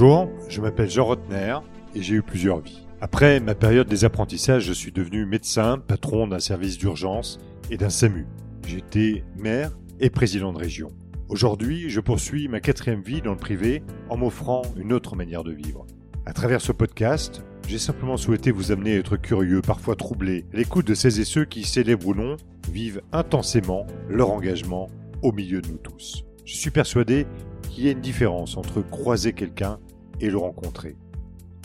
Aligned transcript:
Bonjour, 0.00 0.30
je 0.48 0.60
m'appelle 0.60 0.88
Jean 0.88 1.06
Rotner 1.06 1.58
et 1.92 2.02
j'ai 2.02 2.14
eu 2.14 2.22
plusieurs 2.22 2.60
vies. 2.60 2.86
Après 3.00 3.40
ma 3.40 3.56
période 3.56 3.88
des 3.88 4.04
apprentissages, 4.04 4.62
je 4.62 4.72
suis 4.72 4.92
devenu 4.92 5.26
médecin, 5.26 5.78
patron 5.84 6.28
d'un 6.28 6.38
service 6.38 6.78
d'urgence 6.78 7.40
et 7.68 7.76
d'un 7.76 7.90
SAMU. 7.90 8.28
J'étais 8.64 9.24
maire 9.36 9.76
et 9.98 10.08
président 10.08 10.52
de 10.52 10.58
région. 10.58 10.90
Aujourd'hui, 11.28 11.90
je 11.90 11.98
poursuis 11.98 12.46
ma 12.46 12.60
quatrième 12.60 13.02
vie 13.02 13.22
dans 13.22 13.32
le 13.32 13.38
privé 13.38 13.82
en 14.08 14.16
m'offrant 14.16 14.62
une 14.76 14.92
autre 14.92 15.16
manière 15.16 15.42
de 15.42 15.50
vivre. 15.50 15.84
À 16.26 16.32
travers 16.32 16.60
ce 16.60 16.70
podcast, 16.70 17.42
j'ai 17.66 17.80
simplement 17.80 18.16
souhaité 18.16 18.52
vous 18.52 18.70
amener 18.70 18.94
à 18.94 18.98
être 18.98 19.16
curieux, 19.16 19.62
parfois 19.62 19.96
troublé, 19.96 20.46
à 20.54 20.58
l'écoute 20.58 20.86
de 20.86 20.94
ces 20.94 21.18
et 21.18 21.24
ceux 21.24 21.44
qui, 21.44 21.64
célèbrent 21.64 22.06
ou 22.06 22.14
non, 22.14 22.36
vivent 22.70 23.02
intensément 23.10 23.84
leur 24.08 24.30
engagement 24.30 24.86
au 25.22 25.32
milieu 25.32 25.60
de 25.60 25.70
nous 25.70 25.78
tous. 25.78 26.24
Je 26.44 26.54
suis 26.54 26.70
persuadé 26.70 27.26
qu'il 27.68 27.84
y 27.84 27.88
a 27.88 27.90
une 27.90 28.00
différence 28.00 28.56
entre 28.56 28.80
croiser 28.80 29.32
quelqu'un 29.32 29.80
et 30.20 30.30
le 30.30 30.38
rencontrer. 30.38 30.96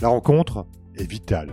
La 0.01 0.09
rencontre 0.09 0.65
est 0.95 1.09
vitale. 1.09 1.49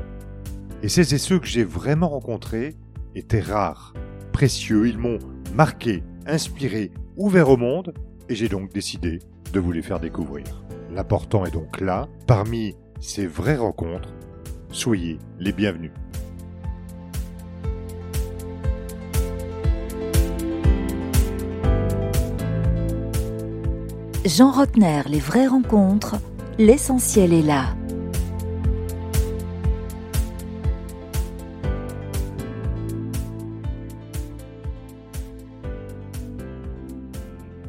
Et 0.83 0.89
ces 0.89 1.15
et 1.15 1.19
ceux 1.19 1.39
que 1.39 1.47
j'ai 1.47 1.65
vraiment 1.65 2.09
rencontrés 2.09 2.77
étaient 3.15 3.41
rares, 3.41 3.95
précieux, 4.33 4.89
ils 4.89 4.99
m'ont 4.99 5.19
marqué, 5.55 6.03
inspiré, 6.27 6.91
ouvert 7.17 7.51
au 7.51 7.57
monde, 7.57 7.95
et 8.29 8.35
j'ai 8.35 8.49
donc 8.49 8.73
décidé 8.73 9.19
de 9.53 9.61
vous 9.61 9.73
les 9.73 9.83
faire 9.83 10.01
découvrir. 10.01 10.65
L'important 10.91 11.45
est 11.45 11.51
donc 11.51 11.81
là, 11.81 12.09
parmi 12.27 12.75
ces 13.01 13.27
vraies 13.27 13.57
rencontres, 13.57 14.15
soyez 14.71 15.19
les 15.39 15.53
bienvenus. 15.53 15.93
Jean 24.27 24.51
Rotner, 24.51 25.03
les 25.09 25.19
vraies 25.19 25.47
rencontres, 25.47 26.17
l'essentiel 26.61 27.33
est 27.33 27.41
là. 27.41 27.75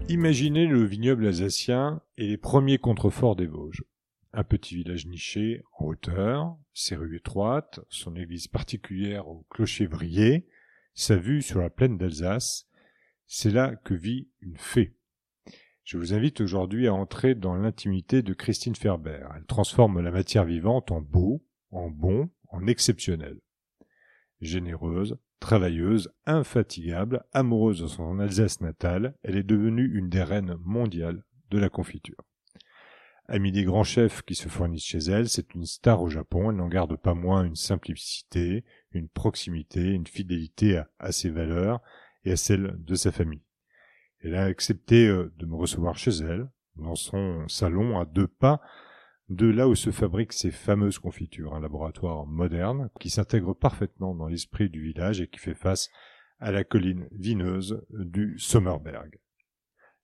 Imaginez 0.09 0.67
le 0.67 0.83
vignoble 0.83 1.27
alsacien 1.27 2.01
et 2.17 2.27
les 2.27 2.37
premiers 2.37 2.79
contreforts 2.79 3.37
des 3.37 3.47
Vosges. 3.47 3.85
Un 4.33 4.43
petit 4.43 4.75
village 4.75 5.07
niché 5.07 5.63
en 5.79 5.85
hauteur, 5.85 6.57
ses 6.73 6.97
rues 6.97 7.15
étroites, 7.15 7.79
son 7.87 8.17
église 8.17 8.49
particulière 8.49 9.29
au 9.29 9.45
clocher 9.49 9.85
vrillé, 9.85 10.47
sa 10.95 11.15
vue 11.15 11.41
sur 11.41 11.61
la 11.61 11.69
plaine 11.69 11.97
d'Alsace, 11.97 12.67
c'est 13.25 13.51
là 13.51 13.73
que 13.85 13.93
vit 13.93 14.27
une 14.41 14.57
fée. 14.57 14.97
Je 15.83 15.97
vous 15.97 16.13
invite 16.13 16.41
aujourd'hui 16.41 16.87
à 16.87 16.93
entrer 16.93 17.33
dans 17.33 17.55
l'intimité 17.55 18.21
de 18.21 18.33
Christine 18.33 18.75
Ferber. 18.75 19.25
Elle 19.35 19.45
transforme 19.45 19.99
la 19.99 20.11
matière 20.11 20.45
vivante 20.45 20.91
en 20.91 21.01
beau, 21.01 21.43
en 21.71 21.89
bon, 21.89 22.29
en 22.49 22.67
exceptionnel. 22.67 23.39
Généreuse, 24.41 25.17
travailleuse, 25.39 26.13
infatigable, 26.25 27.23
amoureuse 27.33 27.81
de 27.81 27.87
son 27.87 28.19
Alsace 28.19 28.61
natale, 28.61 29.15
elle 29.23 29.37
est 29.37 29.43
devenue 29.43 29.97
une 29.97 30.09
des 30.09 30.23
reines 30.23 30.55
mondiales 30.63 31.23
de 31.49 31.57
la 31.57 31.69
confiture. 31.69 32.23
Amie 33.27 33.51
des 33.51 33.63
grands 33.63 33.83
chefs 33.83 34.21
qui 34.21 34.35
se 34.35 34.49
fournissent 34.49 34.85
chez 34.85 34.99
elle, 34.99 35.29
c'est 35.29 35.53
une 35.55 35.65
star 35.65 36.01
au 36.01 36.09
Japon, 36.09 36.51
elle 36.51 36.57
n'en 36.57 36.67
garde 36.67 36.95
pas 36.97 37.13
moins 37.13 37.43
une 37.43 37.55
simplicité, 37.55 38.63
une 38.91 39.09
proximité, 39.09 39.81
une 39.81 40.07
fidélité 40.07 40.77
à, 40.77 40.89
à 40.99 41.11
ses 41.11 41.29
valeurs 41.29 41.81
et 42.23 42.33
à 42.33 42.37
celles 42.37 42.75
de 42.77 42.95
sa 42.95 43.11
famille. 43.11 43.41
Elle 44.23 44.35
a 44.35 44.45
accepté 44.45 45.07
euh, 45.07 45.31
de 45.37 45.45
me 45.45 45.55
recevoir 45.55 45.97
chez 45.97 46.11
elle, 46.11 46.49
dans 46.75 46.95
son 46.95 47.47
salon 47.47 47.99
à 47.99 48.05
deux 48.05 48.27
pas 48.27 48.61
de 49.31 49.47
là 49.47 49.69
où 49.69 49.75
se 49.75 49.91
fabriquent 49.91 50.33
ces 50.33 50.51
fameuses 50.51 50.99
confitures, 50.99 51.55
un 51.55 51.61
laboratoire 51.61 52.25
moderne 52.25 52.89
qui 52.99 53.09
s'intègre 53.09 53.53
parfaitement 53.53 54.13
dans 54.13 54.27
l'esprit 54.27 54.69
du 54.69 54.81
village 54.81 55.21
et 55.21 55.27
qui 55.27 55.39
fait 55.39 55.55
face 55.55 55.89
à 56.39 56.51
la 56.51 56.65
colline 56.65 57.07
vineuse 57.11 57.81
du 57.91 58.37
Sommerberg. 58.37 59.19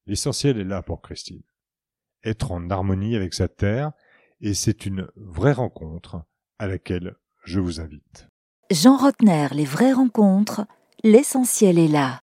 L'essentiel 0.05 0.57
est 0.57 0.63
là 0.63 0.81
pour 0.81 1.01
Christine. 1.01 1.43
Être 2.23 2.53
en 2.53 2.69
harmonie 2.69 3.17
avec 3.17 3.33
sa 3.33 3.49
terre, 3.49 3.91
et 4.39 4.53
c'est 4.53 4.85
une 4.85 5.09
vraie 5.17 5.51
rencontre 5.51 6.23
à 6.57 6.67
laquelle 6.67 7.17
je 7.43 7.59
vous 7.59 7.81
invite. 7.81 8.29
Jean 8.71 8.95
Rotner, 8.95 9.47
les 9.51 9.65
vraies 9.65 9.93
rencontres, 9.93 10.65
l'essentiel 11.03 11.79
est 11.79 11.87
là. 11.89 12.21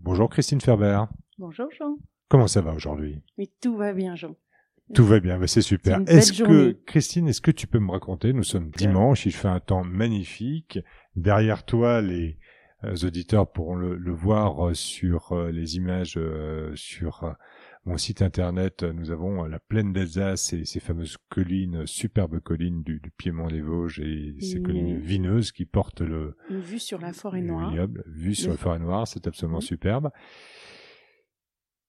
Bonjour 0.00 0.28
Christine 0.28 0.60
Ferber. 0.60 1.04
Bonjour 1.38 1.68
Jean. 1.78 1.96
Comment 2.28 2.46
ça 2.46 2.60
va 2.60 2.72
aujourd'hui? 2.72 3.22
Oui, 3.38 3.50
tout 3.60 3.76
va 3.76 3.92
bien 3.92 4.16
Jean. 4.16 4.34
Tout 4.92 5.04
va 5.04 5.20
bien, 5.20 5.38
bah, 5.38 5.46
c'est 5.46 5.62
super. 5.62 6.00
Est-ce 6.06 6.32
que. 6.42 6.72
Christine, 6.86 7.28
est-ce 7.28 7.40
que 7.40 7.50
tu 7.50 7.66
peux 7.66 7.78
me 7.78 7.90
raconter, 7.90 8.32
nous 8.32 8.42
sommes 8.42 8.70
dimanche, 8.70 9.24
il 9.24 9.32
fait 9.32 9.48
un 9.48 9.60
temps 9.60 9.84
magnifique. 9.84 10.78
Derrière 11.16 11.64
toi, 11.64 12.02
les 12.02 12.38
euh, 12.84 12.94
auditeurs 13.04 13.50
pourront 13.50 13.76
le, 13.76 13.96
le 13.96 14.12
voir 14.12 14.68
euh, 14.68 14.74
sur 14.74 15.32
euh, 15.32 15.50
les 15.50 15.76
images 15.76 16.18
sur 16.74 17.34
mon 17.84 17.96
site 17.98 18.22
internet. 18.22 18.82
Nous 18.82 19.10
avons 19.10 19.44
euh, 19.44 19.48
la 19.48 19.58
plaine 19.58 19.92
d'Alsace 19.92 20.52
et 20.52 20.64
ces 20.64 20.80
fameuses 20.80 21.16
collines, 21.28 21.86
superbes 21.86 22.40
collines 22.40 22.82
du, 22.82 23.00
du 23.00 23.10
Piémont 23.10 23.48
des 23.48 23.60
Vosges 23.60 24.00
et 24.00 24.34
ces 24.40 24.60
collines 24.62 24.98
vineuses 24.98 25.52
qui 25.52 25.64
portent 25.66 26.00
le, 26.00 26.36
Une 26.50 26.60
vue 26.60 26.78
sur 26.78 26.98
la 27.00 27.12
forêt 27.12 27.42
noire. 27.42 27.70
vignoble, 27.70 28.04
vue 28.06 28.34
sur 28.34 28.50
Oui. 28.50 28.56
la 28.56 28.62
forêt 28.62 28.78
noire, 28.78 29.06
c'est 29.08 29.26
absolument 29.26 29.60
superbe. 29.60 30.10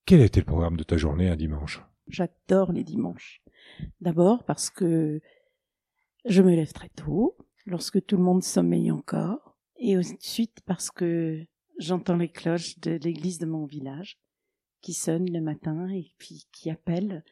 Quel 0.04 0.20
était 0.20 0.40
le 0.40 0.46
programme 0.46 0.76
de 0.76 0.84
ta 0.84 0.96
journée 0.96 1.28
un 1.28 1.36
dimanche? 1.36 1.82
J'adore 2.08 2.72
les 2.72 2.84
dimanches. 2.84 3.40
D'abord 4.00 4.44
parce 4.44 4.70
que 4.70 5.20
je 6.24 6.42
me 6.42 6.54
lève 6.54 6.72
très 6.72 6.88
tôt, 6.90 7.36
lorsque 7.66 8.04
tout 8.06 8.16
le 8.16 8.22
monde 8.22 8.42
sommeille 8.44 8.90
encore, 8.92 9.56
et 9.78 9.96
ensuite 9.98 10.60
parce 10.66 10.90
que 10.90 11.42
j'entends 11.78 12.16
les 12.16 12.28
cloches 12.28 12.78
de 12.80 12.92
l'église 13.02 13.38
de 13.38 13.46
mon 13.46 13.66
village 13.66 14.18
qui 14.86 14.94
sonnent 14.94 15.32
le 15.32 15.40
matin 15.40 15.88
et 15.88 16.12
puis 16.16 16.46
qui 16.52 16.70
appellent 16.70 17.24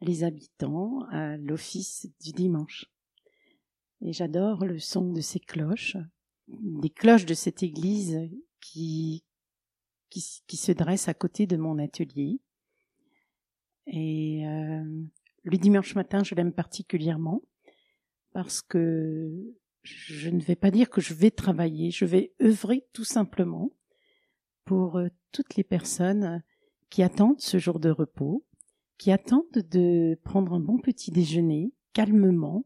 les 0.00 0.24
habitants 0.24 1.04
à 1.12 1.36
l'office 1.36 2.08
du 2.20 2.32
dimanche. 2.32 2.86
Et 4.00 4.12
j'adore 4.12 4.64
le 4.64 4.80
son 4.80 5.12
de 5.12 5.20
ces 5.20 5.38
cloches, 5.38 5.96
des 6.48 6.90
cloches 6.90 7.24
de 7.24 7.34
cette 7.34 7.62
église 7.62 8.28
qui 8.58 9.22
se 10.10 10.72
dresse 10.72 11.06
à 11.06 11.14
côté 11.14 11.46
de 11.46 11.56
mon 11.56 11.78
atelier. 11.78 12.40
Et 13.86 14.44
euh, 14.44 14.82
le 15.44 15.58
dimanche 15.58 15.94
matin, 15.94 16.24
je 16.24 16.34
l'aime 16.34 16.52
particulièrement 16.52 17.40
parce 18.32 18.62
que 18.62 19.32
je 19.84 20.28
ne 20.28 20.40
vais 20.40 20.56
pas 20.56 20.72
dire 20.72 20.90
que 20.90 21.00
je 21.00 21.14
vais 21.14 21.30
travailler, 21.30 21.92
je 21.92 22.04
vais 22.04 22.32
œuvrer 22.42 22.84
tout 22.92 23.04
simplement 23.04 23.70
pour 24.64 24.98
euh, 24.98 25.06
toutes 25.30 25.54
les 25.54 25.62
personnes 25.62 26.42
qui 26.90 27.02
attendent 27.02 27.40
ce 27.40 27.58
jour 27.58 27.80
de 27.80 27.90
repos, 27.90 28.44
qui 28.98 29.12
attendent 29.12 29.44
de 29.52 30.18
prendre 30.24 30.54
un 30.54 30.60
bon 30.60 30.78
petit 30.78 31.10
déjeuner 31.10 31.72
calmement, 31.92 32.64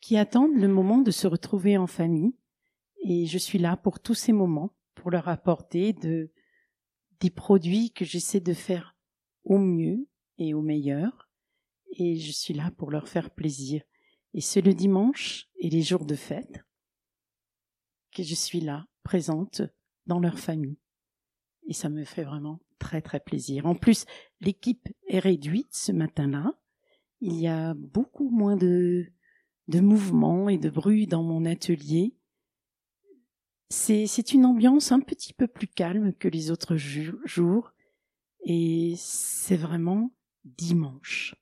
qui 0.00 0.16
attendent 0.16 0.56
le 0.56 0.68
moment 0.68 0.98
de 0.98 1.10
se 1.10 1.26
retrouver 1.26 1.76
en 1.76 1.86
famille. 1.86 2.34
Et 3.04 3.26
je 3.26 3.38
suis 3.38 3.58
là 3.58 3.76
pour 3.76 4.00
tous 4.00 4.14
ces 4.14 4.32
moments, 4.32 4.74
pour 4.94 5.10
leur 5.10 5.28
apporter 5.28 5.92
de, 5.92 6.32
des 7.20 7.30
produits 7.30 7.92
que 7.92 8.04
j'essaie 8.04 8.40
de 8.40 8.54
faire 8.54 8.96
au 9.44 9.58
mieux 9.58 10.08
et 10.38 10.54
au 10.54 10.62
meilleur. 10.62 11.30
Et 11.96 12.16
je 12.18 12.32
suis 12.32 12.54
là 12.54 12.70
pour 12.76 12.90
leur 12.90 13.08
faire 13.08 13.30
plaisir. 13.30 13.82
Et 14.34 14.40
c'est 14.40 14.62
le 14.62 14.74
dimanche 14.74 15.48
et 15.56 15.68
les 15.68 15.82
jours 15.82 16.06
de 16.06 16.14
fête 16.14 16.64
que 18.12 18.22
je 18.22 18.34
suis 18.34 18.60
là, 18.60 18.86
présente 19.02 19.62
dans 20.06 20.20
leur 20.20 20.38
famille. 20.38 20.78
Et 21.66 21.72
ça 21.72 21.88
me 21.88 22.04
fait 22.04 22.24
vraiment 22.24 22.60
très 22.82 23.00
très 23.00 23.20
plaisir. 23.20 23.66
En 23.66 23.76
plus, 23.76 24.04
l'équipe 24.40 24.88
est 25.08 25.20
réduite 25.20 25.70
ce 25.70 25.92
matin-là. 25.92 26.52
Il 27.20 27.34
y 27.40 27.46
a 27.46 27.74
beaucoup 27.74 28.28
moins 28.28 28.56
de, 28.56 29.06
de 29.68 29.80
mouvements 29.80 30.48
et 30.48 30.58
de 30.58 30.68
bruit 30.68 31.06
dans 31.06 31.22
mon 31.22 31.44
atelier. 31.44 32.16
C'est, 33.70 34.32
une 34.34 34.44
ambiance 34.44 34.90
un 34.92 35.00
petit 35.00 35.32
peu 35.32 35.46
plus 35.46 35.68
calme 35.68 36.12
que 36.12 36.28
les 36.28 36.50
autres 36.50 36.76
jours. 36.76 37.72
Et 38.44 38.94
c'est 38.96 39.56
vraiment 39.56 40.12
dimanche. 40.44 41.36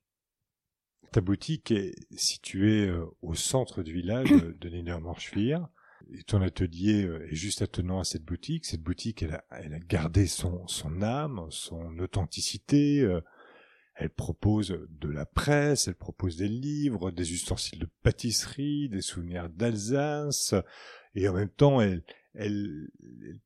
Ta 1.10 1.22
boutique 1.22 1.70
est 1.70 1.94
située 2.14 2.86
euh, 2.86 3.06
au 3.22 3.34
centre 3.34 3.82
du 3.82 3.94
village 3.94 4.30
de 4.30 4.68
Niedermorschwihr. 4.68 5.66
Et 6.12 6.22
ton 6.24 6.42
atelier 6.42 7.04
euh, 7.04 7.26
est 7.30 7.36
juste 7.36 7.62
attenant 7.62 8.00
à 8.00 8.04
cette 8.04 8.24
boutique. 8.24 8.66
Cette 8.66 8.82
boutique, 8.82 9.22
elle 9.22 9.34
a, 9.34 9.44
elle 9.50 9.74
a 9.74 9.78
gardé 9.78 10.26
son, 10.26 10.66
son 10.66 11.02
âme, 11.02 11.46
son 11.50 11.98
authenticité. 11.98 13.00
euh, 13.00 13.20
Elle 13.94 14.10
propose 14.10 14.78
de 14.88 15.08
la 15.08 15.26
presse, 15.26 15.88
elle 15.88 15.94
propose 15.94 16.36
des 16.36 16.48
livres, 16.48 17.10
des 17.10 17.32
ustensiles 17.32 17.78
de 17.78 17.88
pâtisserie, 18.02 18.88
des 18.88 19.02
souvenirs 19.02 19.48
d'Alsace. 19.50 20.54
Et 21.14 21.28
en 21.28 21.34
même 21.34 21.50
temps, 21.50 21.80
elle, 21.80 22.02
elle, 22.34 22.88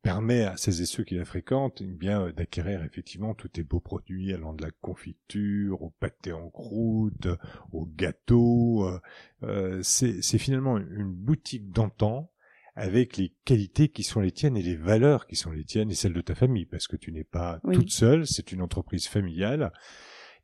permet 0.02 0.42
à 0.42 0.56
celles 0.56 0.82
et 0.82 0.86
ceux 0.86 1.04
qui 1.04 1.14
la 1.14 1.24
fréquentent 1.24 1.80
eh 1.80 1.86
bien 1.86 2.30
d'acquérir 2.30 2.84
effectivement 2.84 3.34
tous 3.34 3.50
les 3.56 3.62
beaux 3.62 3.80
produits 3.80 4.32
allant 4.32 4.52
de 4.52 4.62
la 4.62 4.70
confiture 4.70 5.82
au 5.82 5.90
pâté 5.90 6.32
en 6.32 6.50
croûte, 6.50 7.28
au 7.72 7.86
gâteau. 7.86 8.86
Euh, 8.86 9.00
euh, 9.42 9.80
c'est 9.82 10.38
finalement 10.38 10.78
une 10.78 11.12
boutique 11.12 11.70
d'antan 11.70 12.30
avec 12.74 13.16
les 13.16 13.32
qualités 13.44 13.88
qui 13.88 14.02
sont 14.02 14.20
les 14.20 14.32
tiennes 14.32 14.56
et 14.56 14.62
les 14.62 14.76
valeurs 14.76 15.26
qui 15.26 15.36
sont 15.36 15.50
les 15.50 15.64
tiennes 15.64 15.90
et 15.90 15.94
celles 15.94 16.12
de 16.12 16.20
ta 16.20 16.34
famille, 16.34 16.66
parce 16.66 16.88
que 16.88 16.96
tu 16.96 17.12
n'es 17.12 17.24
pas 17.24 17.60
toute 17.72 17.90
seule, 17.90 18.26
c'est 18.26 18.52
une 18.52 18.62
entreprise 18.62 19.06
familiale. 19.06 19.72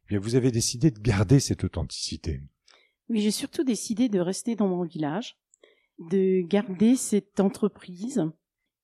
Eh 0.04 0.08
bien, 0.08 0.20
vous 0.20 0.36
avez 0.36 0.50
décidé 0.50 0.90
de 0.90 1.00
garder 1.00 1.40
cette 1.40 1.64
authenticité. 1.64 2.40
Oui, 3.08 3.20
j'ai 3.20 3.32
surtout 3.32 3.64
décidé 3.64 4.08
de 4.08 4.20
rester 4.20 4.54
dans 4.54 4.68
mon 4.68 4.84
village, 4.84 5.36
de 5.98 6.46
garder 6.46 6.94
cette 6.94 7.40
entreprise 7.40 8.22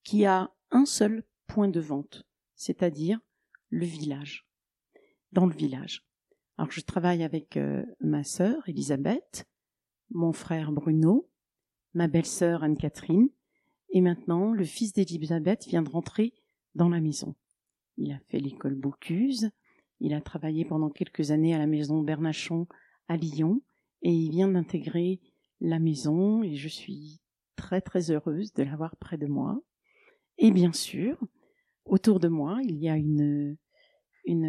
qui 0.03 0.25
a 0.27 0.53
un 0.71 0.85
seul 0.85 1.25
point 1.47 1.69
de 1.69 1.81
vente, 1.81 2.27
c'est-à-dire 2.57 3.21
le 3.71 3.87
village, 3.87 4.49
dans 5.33 5.47
le 5.47 5.55
village. 5.55 6.05
Alors 6.59 6.73
je 6.73 6.81
travaille 6.81 7.23
avec 7.23 7.57
euh, 7.57 7.85
ma 8.01 8.25
sœur 8.25 8.69
Elisabeth, 8.69 9.47
mon 10.11 10.33
frère 10.33 10.73
Bruno, 10.73 11.31
ma 11.95 12.09
belle-sœur 12.09 12.63
Anne-Catherine, 12.63 13.29
et 13.97 14.03
maintenant 14.03 14.53
le 14.53 14.65
fils 14.65 14.93
d'Elisabeth 14.93 15.65
vient 15.67 15.81
de 15.81 15.89
rentrer 15.89 16.35
dans 16.75 16.91
la 16.91 17.01
maison. 17.01 17.35
Il 17.97 18.13
a 18.13 18.19
fait 18.27 18.39
l'école 18.39 18.75
Bocuse, 18.75 19.49
il 20.01 20.13
a 20.13 20.21
travaillé 20.21 20.67
pendant 20.67 20.91
quelques 20.91 21.31
années 21.31 21.55
à 21.55 21.59
la 21.59 21.67
maison 21.67 22.03
Bernachon 22.03 22.67
à 23.09 23.17
Lyon, 23.17 23.63
et 24.03 24.13
il 24.13 24.33
vient 24.33 24.49
d'intégrer 24.49 25.23
la 25.63 25.79
maison, 25.79 26.43
et 26.43 26.57
je 26.57 26.69
suis 26.69 27.23
très 27.57 27.81
très 27.81 28.11
heureuse 28.11 28.53
de 28.53 28.65
l'avoir 28.65 28.97
près 28.97 29.17
de 29.17 29.27
moi. 29.27 29.63
Et 30.37 30.51
bien 30.51 30.75
sûr, 30.75 31.19
autour 31.87 32.21
de 32.21 32.29
moi, 32.29 32.59
il 32.65 32.77
y 32.77 32.91
a 32.91 32.99
une 32.99 33.57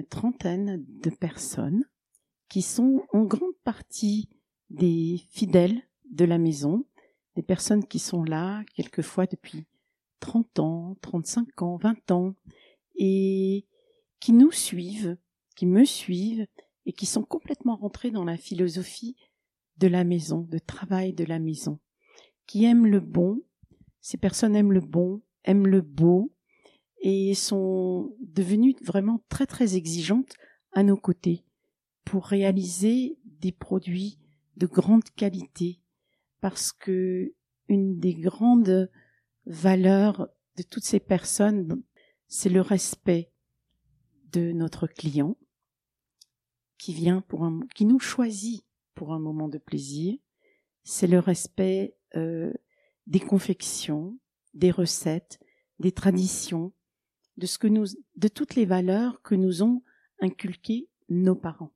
trentaine 0.10 0.84
de 0.86 1.10
personnes 1.10 1.86
qui 2.50 2.62
sont 2.62 3.06
en 3.14 3.24
grande 3.24 3.56
partie 3.64 4.28
des 4.70 5.22
fidèles 5.30 5.84
de 6.12 6.26
la 6.26 6.38
maison, 6.38 6.86
des 7.38 7.44
personnes 7.44 7.86
qui 7.86 8.00
sont 8.00 8.24
là 8.24 8.64
quelquefois 8.74 9.28
depuis 9.28 9.68
30 10.22 10.58
ans, 10.58 10.98
35 11.02 11.62
ans, 11.62 11.78
20 11.78 12.10
ans, 12.10 12.34
et 12.96 13.64
qui 14.20 14.34
nous 14.34 14.52
suivent, 14.52 15.16
qui 15.56 15.68
me 15.68 15.86
suivent, 15.86 16.48
et 16.88 16.94
qui 16.94 17.06
sont 17.06 17.22
complètement 17.22 17.76
rentrés 17.76 18.10
dans 18.10 18.24
la 18.24 18.38
philosophie 18.38 19.16
de 19.78 19.88
la 19.88 20.04
maison, 20.04 20.48
de 20.50 20.58
travail 20.58 21.14
de 21.14 21.26
la 21.26 21.38
maison, 21.38 21.78
qui 22.48 22.66
aiment 22.66 22.88
le 22.88 23.02
bon, 23.02 23.44
ces 24.02 24.18
personnes 24.18 24.56
aiment 24.56 24.74
le 24.74 24.82
bon, 24.82 25.22
aiment 25.44 25.68
le 25.68 25.82
beau, 25.82 26.34
et 27.02 27.36
sont 27.36 28.16
devenues 28.20 28.76
vraiment 28.82 29.22
très 29.30 29.46
très 29.46 29.76
exigeantes 29.76 30.34
à 30.72 30.82
nos 30.82 30.98
côtés 30.98 31.44
pour 32.04 32.26
réaliser 32.26 33.20
des 33.26 33.52
produits 33.52 34.18
de 34.56 34.66
grande 34.66 35.04
qualité 35.16 35.80
parce 36.42 36.72
que 36.72 37.34
une 37.68 38.00
des 38.00 38.14
grandes 38.14 38.90
valeurs 39.46 40.30
de 40.58 40.64
toutes 40.64 40.86
ces 40.86 41.00
personnes, 41.00 41.84
c'est 42.28 42.50
le 42.50 42.62
respect 42.62 43.32
de 44.32 44.52
notre 44.52 44.88
client 44.88 45.38
qui 46.78 46.94
vient 46.94 47.22
pour 47.22 47.44
un, 47.44 47.62
qui 47.76 47.86
nous 47.86 48.00
choisit 48.00 48.66
pour 48.94 49.14
un 49.14 49.20
moment 49.20 49.48
de 49.48 49.58
plaisir. 49.58 50.18
C'est 50.84 51.08
le 51.08 51.20
respect 51.20 51.98
euh, 52.16 52.54
des 53.08 53.20
confections, 53.20 54.18
des 54.54 54.72
recettes, 54.72 55.40
des 55.80 55.92
traditions, 55.92 56.74
de 57.38 57.46
ce 57.46 57.58
que 57.58 57.68
nous, 57.68 57.86
de 58.16 58.28
toutes 58.28 58.56
les 58.56 58.66
valeurs 58.66 59.22
que 59.22 59.36
nous 59.36 59.64
ont 59.64 59.84
inculquées 60.20 60.90
nos 61.10 61.36
parents. 61.36 61.74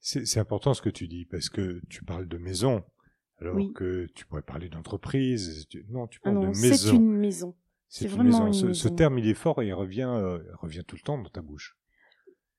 C'est 0.00 0.38
important 0.38 0.72
ce 0.72 0.80
que 0.80 0.88
tu 0.88 1.08
dis 1.08 1.26
parce 1.26 1.50
que 1.50 1.82
tu 1.90 2.04
parles 2.04 2.26
de 2.26 2.38
maison, 2.38 2.82
alors 3.40 3.56
que 3.74 4.06
tu 4.14 4.26
pourrais 4.26 4.42
parler 4.42 4.68
d'entreprise. 4.68 5.66
Non, 5.88 6.06
tu 6.06 6.20
parles 6.20 6.38
ah 6.38 6.46
de 6.46 6.60
maison. 6.60 6.90
C'est 6.90 6.94
une 6.94 7.16
maison. 7.16 7.56
C'est 7.88 8.06
vraiment 8.06 8.46
Une 8.46 8.52
ce, 8.52 8.66
maison. 8.66 8.74
ce, 8.74 8.88
terme, 8.88 9.18
il 9.18 9.26
est 9.26 9.34
fort 9.34 9.62
et 9.62 9.66
il 9.66 9.74
revient, 9.74 10.08
euh, 10.08 10.38
revient 10.54 10.84
tout 10.86 10.94
le 10.94 11.02
temps 11.02 11.18
dans 11.18 11.28
ta 11.28 11.42
bouche. 11.42 11.76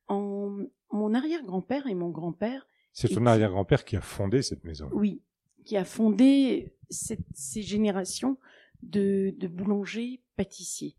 En, 0.08 0.58
mon 0.92 1.14
arrière-grand-père 1.14 1.88
et 1.88 1.94
mon 1.94 2.10
grand-père. 2.10 2.68
C'est 2.92 3.08
ton 3.08 3.26
arrière-grand-père 3.26 3.86
qui 3.86 3.96
a 3.96 4.02
fondé 4.02 4.42
cette 4.42 4.66
maison. 4.66 4.90
Oui, 4.92 5.22
qui 5.64 5.78
a 5.78 5.86
fondé 5.86 6.76
cette, 6.90 7.26
ces 7.34 7.62
générations 7.62 8.38
de, 8.84 9.34
de 9.38 9.48
boulangers 9.48 10.22
pâtissiers. 10.36 10.98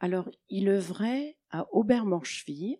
Alors, 0.00 0.30
il 0.48 0.68
œuvrait 0.68 1.36
à 1.50 1.66
Aubert-Morchevire. 1.72 2.78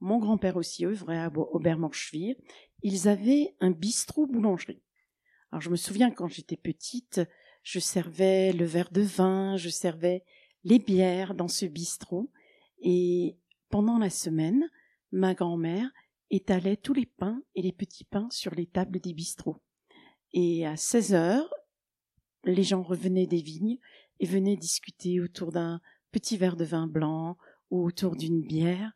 Mon 0.00 0.18
grand-père 0.18 0.56
aussi 0.56 0.84
œuvrait 0.84 1.18
à 1.18 1.32
Aubert-Morchevire. 1.34 2.36
Ils 2.82 3.08
avaient 3.08 3.54
un 3.60 3.70
bistrot 3.70 4.26
boulangerie. 4.26 4.82
Alors 5.56 5.62
je 5.62 5.70
me 5.70 5.76
souviens 5.76 6.10
quand 6.10 6.28
j'étais 6.28 6.58
petite, 6.58 7.22
je 7.62 7.78
servais 7.78 8.52
le 8.52 8.66
verre 8.66 8.90
de 8.90 9.00
vin, 9.00 9.56
je 9.56 9.70
servais 9.70 10.22
les 10.64 10.78
bières 10.78 11.34
dans 11.34 11.48
ce 11.48 11.64
bistrot 11.64 12.30
et 12.82 13.38
pendant 13.70 13.96
la 13.96 14.10
semaine, 14.10 14.68
ma 15.12 15.32
grand-mère 15.32 15.90
étalait 16.28 16.76
tous 16.76 16.92
les 16.92 17.06
pains 17.06 17.42
et 17.54 17.62
les 17.62 17.72
petits 17.72 18.04
pains 18.04 18.28
sur 18.30 18.54
les 18.54 18.66
tables 18.66 19.00
des 19.00 19.14
bistrots. 19.14 19.62
Et 20.34 20.66
à 20.66 20.76
16 20.76 21.14
heures, 21.14 21.54
les 22.44 22.62
gens 22.62 22.82
revenaient 22.82 23.26
des 23.26 23.40
vignes 23.40 23.78
et 24.20 24.26
venaient 24.26 24.58
discuter 24.58 25.22
autour 25.22 25.52
d'un 25.52 25.80
petit 26.12 26.36
verre 26.36 26.56
de 26.56 26.66
vin 26.66 26.86
blanc 26.86 27.38
ou 27.70 27.82
autour 27.82 28.14
d'une 28.14 28.42
bière. 28.42 28.92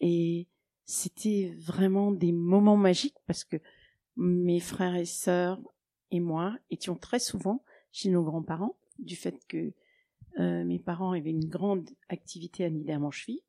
Et 0.00 0.46
c'était 0.84 1.56
vraiment 1.58 2.12
des 2.12 2.32
moments 2.32 2.76
magiques 2.76 3.16
parce 3.26 3.44
que 3.44 3.56
mes 4.16 4.60
frères 4.60 4.96
et 4.96 5.06
sœurs 5.06 5.58
et 6.12 6.20
moi 6.20 6.56
étions 6.70 6.94
très 6.94 7.18
souvent 7.18 7.64
chez 7.90 8.08
nos 8.10 8.22
grands-parents, 8.22 8.76
du 8.98 9.16
fait 9.16 9.44
que 9.48 9.72
euh, 10.38 10.64
mes 10.64 10.78
parents 10.78 11.12
avaient 11.12 11.30
une 11.30 11.48
grande 11.48 11.90
activité 12.08 12.64
à 12.64 12.70
Niedermancheville. 12.70 13.40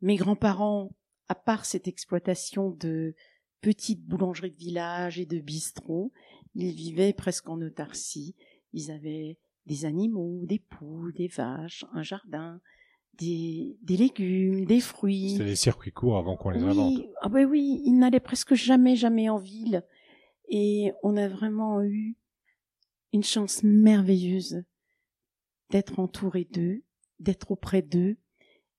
Mes 0.00 0.16
grands-parents, 0.16 0.94
à 1.28 1.34
part 1.34 1.64
cette 1.64 1.88
exploitation 1.88 2.70
de 2.70 3.14
petites 3.60 4.04
boulangeries 4.06 4.52
de 4.52 4.56
village 4.56 5.18
et 5.18 5.26
de 5.26 5.38
bistrots, 5.38 6.12
ils 6.54 6.72
vivaient 6.74 7.12
presque 7.12 7.48
en 7.48 7.60
autarcie. 7.60 8.34
Ils 8.72 8.90
avaient 8.90 9.38
des 9.66 9.84
animaux, 9.84 10.46
des 10.46 10.58
poules, 10.58 11.12
des 11.12 11.28
vaches, 11.28 11.84
un 11.92 12.02
jardin, 12.02 12.60
des, 13.18 13.76
des 13.82 13.96
légumes, 13.98 14.64
des 14.64 14.80
fruits. 14.80 15.32
C'était 15.32 15.44
des 15.44 15.56
circuits 15.56 15.92
courts 15.92 16.16
avant 16.16 16.36
qu'on 16.36 16.50
les 16.50 16.62
invente. 16.62 17.02
Ah 17.20 17.28
ben 17.28 17.46
oui, 17.46 17.82
ils 17.84 17.98
n'allaient 17.98 18.20
presque 18.20 18.54
jamais, 18.54 18.96
jamais 18.96 19.28
en 19.28 19.38
ville. 19.38 19.84
Et 20.50 20.92
on 21.02 21.16
a 21.16 21.28
vraiment 21.28 21.82
eu 21.82 22.16
une 23.12 23.22
chance 23.22 23.62
merveilleuse 23.62 24.62
d'être 25.70 25.98
entouré 26.00 26.44
d'eux, 26.44 26.82
d'être 27.20 27.52
auprès 27.52 27.82
d'eux. 27.82 28.16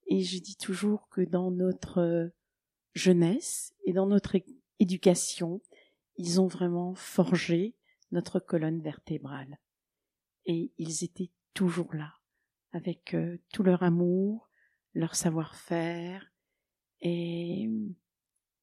Et 0.06 0.22
je 0.22 0.38
dis 0.38 0.56
toujours 0.56 1.08
que 1.08 1.22
dans 1.22 1.50
notre 1.50 2.30
jeunesse 2.94 3.74
et 3.84 3.94
dans 3.94 4.06
notre 4.06 4.36
éducation, 4.78 5.62
ils 6.18 6.40
ont 6.40 6.46
vraiment 6.46 6.94
forgé 6.94 7.74
notre 8.10 8.38
colonne 8.38 8.82
vertébrale. 8.82 9.58
Et 10.44 10.72
ils 10.76 11.04
étaient 11.04 11.30
toujours 11.54 11.94
là, 11.94 12.14
avec 12.72 13.14
euh, 13.14 13.38
tout 13.52 13.62
leur 13.62 13.82
amour, 13.82 14.50
leur 14.92 15.14
savoir-faire. 15.14 16.30
Et 17.00 17.70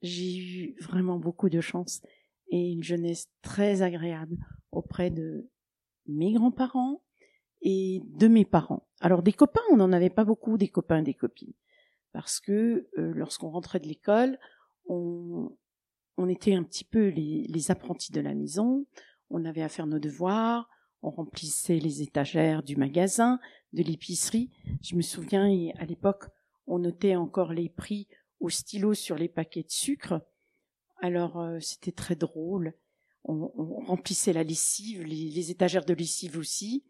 j'ai 0.01 0.37
eu 0.37 0.75
vraiment 0.79 1.17
beaucoup 1.17 1.49
de 1.49 1.61
chance 1.61 2.01
et 2.49 2.71
une 2.71 2.83
jeunesse 2.83 3.29
très 3.41 3.81
agréable 3.81 4.37
auprès 4.71 5.09
de 5.09 5.49
mes 6.07 6.33
grands-parents 6.33 7.01
et 7.61 8.01
de 8.05 8.27
mes 8.27 8.45
parents. 8.45 8.87
Alors 9.01 9.23
des 9.23 9.33
copains, 9.33 9.61
on 9.71 9.77
n'en 9.77 9.91
avait 9.91 10.09
pas 10.09 10.25
beaucoup, 10.25 10.57
des 10.57 10.69
copains, 10.69 11.01
des 11.01 11.13
copines, 11.13 11.53
parce 12.11 12.39
que 12.39 12.89
euh, 12.97 13.13
lorsqu'on 13.13 13.49
rentrait 13.49 13.79
de 13.79 13.87
l'école, 13.87 14.39
on, 14.87 15.55
on 16.17 16.29
était 16.29 16.55
un 16.55 16.63
petit 16.63 16.85
peu 16.85 17.09
les, 17.09 17.45
les 17.47 17.71
apprentis 17.71 18.11
de 18.11 18.21
la 18.21 18.33
maison, 18.33 18.85
on 19.29 19.45
avait 19.45 19.61
à 19.61 19.69
faire 19.69 19.87
nos 19.87 19.99
devoirs, 19.99 20.69
on 21.01 21.11
remplissait 21.11 21.79
les 21.79 22.01
étagères 22.01 22.63
du 22.63 22.75
magasin, 22.75 23.39
de 23.73 23.83
l'épicerie. 23.83 24.51
Je 24.81 24.95
me 24.95 25.01
souviens, 25.01 25.71
à 25.77 25.85
l'époque, 25.85 26.25
on 26.67 26.79
notait 26.79 27.15
encore 27.15 27.53
les 27.53 27.69
prix 27.69 28.07
au 28.39 28.49
stylo 28.49 28.93
sur 28.93 29.15
les 29.15 29.29
paquets 29.29 29.63
de 29.63 29.71
sucre. 29.71 30.21
Alors 31.01 31.39
euh, 31.39 31.59
c'était 31.59 31.91
très 31.91 32.15
drôle. 32.15 32.73
On, 33.23 33.51
on, 33.55 33.79
remplissait 33.85 34.33
la 34.33 34.43
lessive, 34.43 35.03
les, 35.03 35.29
les, 35.29 35.51
étagères 35.51 35.85
de 35.85 35.93
lessive 35.93 36.37
aussi. 36.37 36.85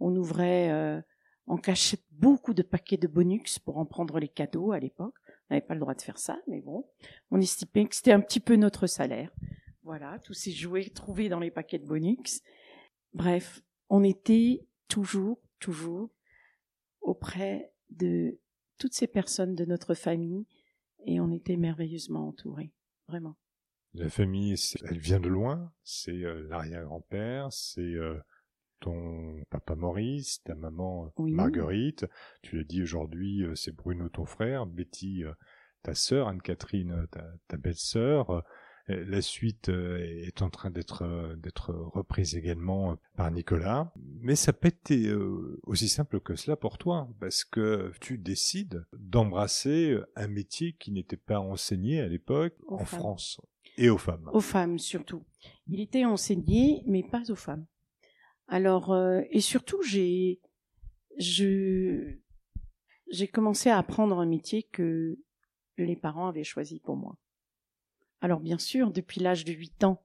On 0.00 0.14
ouvrait 0.14 0.70
euh, 0.70 1.00
en 1.46 1.56
cachette 1.56 2.04
beaucoup 2.12 2.54
de 2.54 2.62
paquets 2.62 2.96
de 2.96 3.08
bonux 3.08 3.58
pour 3.64 3.78
en 3.78 3.86
prendre 3.86 4.18
les 4.18 4.28
cadeaux 4.28 4.72
à 4.72 4.78
l'époque. 4.78 5.14
On 5.28 5.54
n'avait 5.54 5.66
pas 5.66 5.74
le 5.74 5.80
droit 5.80 5.94
de 5.94 6.02
faire 6.02 6.18
ça, 6.18 6.40
mais 6.46 6.60
bon, 6.60 6.86
on 7.30 7.40
estimait 7.40 7.86
que 7.86 7.96
c'était 7.96 8.12
un 8.12 8.20
petit 8.20 8.40
peu 8.40 8.56
notre 8.56 8.86
salaire. 8.86 9.30
Voilà, 9.82 10.18
tous 10.20 10.34
ces 10.34 10.52
jouets 10.52 10.88
trouvés 10.90 11.28
dans 11.28 11.40
les 11.40 11.50
paquets 11.50 11.78
de 11.78 11.86
bonux. 11.86 12.42
Bref, 13.12 13.62
on 13.88 14.04
était 14.04 14.64
toujours, 14.88 15.38
toujours 15.58 16.10
auprès 17.00 17.72
de 17.90 18.38
toutes 18.78 18.94
ces 18.94 19.08
personnes 19.08 19.54
de 19.54 19.64
notre 19.64 19.94
famille 19.94 20.46
et 21.04 21.20
on 21.20 21.32
était 21.32 21.56
merveilleusement 21.56 22.28
entourés, 22.28 22.72
vraiment. 23.08 23.36
La 23.94 24.08
famille, 24.08 24.54
elle 24.84 24.98
vient 24.98 25.20
de 25.20 25.28
loin, 25.28 25.70
c'est 25.84 26.24
euh, 26.24 26.46
l'arrière-grand-père, 26.48 27.52
c'est 27.52 27.80
euh, 27.80 28.18
ton 28.80 29.42
papa 29.50 29.74
Maurice, 29.74 30.42
ta 30.44 30.54
maman 30.54 31.12
Marguerite, 31.18 32.06
tu 32.42 32.56
l'as 32.56 32.64
dit 32.64 32.82
aujourd'hui, 32.82 33.44
euh, 33.44 33.54
c'est 33.54 33.72
Bruno 33.72 34.08
ton 34.08 34.24
frère, 34.24 34.66
Betty 34.66 35.24
ta 35.82 35.94
sœur, 35.94 36.28
Anne-Catherine 36.28 37.06
ta, 37.10 37.24
ta 37.48 37.56
belle-sœur, 37.56 38.42
euh, 38.90 39.04
la 39.06 39.22
suite 39.22 39.68
euh, 39.68 39.98
est 39.98 40.42
en 40.42 40.50
train 40.50 40.70
d'être 40.70 41.02
euh, 41.02 41.36
d'être 41.36 41.72
reprise 41.72 42.34
également 42.34 42.98
par 43.16 43.30
Nicolas, 43.30 43.92
mais 44.20 44.34
ça 44.34 44.52
peut 44.52 44.68
être 44.68 44.92
aussi 45.64 45.88
simple 45.88 46.20
que 46.20 46.34
cela 46.34 46.56
pour 46.56 46.78
toi, 46.78 47.08
parce 47.20 47.44
que 47.44 47.92
tu 48.00 48.18
décides 48.18 48.84
d'embrasser 48.92 49.96
un 50.16 50.28
métier 50.28 50.72
qui 50.74 50.90
n'était 50.90 51.16
pas 51.16 51.38
enseigné 51.38 52.00
à 52.00 52.08
l'époque 52.08 52.54
en 52.68 52.84
France 52.84 53.40
et 53.76 53.88
aux 53.90 53.98
femmes. 53.98 54.28
Aux 54.32 54.40
femmes 54.40 54.78
surtout. 54.78 55.24
Il 55.66 55.80
était 55.80 56.04
enseigné, 56.04 56.82
mais 56.86 57.02
pas 57.02 57.30
aux 57.30 57.36
femmes. 57.36 57.66
Alors 58.48 58.96
et 59.30 59.40
surtout 59.40 59.82
j'ai 59.82 60.40
j'ai 61.18 62.18
commencé 63.30 63.70
à 63.70 63.78
apprendre 63.78 64.18
un 64.18 64.26
métier 64.26 64.62
que 64.64 65.18
les 65.78 65.96
parents 65.96 66.28
avaient 66.28 66.44
choisi 66.44 66.80
pour 66.80 66.96
moi. 66.96 67.16
Alors 68.20 68.40
bien 68.40 68.58
sûr, 68.58 68.92
depuis 68.92 69.20
l'âge 69.20 69.44
de 69.44 69.52
8 69.52 69.84
ans, 69.84 70.02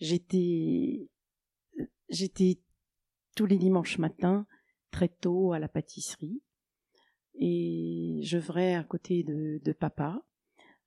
j'étais 0.00 1.08
j'étais 2.08 2.60
tous 3.34 3.46
les 3.46 3.58
dimanches 3.58 3.98
matins 3.98 4.46
très 4.90 5.08
tôt 5.08 5.52
à 5.52 5.58
la 5.58 5.68
pâtisserie 5.68 6.40
et 7.38 8.20
je 8.22 8.38
vrai 8.38 8.74
à 8.74 8.84
côté 8.84 9.24
de, 9.24 9.60
de 9.62 9.72
papa. 9.72 10.22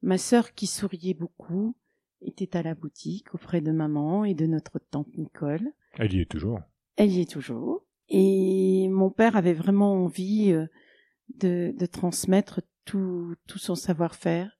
Ma 0.01 0.17
sœur 0.17 0.53
qui 0.53 0.67
souriait 0.67 1.13
beaucoup 1.13 1.75
était 2.21 2.57
à 2.57 2.61
la 2.61 2.75
boutique 2.75 3.33
auprès 3.33 3.61
de 3.61 3.71
maman 3.71 4.25
et 4.25 4.33
de 4.33 4.45
notre 4.45 4.79
tante 4.79 5.15
Nicole. 5.17 5.71
Elle 5.97 6.13
y 6.13 6.21
est 6.21 6.29
toujours. 6.29 6.59
Elle 6.95 7.11
y 7.11 7.21
est 7.21 7.29
toujours. 7.29 7.85
Et 8.09 8.87
mon 8.89 9.09
père 9.09 9.35
avait 9.35 9.53
vraiment 9.53 9.93
envie 9.93 10.51
euh, 10.51 10.65
de, 11.35 11.73
de 11.77 11.85
transmettre 11.85 12.61
tout, 12.85 13.35
tout 13.47 13.59
son 13.59 13.75
savoir-faire 13.75 14.59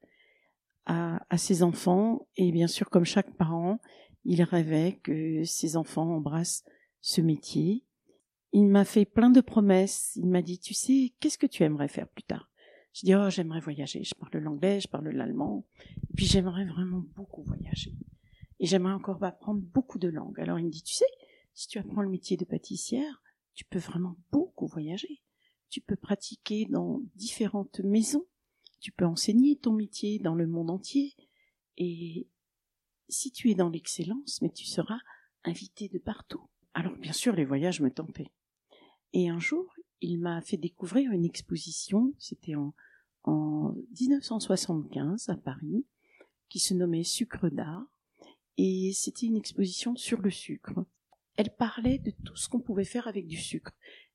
à, 0.89 1.37
ses 1.37 1.61
enfants 1.61 2.27
et 2.35 2.51
bien 2.51 2.67
sûr 2.67 2.89
comme 2.89 3.05
chaque 3.05 3.35
parent, 3.35 3.79
il 4.25 4.41
rêvait 4.41 4.99
que 5.03 5.43
ses 5.43 5.77
enfants 5.77 6.15
embrassent 6.15 6.63
ce 7.01 7.21
métier. 7.21 7.85
Il 8.51 8.67
m'a 8.67 8.85
fait 8.85 9.05
plein 9.05 9.29
de 9.29 9.41
promesses. 9.41 10.13
Il 10.15 10.27
m'a 10.27 10.41
dit, 10.41 10.57
tu 10.57 10.73
sais, 10.73 11.13
qu'est-ce 11.19 11.37
que 11.37 11.45
tu 11.45 11.63
aimerais 11.63 11.87
faire 11.87 12.07
plus 12.07 12.23
tard? 12.23 12.48
Je 12.93 13.05
dis, 13.05 13.15
oh, 13.15 13.29
j'aimerais 13.29 13.59
voyager. 13.59 14.03
Je 14.03 14.15
parle 14.15 14.37
l'anglais, 14.43 14.79
je 14.79 14.87
parle 14.87 15.09
l'allemand. 15.09 15.65
Puis 16.15 16.25
j'aimerais 16.25 16.65
vraiment 16.65 17.03
beaucoup 17.15 17.43
voyager. 17.43 17.93
Et 18.59 18.65
j'aimerais 18.65 18.93
encore 18.93 19.23
apprendre 19.23 19.61
beaucoup 19.61 19.99
de 19.99 20.09
langues. 20.09 20.39
Alors 20.39 20.59
il 20.59 20.65
me 20.65 20.71
dit, 20.71 20.83
tu 20.83 20.93
sais, 20.93 21.05
si 21.53 21.67
tu 21.67 21.77
apprends 21.77 22.01
le 22.01 22.09
métier 22.09 22.35
de 22.35 22.45
pâtissière, 22.45 23.21
tu 23.53 23.65
peux 23.65 23.79
vraiment 23.79 24.17
beaucoup 24.31 24.67
voyager. 24.67 25.21
Tu 25.69 25.81
peux 25.81 25.95
pratiquer 25.95 26.65
dans 26.65 27.01
différentes 27.15 27.79
maisons 27.81 28.25
tu 28.79 28.91
peux 28.91 29.05
enseigner 29.05 29.57
ton 29.57 29.73
métier 29.73 30.19
dans 30.19 30.35
le 30.35 30.47
monde 30.47 30.71
entier 30.71 31.15
et 31.77 32.27
si 33.09 33.31
tu 33.31 33.49
es 33.49 33.55
dans 33.55 33.69
l'excellence, 33.69 34.41
mais 34.41 34.49
tu 34.49 34.65
seras 34.65 34.99
invité 35.43 35.89
de 35.89 35.99
partout. 35.99 36.47
Alors 36.73 36.95
bien 36.95 37.13
sûr, 37.13 37.33
les 37.35 37.45
voyages 37.45 37.81
me 37.81 37.91
tentaient. 37.91 38.31
Et 39.13 39.29
un 39.29 39.39
jour, 39.39 39.73
il 40.01 40.19
m'a 40.19 40.41
fait 40.41 40.57
découvrir 40.57 41.11
une 41.11 41.25
exposition, 41.25 42.13
c'était 42.17 42.55
en, 42.55 42.73
en 43.23 43.75
1975 43.99 45.29
à 45.29 45.35
Paris, 45.35 45.85
qui 46.47 46.59
se 46.59 46.73
nommait 46.73 47.03
Sucre 47.03 47.49
d'art, 47.49 47.85
et 48.57 48.91
c'était 48.93 49.27
une 49.27 49.37
exposition 49.37 49.95
sur 49.95 50.21
le 50.21 50.29
sucre. 50.29 50.85
Elle 51.37 51.55
parlait 51.55 51.99
de 51.99 52.11
tout 52.11 52.35
ce 52.35 52.49
qu'on 52.49 52.59
pouvait 52.59 52.83
faire 52.83 53.07
avec 53.07 53.27
du 53.27 53.37
sucre. 53.37 53.71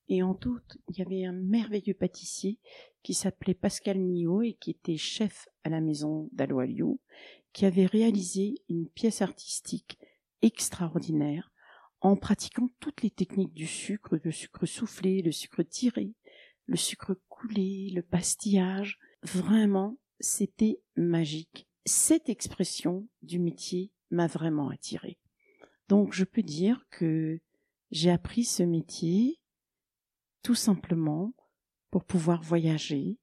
Et 0.09 0.23
en 0.23 0.35
tout, 0.35 0.61
il 0.91 0.99
y 0.99 1.03
avait 1.03 1.25
un 1.25 1.33
merveilleux 1.33 1.95
pâtissier 1.95 2.59
qui 3.03 3.15
s'appelait 3.15 3.55
Pascal 3.55 3.99
Nio 3.99 4.43
et 4.43 4.53
qui 4.55 4.73
était 4.73 4.99
chef 4.99 5.49
à 5.63 5.71
la 5.71 5.81
maison 5.81 6.29
d'Aloalio, 6.33 7.01
qui 7.55 7.65
avait 7.65 7.87
réalisé 7.87 8.57
une 8.69 8.87
pièce 8.87 9.23
artistique 9.23 9.99
extraordinaire 10.43 11.54
en 12.05 12.17
pratiquant 12.17 12.69
toutes 12.81 13.03
les 13.03 13.11
techniques 13.11 13.55
du 13.55 13.67
sucre, 13.67 14.19
le 14.23 14.31
sucre 14.31 14.67
soufflé, 14.67 15.23
le 15.23 15.33
sucre 15.33 15.63
tiré, 15.63 16.13
le 16.67 16.77
sucre 16.77 17.19
coulé, 17.31 17.91
le 17.95 18.03
pastillage. 18.03 18.99
Vraiment, 19.23 19.97
c'était 20.21 20.83
magique. 20.97 21.67
Cette 21.87 22.29
expression 22.29 23.09
du 23.23 23.39
métier 23.39 23.91
m'a 24.11 24.27
vraiment 24.27 24.69
attirée. 24.69 25.19
Donc 25.89 26.13
je 26.13 26.25
peux 26.25 26.43
dire 26.43 26.85
que 26.91 27.41
j'ai 27.91 28.11
appris 28.11 28.45
ce 28.45 28.63
métier 28.63 29.41
tout 30.43 30.55
simplement 30.55 31.33
pour 31.91 32.05
pouvoir 32.05 32.43
voyager. 32.43 33.19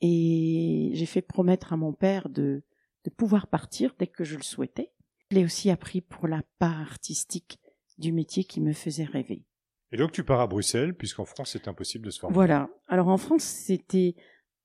Et 0.00 0.90
j'ai 0.94 1.06
fait 1.06 1.22
promettre 1.22 1.72
à 1.72 1.76
mon 1.76 1.92
père 1.92 2.28
de, 2.28 2.64
de 3.04 3.10
pouvoir 3.10 3.46
partir 3.46 3.94
dès 3.96 4.08
que 4.08 4.24
je 4.24 4.34
le 4.34 4.42
souhaitais. 4.42 4.92
Je 5.30 5.36
l'ai 5.36 5.44
aussi 5.44 5.70
appris 5.70 6.00
pour 6.00 6.26
la 6.26 6.42
part 6.58 6.80
artistique 6.80 7.61
du 7.98 8.12
métier 8.12 8.44
qui 8.44 8.60
me 8.60 8.72
faisait 8.72 9.04
rêver. 9.04 9.44
Et 9.92 9.96
donc 9.96 10.12
tu 10.12 10.24
pars 10.24 10.40
à 10.40 10.46
Bruxelles, 10.46 10.94
puisqu'en 10.94 11.24
France 11.24 11.50
c'est 11.52 11.68
impossible 11.68 12.06
de 12.06 12.10
se 12.10 12.20
former. 12.20 12.34
Voilà. 12.34 12.70
Alors 12.88 13.08
en 13.08 13.18
France, 13.18 13.44
c'était 13.44 14.14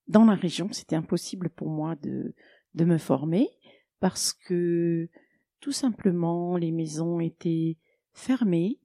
dans 0.08 0.26
la 0.26 0.36
région, 0.36 0.70
c'était 0.72 0.96
impossible 0.96 1.50
pour 1.50 1.70
moi 1.70 1.96
de, 1.96 2.34
de 2.76 2.86
me 2.86 2.98
former 2.98 3.50
parce 4.00 4.34
que 4.34 5.10
tout 5.60 5.72
simplement 5.72 6.56
les 6.56 6.72
maisons 6.72 7.20
étaient 7.20 7.78
fermées 8.14 8.80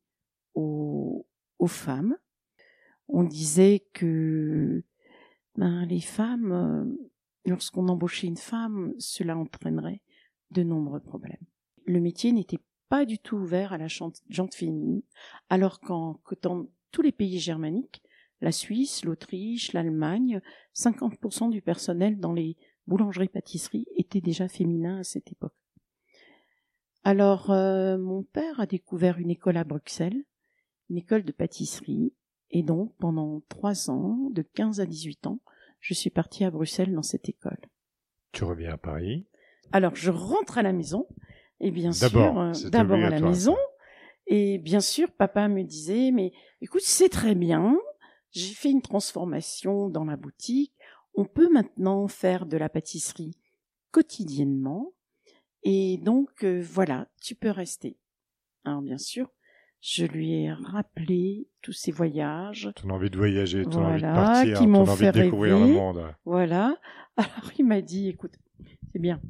aux, 0.55 1.27
aux 1.59 1.67
femmes 1.67 2.17
on 3.13 3.25
disait 3.25 3.87
que 3.93 4.83
ben, 5.57 5.85
les 5.85 6.01
femmes, 6.01 6.53
euh, 6.53 7.11
lorsqu'on 7.45 7.89
embauchait 7.89 8.27
une 8.27 8.39
femme, 8.39 8.95
cela 8.99 9.37
entraînerait 9.37 10.01
de 10.51 10.63
nombreux 10.63 11.01
problèmes. 11.01 11.45
Le 11.85 12.01
métier 12.01 12.33
n'était 12.33 12.61
pas 12.93 13.07
du 13.07 13.19
tout 13.19 13.37
ouvert 13.37 13.73
à 13.73 13.79
la 13.79 13.87
jante 13.89 14.55
féminine, 14.55 15.01
alors 15.49 15.81
qu'en 15.81 16.21
dans 16.43 16.67
tous 16.91 17.01
les 17.01 17.11
pays 17.11 17.39
germaniques, 17.39 18.03
la 18.43 18.53
Suisse, 18.53 19.03
l'Autriche, 19.07 19.73
l'Allemagne, 19.73 20.43
50% 20.77 21.49
du 21.49 21.63
personnel 21.63 22.21
dans 22.21 22.35
les 22.35 22.59
boulangeries-pâtisseries 22.89 23.87
était 23.97 24.21
déjà 24.21 24.47
féminin 24.47 24.99
à 24.99 25.05
cette 25.05 25.33
époque. 25.33 25.55
Alors, 27.03 27.51
euh, 27.51 27.97
mon 27.97 28.25
père 28.25 28.61
a 28.61 28.67
découvert 28.67 29.19
une 29.19 29.31
école 29.31 29.57
à 29.57 29.65
Bruxelles, 29.65 30.27
une 30.91 30.99
école 30.99 31.23
de 31.23 31.33
pâtisserie, 31.33 32.13
et 32.51 32.63
donc, 32.63 32.95
pendant 32.99 33.41
trois 33.49 33.89
ans, 33.89 34.29
de 34.33 34.43
15 34.43 34.81
à 34.81 34.85
18 34.85 35.29
ans, 35.29 35.41
je 35.81 35.95
suis 35.95 36.11
partie 36.11 36.45
à 36.45 36.51
Bruxelles 36.51 36.93
dans 36.93 37.01
cette 37.01 37.31
école. 37.31 37.71
Tu 38.33 38.45
reviens 38.45 38.75
à 38.75 38.77
Paris? 38.77 39.25
Alors, 39.73 39.95
je 39.95 40.11
rentre 40.11 40.59
à 40.59 40.63
la 40.63 40.75
maison, 40.75 41.07
et 41.63 41.71
bien 41.71 41.93
sûr, 41.93 42.11
d'abord 42.11 42.39
euh, 42.41 43.07
à 43.07 43.11
la 43.11 43.21
maison, 43.21 43.57
et 44.27 44.59
bien 44.59 44.81
sûr, 44.81 45.11
papa 45.13 45.49
me 45.49 45.63
disait, 45.63 46.11
mais 46.13 46.33
écoute, 46.61 46.83
c'est 46.85 47.09
très 47.09 47.35
bien, 47.35 47.79
j'ai 48.31 48.53
fait 48.53 48.71
une 48.71 48.83
transformation 48.83 49.89
dans 49.89 50.05
la 50.05 50.17
boutique, 50.17 50.75
on 51.15 51.25
peut 51.25 51.51
maintenant 51.51 52.09
faire 52.09 52.47
de 52.47 52.57
la 52.57 52.69
pâtisserie 52.69 53.39
quotidiennement, 53.91 54.93
et 55.63 55.99
donc 55.99 56.45
euh, 56.45 56.61
voilà, 56.63 57.09
tu 57.21 57.35
peux 57.35 57.51
rester. 57.51 57.97
Alors 58.65 58.83
bien 58.83 58.99
sûr, 58.99 59.31
je 59.81 60.05
lui 60.05 60.33
ai 60.33 60.53
rappelé 60.53 61.49
tous 61.61 61.73
ces 61.73 61.93
voyages. 61.93 62.71
Ton 62.77 62.91
envie 62.91 63.11
de 63.11 63.17
voyager, 63.19 63.65
ton 63.65 63.85
envie 63.85 64.01
de 64.01 64.07
partir, 64.07 64.59
qui 64.59 64.65
ton 64.65 64.75
envie 64.75 65.07
de 65.07 65.11
découvrir 65.11 65.59
le 65.59 65.67
monde. 65.67 66.15
Voilà. 66.25 66.77
Alors 67.17 67.51
il 67.59 67.67
m'a 67.67 67.81
dit, 67.81 68.09
écoute, 68.09 68.35
c'est 68.93 68.99
bien. 68.99 69.21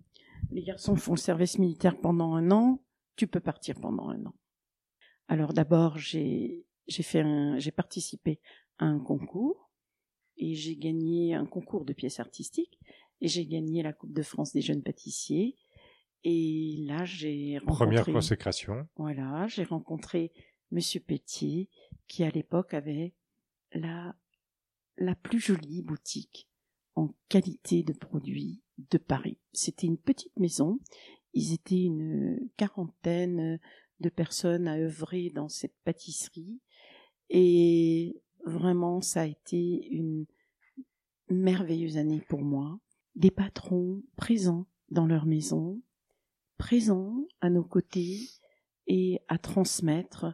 Les 0.53 0.63
garçons 0.63 0.97
font 0.97 1.15
le 1.15 1.19
service 1.19 1.59
militaire 1.59 1.99
pendant 1.99 2.35
un 2.35 2.51
an, 2.51 2.83
tu 3.17 3.27
peux 3.27 3.41
partir 3.41 3.81
pendant 3.81 4.09
un 4.11 4.25
an. 4.27 4.35
Alors 5.29 5.53
d'abord, 5.53 5.99
j'ai 5.99 6.67
j'ai 6.89 7.03
fait 7.03 7.21
un, 7.21 7.59
j'ai 7.59 7.71
participé 7.71 8.41
à 8.79 8.85
un 8.85 8.99
concours 8.99 9.71
et 10.37 10.55
j'ai 10.55 10.77
gagné 10.77 11.35
un 11.35 11.47
concours 11.47 11.85
de 11.85 11.93
pièces 11.93 12.21
artistiques 12.21 12.79
et 13.21 13.29
j'ai 13.29 13.47
gagné 13.47 13.83
la 13.83 13.93
Coupe 13.93 14.13
de 14.13 14.23
France 14.23 14.53
des 14.53 14.61
jeunes 14.61 14.83
pâtissiers 14.83 15.57
et 16.25 16.77
là, 16.87 17.05
j'ai 17.05 17.59
rencontré... 17.59 17.87
Première 17.87 18.07
consécration. 18.07 18.89
Voilà, 18.97 19.47
j'ai 19.49 19.65
rencontré 19.65 20.33
Monsieur 20.71 21.01
Petit, 21.01 21.69
qui 22.07 22.25
à 22.25 22.31
l'époque 22.31 22.75
avait 22.75 23.15
la, 23.73 24.15
la 24.97 25.15
plus 25.15 25.41
jolie 25.41 25.83
boutique 25.83 26.49
en 26.95 27.09
qualité 27.29 27.83
de 27.83 27.93
produits 27.93 28.62
de 28.79 28.99
Paris. 28.99 29.39
C'était 29.53 29.87
une 29.87 29.99
petite 29.99 30.37
maison. 30.39 30.79
Ils 31.35 31.55
étaient 31.55 31.83
une 31.83 32.39
quarantaine 32.57 33.59
de 34.01 34.09
personnes 34.09 34.69
à 34.69 34.77
œuvrer 34.77 35.31
dans 35.31 35.49
cette 35.49 35.77
pâtisserie. 35.85 36.61
Et 37.31 38.21
vraiment, 38.45 39.01
ça 39.01 39.23
a 39.23 39.27
été 39.27 39.87
une 39.91 40.27
merveilleuse 41.31 41.97
année 41.97 42.23
pour 42.29 42.43
moi. 42.43 42.79
Des 43.15 43.31
patrons 43.31 44.03
présents 44.17 44.67
dans 44.91 45.07
leur 45.07 45.27
maison, 45.27 45.81
présents 46.59 47.27
à 47.41 47.51
nos 47.51 47.65
côtés 47.65 48.21
et 48.87 49.21
à 49.29 49.39
transmettre, 49.39 50.27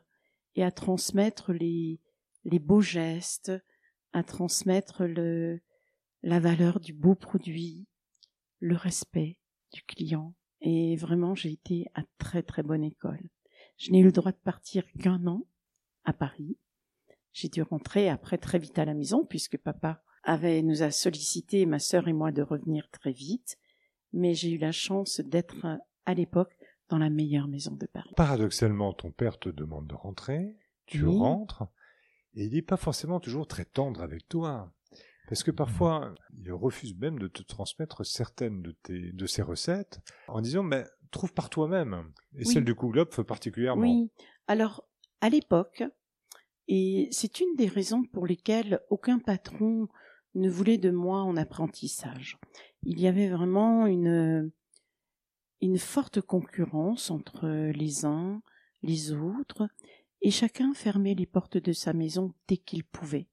et 0.55 0.65
à 0.65 0.71
transmettre 0.71 1.53
les, 1.53 2.01
beaux 2.45 2.81
gestes, 2.81 3.53
à 4.13 4.23
transmettre 4.23 5.05
la 6.23 6.41
valeur 6.41 6.81
du 6.81 6.93
beau 6.93 7.15
produit, 7.15 7.88
le 8.61 8.77
respect 8.77 9.39
du 9.73 9.83
client. 9.83 10.35
Et 10.61 10.97
vraiment, 10.97 11.35
j'ai 11.35 11.53
été 11.53 11.87
à 11.95 12.03
très 12.19 12.43
très 12.43 12.63
bonne 12.63 12.85
école. 12.85 13.31
Je 13.77 13.91
n'ai 13.91 14.01
eu 14.01 14.05
le 14.05 14.13
droit 14.13 14.33
de 14.33 14.39
partir 14.39 14.85
qu'un 15.01 15.25
an 15.27 15.47
à 16.05 16.13
Paris. 16.13 16.57
J'ai 17.33 17.49
dû 17.49 17.63
rentrer 17.63 18.09
après 18.09 18.39
très 18.39 18.59
vite 18.59 18.79
à 18.79 18.85
la 18.85 18.95
maison 18.95 19.25
puisque 19.25 19.59
papa 19.59 20.03
avait 20.25 20.63
nous 20.63 20.83
a 20.83 20.91
sollicité 20.91 21.67
ma 21.67 21.79
sœur 21.79 22.09
et 22.09 22.13
moi 22.13 22.33
de 22.33 22.43
revenir 22.43 22.89
très 22.91 23.13
vite. 23.13 23.57
Mais 24.13 24.35
j'ai 24.35 24.51
eu 24.51 24.59
la 24.59 24.73
chance 24.73 25.21
d'être 25.21 25.67
à 26.07 26.15
l'époque 26.15 26.57
dans 26.89 26.99
la 26.99 27.11
meilleure 27.11 27.49
maison 27.49 27.75
de 27.77 27.87
Paris. 27.87 28.13
Paradoxalement, 28.17 28.93
ton 28.95 29.13
père 29.13 29.39
te 29.39 29.51
demande 29.51 29.87
de 29.87 29.95
rentrer, 29.95 30.57
tu 30.87 31.05
rentres, 31.07 31.65
et 32.35 32.47
il 32.47 32.53
n'est 32.55 32.63
pas 32.63 32.77
forcément 32.77 33.21
toujours 33.21 33.47
très 33.47 33.65
tendre 33.65 34.03
avec 34.03 34.27
toi. 34.29 34.73
Parce 35.29 35.43
que 35.43 35.51
parfois, 35.51 36.15
il 36.39 36.53
refuse 36.53 36.97
même 36.97 37.19
de 37.19 37.29
te 37.29 37.43
transmettre 37.43 38.05
certaines 38.05 38.63
de, 38.63 38.73
tes, 38.83 39.13
de 39.13 39.27
ses 39.27 39.43
recettes 39.43 40.01
en 40.27 40.41
disant, 40.41 40.63
mais 40.63 40.85
trouve 41.11 41.35
par 41.35 41.51
toi-même. 41.51 42.13
Et 42.37 42.45
celle 42.45 42.65
du 42.65 42.75
Couglop 42.75 43.23
particulièrement. 43.23 43.83
Oui. 43.83 44.11
Alors, 44.47 44.85
à 45.21 45.29
l'époque, 45.29 45.85
et 46.67 47.09
c'est 47.11 47.41
une 47.41 47.55
des 47.57 47.67
raisons 47.67 48.05
pour 48.05 48.27
lesquelles 48.27 48.81
aucun 48.89 49.19
patron 49.19 49.89
ne 50.35 50.49
voulait 50.49 50.79
de 50.79 50.91
moi 50.91 51.23
en 51.23 51.37
apprentissage. 51.37 52.39
Il 52.83 53.01
y 53.01 53.07
avait 53.07 53.29
vraiment 53.29 53.87
une, 53.87 54.51
une 55.61 55.79
forte 55.79 56.21
concurrence 56.21 57.11
entre 57.11 57.49
les 57.73 58.05
uns, 58.05 58.43
les 58.83 59.13
autres, 59.13 59.69
et 60.23 60.31
chacun 60.31 60.73
fermait 60.75 61.15
les 61.15 61.27
portes 61.27 61.59
de 61.59 61.73
sa 61.73 61.93
maison 61.93 62.35
dès 62.49 62.57
qu'il 62.57 62.85
pouvait 62.85 63.29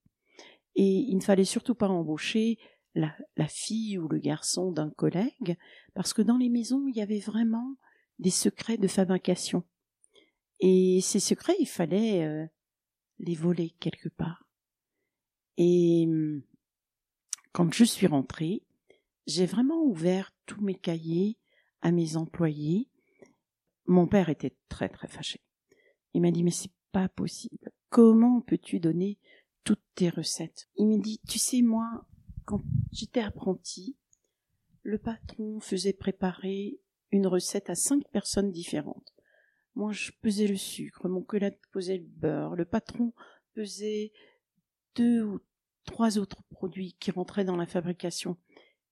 et 0.76 1.06
il 1.08 1.16
ne 1.16 1.22
fallait 1.22 1.44
surtout 1.44 1.74
pas 1.74 1.88
embaucher 1.88 2.58
la, 2.94 3.14
fille 3.48 3.98
ou 3.98 4.08
le 4.08 4.18
garçon 4.18 4.72
d'un 4.72 4.90
collègue, 4.90 5.56
parce 5.94 6.12
que 6.12 6.22
dans 6.22 6.36
les 6.36 6.48
maisons, 6.48 6.86
il 6.86 6.96
y 6.96 7.02
avait 7.02 7.18
vraiment 7.18 7.76
des 8.18 8.30
secrets 8.30 8.78
de 8.78 8.88
fabrication. 8.88 9.64
Et 10.60 11.00
ces 11.02 11.20
secrets, 11.20 11.56
il 11.60 11.66
fallait 11.66 12.24
euh, 12.24 12.46
les 13.18 13.34
voler 13.34 13.74
quelque 13.80 14.08
part. 14.08 14.48
Et 15.56 16.04
hum, 16.06 16.42
quand 17.52 17.72
je 17.72 17.84
suis 17.84 18.06
rentrée, 18.06 18.62
j'ai 19.26 19.46
vraiment 19.46 19.82
ouvert 19.82 20.32
tous 20.46 20.60
mes 20.60 20.74
cahiers 20.74 21.38
à 21.80 21.90
mes 21.90 22.16
employés. 22.16 22.88
Mon 23.86 24.06
père 24.06 24.28
était 24.28 24.56
très 24.68 24.88
très 24.88 25.08
fâché. 25.08 25.40
Il 26.14 26.22
m'a 26.22 26.30
dit 26.30 26.42
mais 26.42 26.50
c'est 26.50 26.72
pas 26.92 27.08
possible. 27.08 27.70
Comment 27.90 28.40
peux-tu 28.40 28.80
donner 28.80 29.18
toutes 29.66 29.82
tes 29.96 30.10
recettes. 30.10 30.68
Il 30.76 30.86
me 30.86 30.98
dit, 30.98 31.20
tu 31.28 31.40
sais, 31.40 31.60
moi, 31.60 32.06
quand 32.44 32.62
j'étais 32.92 33.20
apprenti, 33.20 33.98
le 34.82 34.96
patron 34.96 35.58
faisait 35.58 35.92
préparer 35.92 36.78
une 37.10 37.26
recette 37.26 37.68
à 37.68 37.74
cinq 37.74 38.08
personnes 38.12 38.52
différentes. 38.52 39.12
Moi, 39.74 39.90
je 39.90 40.12
pesais 40.22 40.46
le 40.46 40.56
sucre, 40.56 41.08
mon 41.08 41.22
collègue 41.22 41.58
pesait 41.72 41.98
le 41.98 42.06
beurre, 42.06 42.54
le 42.54 42.64
patron 42.64 43.12
pesait 43.54 44.12
deux 44.94 45.22
ou 45.24 45.40
trois 45.84 46.16
autres 46.16 46.44
produits 46.44 46.96
qui 47.00 47.10
rentraient 47.10 47.44
dans 47.44 47.56
la 47.56 47.66
fabrication. 47.66 48.36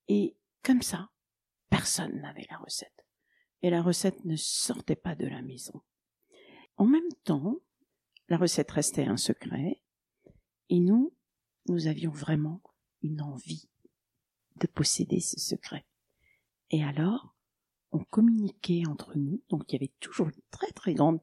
Et 0.08 0.36
comme 0.64 0.82
ça, 0.82 1.10
personne 1.70 2.20
n'avait 2.20 2.48
la 2.50 2.58
recette. 2.58 3.06
Et 3.62 3.70
la 3.70 3.80
recette 3.80 4.24
ne 4.24 4.36
sortait 4.36 4.96
pas 4.96 5.14
de 5.14 5.26
la 5.26 5.40
maison. 5.40 5.82
En 6.76 6.86
même 6.86 7.12
temps, 7.22 7.60
la 8.28 8.38
recette 8.38 8.72
restait 8.72 9.06
un 9.06 9.16
secret, 9.16 9.80
et 10.70 10.80
nous, 10.80 11.14
nous 11.68 11.86
avions 11.86 12.10
vraiment 12.10 12.62
une 13.02 13.20
envie 13.20 13.68
de 14.56 14.66
posséder 14.66 15.20
ce 15.20 15.38
secret. 15.38 15.84
Et 16.70 16.82
alors, 16.82 17.34
on 17.92 18.04
communiquait 18.04 18.82
entre 18.88 19.16
nous, 19.16 19.42
donc 19.48 19.64
il 19.68 19.74
y 19.74 19.76
avait 19.76 19.92
toujours 20.00 20.28
une 20.28 20.42
très 20.50 20.70
très 20.72 20.94
grande 20.94 21.20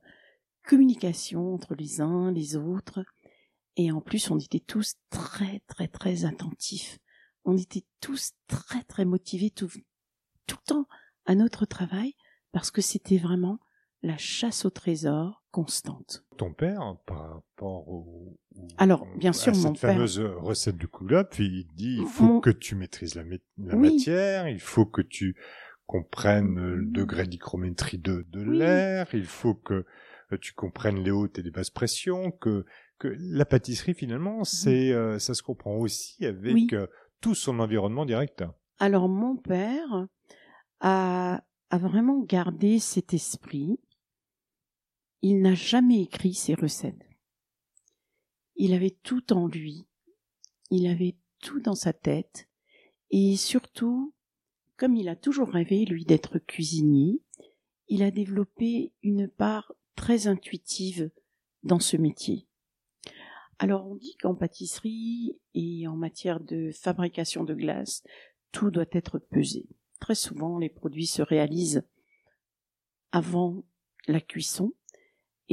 communication 0.64 1.54
entre 1.54 1.76
les 1.76 2.02
uns, 2.02 2.32
les 2.32 2.56
autres, 2.56 3.04
et 3.76 3.92
en 3.92 4.02
plus 4.02 4.30
on 4.32 4.40
était 4.40 4.60
tous 4.60 4.96
très 5.10 5.62
très 5.68 5.88
très 5.88 6.26
attentifs. 6.26 7.00
On 7.44 7.58
était 7.58 7.86
tous 8.00 8.34
très 8.48 8.84
très 8.84 9.06
motivés 9.06 9.50
tout, 9.50 9.70
tout 10.46 10.58
le 10.58 10.66
temps 10.66 10.88
à 11.26 11.36
notre 11.36 11.66
travail 11.66 12.16
parce 12.52 12.72
que 12.72 12.82
c'était 12.82 13.18
vraiment 13.18 13.60
la 14.04 14.18
chasse 14.18 14.66
au 14.66 14.70
trésor 14.70 15.44
constante. 15.52 16.24
Ton 16.38 16.54
père, 16.54 16.96
par 17.06 17.34
rapport 17.34 17.88
au, 17.88 18.38
alors 18.78 19.06
bien 19.18 19.34
sûr 19.34 19.56
cette 19.56 19.66
mon 19.66 19.76
fameuse 19.76 20.20
recette 20.20 20.78
du 20.78 20.88
coulop, 20.88 21.28
il 21.40 21.68
dit 21.76 21.98
il 22.00 22.08
faut 22.08 22.40
que 22.40 22.50
tu 22.50 22.76
maîtrises 22.76 23.16
la, 23.16 23.24
matière, 23.76 24.48
il 24.48 24.60
faut 24.60 24.86
que 24.86 25.02
tu 25.02 25.36
comprennes 25.86 26.56
le 26.56 26.86
degré 26.86 27.28
d'hygrométrie 27.28 27.98
de, 27.98 28.26
de 28.30 28.42
l'air, 28.42 29.08
il 29.14 29.26
faut 29.26 29.56
que 29.56 29.86
euh, 30.32 30.38
tu 30.40 30.54
comprennes 30.54 31.04
les 31.04 31.12
hautes 31.12 31.38
et 31.38 31.42
les 31.42 31.52
basses 31.52 31.70
pressions, 31.70 32.32
que 32.32 32.66
que 32.98 33.14
la 33.20 33.46
pâtisserie 33.46 33.94
finalement 33.94 34.44
c'est 34.44 34.92
euh, 34.92 35.20
ça 35.20 35.34
se 35.34 35.44
comprend 35.44 35.76
aussi 35.76 36.26
avec 36.26 36.74
euh, 36.74 36.88
tout 37.20 37.36
son 37.36 37.60
environnement 37.60 38.06
direct. 38.06 38.44
Alors 38.80 39.10
mon 39.10 39.36
père 39.36 40.08
a 40.80 41.44
a 41.72 41.78
vraiment 41.78 42.20
gardé 42.20 42.80
cet 42.80 43.14
esprit 43.14 43.80
il 45.22 45.42
n'a 45.42 45.54
jamais 45.54 46.02
écrit 46.02 46.34
ses 46.34 46.56
recettes. 46.56 47.08
Il 48.56 48.74
avait 48.74 48.98
tout 49.04 49.34
en 49.34 49.48
lui, 49.48 49.86
il 50.70 50.88
avait 50.88 51.16
tout 51.40 51.60
dans 51.60 51.76
sa 51.76 51.94
tête, 51.94 52.48
et 53.10 53.36
surtout, 53.36 54.14
comme 54.78 54.96
il 54.96 55.10
a 55.10 55.16
toujours 55.16 55.50
rêvé, 55.50 55.86
lui, 55.86 56.06
d'être 56.06 56.40
cuisinier, 56.40 57.22
il 57.88 58.04
a 58.04 58.12
développé 58.12 58.94
une 59.04 59.28
part 59.28 59.74
très 59.96 60.28
intuitive 60.28 61.12
dans 61.64 61.80
ce 61.80 61.98
métier. 61.98 62.48
Alors 63.60 63.86
on 63.86 63.96
dit 63.96 64.16
qu'en 64.16 64.34
pâtisserie 64.34 65.38
et 65.54 65.88
en 65.88 65.96
matière 65.96 66.40
de 66.40 66.72
fabrication 66.72 67.44
de 67.44 67.54
glace, 67.54 68.04
tout 68.52 68.72
doit 68.72 68.86
être 68.92 69.20
pesé. 69.20 69.68
Très 70.00 70.16
souvent, 70.16 70.58
les 70.58 70.70
produits 70.70 71.06
se 71.06 71.22
réalisent 71.22 71.84
avant 73.12 73.64
la 74.08 74.20
cuisson 74.20 74.74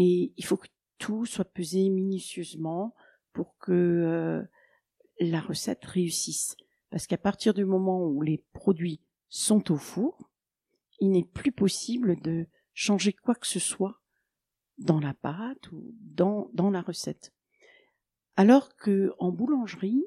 et 0.00 0.32
il 0.37 0.44
faut 0.44 0.56
que 0.56 0.68
tout 0.98 1.26
soit 1.26 1.52
pesé 1.52 1.88
minutieusement 1.88 2.94
pour 3.32 3.58
que 3.58 3.72
euh, 3.72 4.42
la 5.18 5.40
recette 5.40 5.84
réussisse. 5.84 6.56
Parce 6.90 7.08
qu'à 7.08 7.18
partir 7.18 7.52
du 7.52 7.64
moment 7.64 8.06
où 8.06 8.22
les 8.22 8.44
produits 8.52 9.00
sont 9.28 9.72
au 9.72 9.76
four, 9.76 10.30
il 11.00 11.11
n'est 11.11 11.24
plus 11.24 11.50
possible 11.50 12.14
de 12.20 12.46
changer 12.74 13.12
quoi 13.12 13.34
que 13.34 13.48
ce 13.48 13.58
soit 13.58 14.00
dans 14.78 15.00
la 15.00 15.14
pâte 15.14 15.72
ou 15.72 15.92
dans, 16.00 16.48
dans 16.54 16.70
la 16.70 16.80
recette. 16.80 17.34
Alors 18.37 18.76
que 18.76 19.12
en 19.18 19.32
boulangerie 19.32 20.04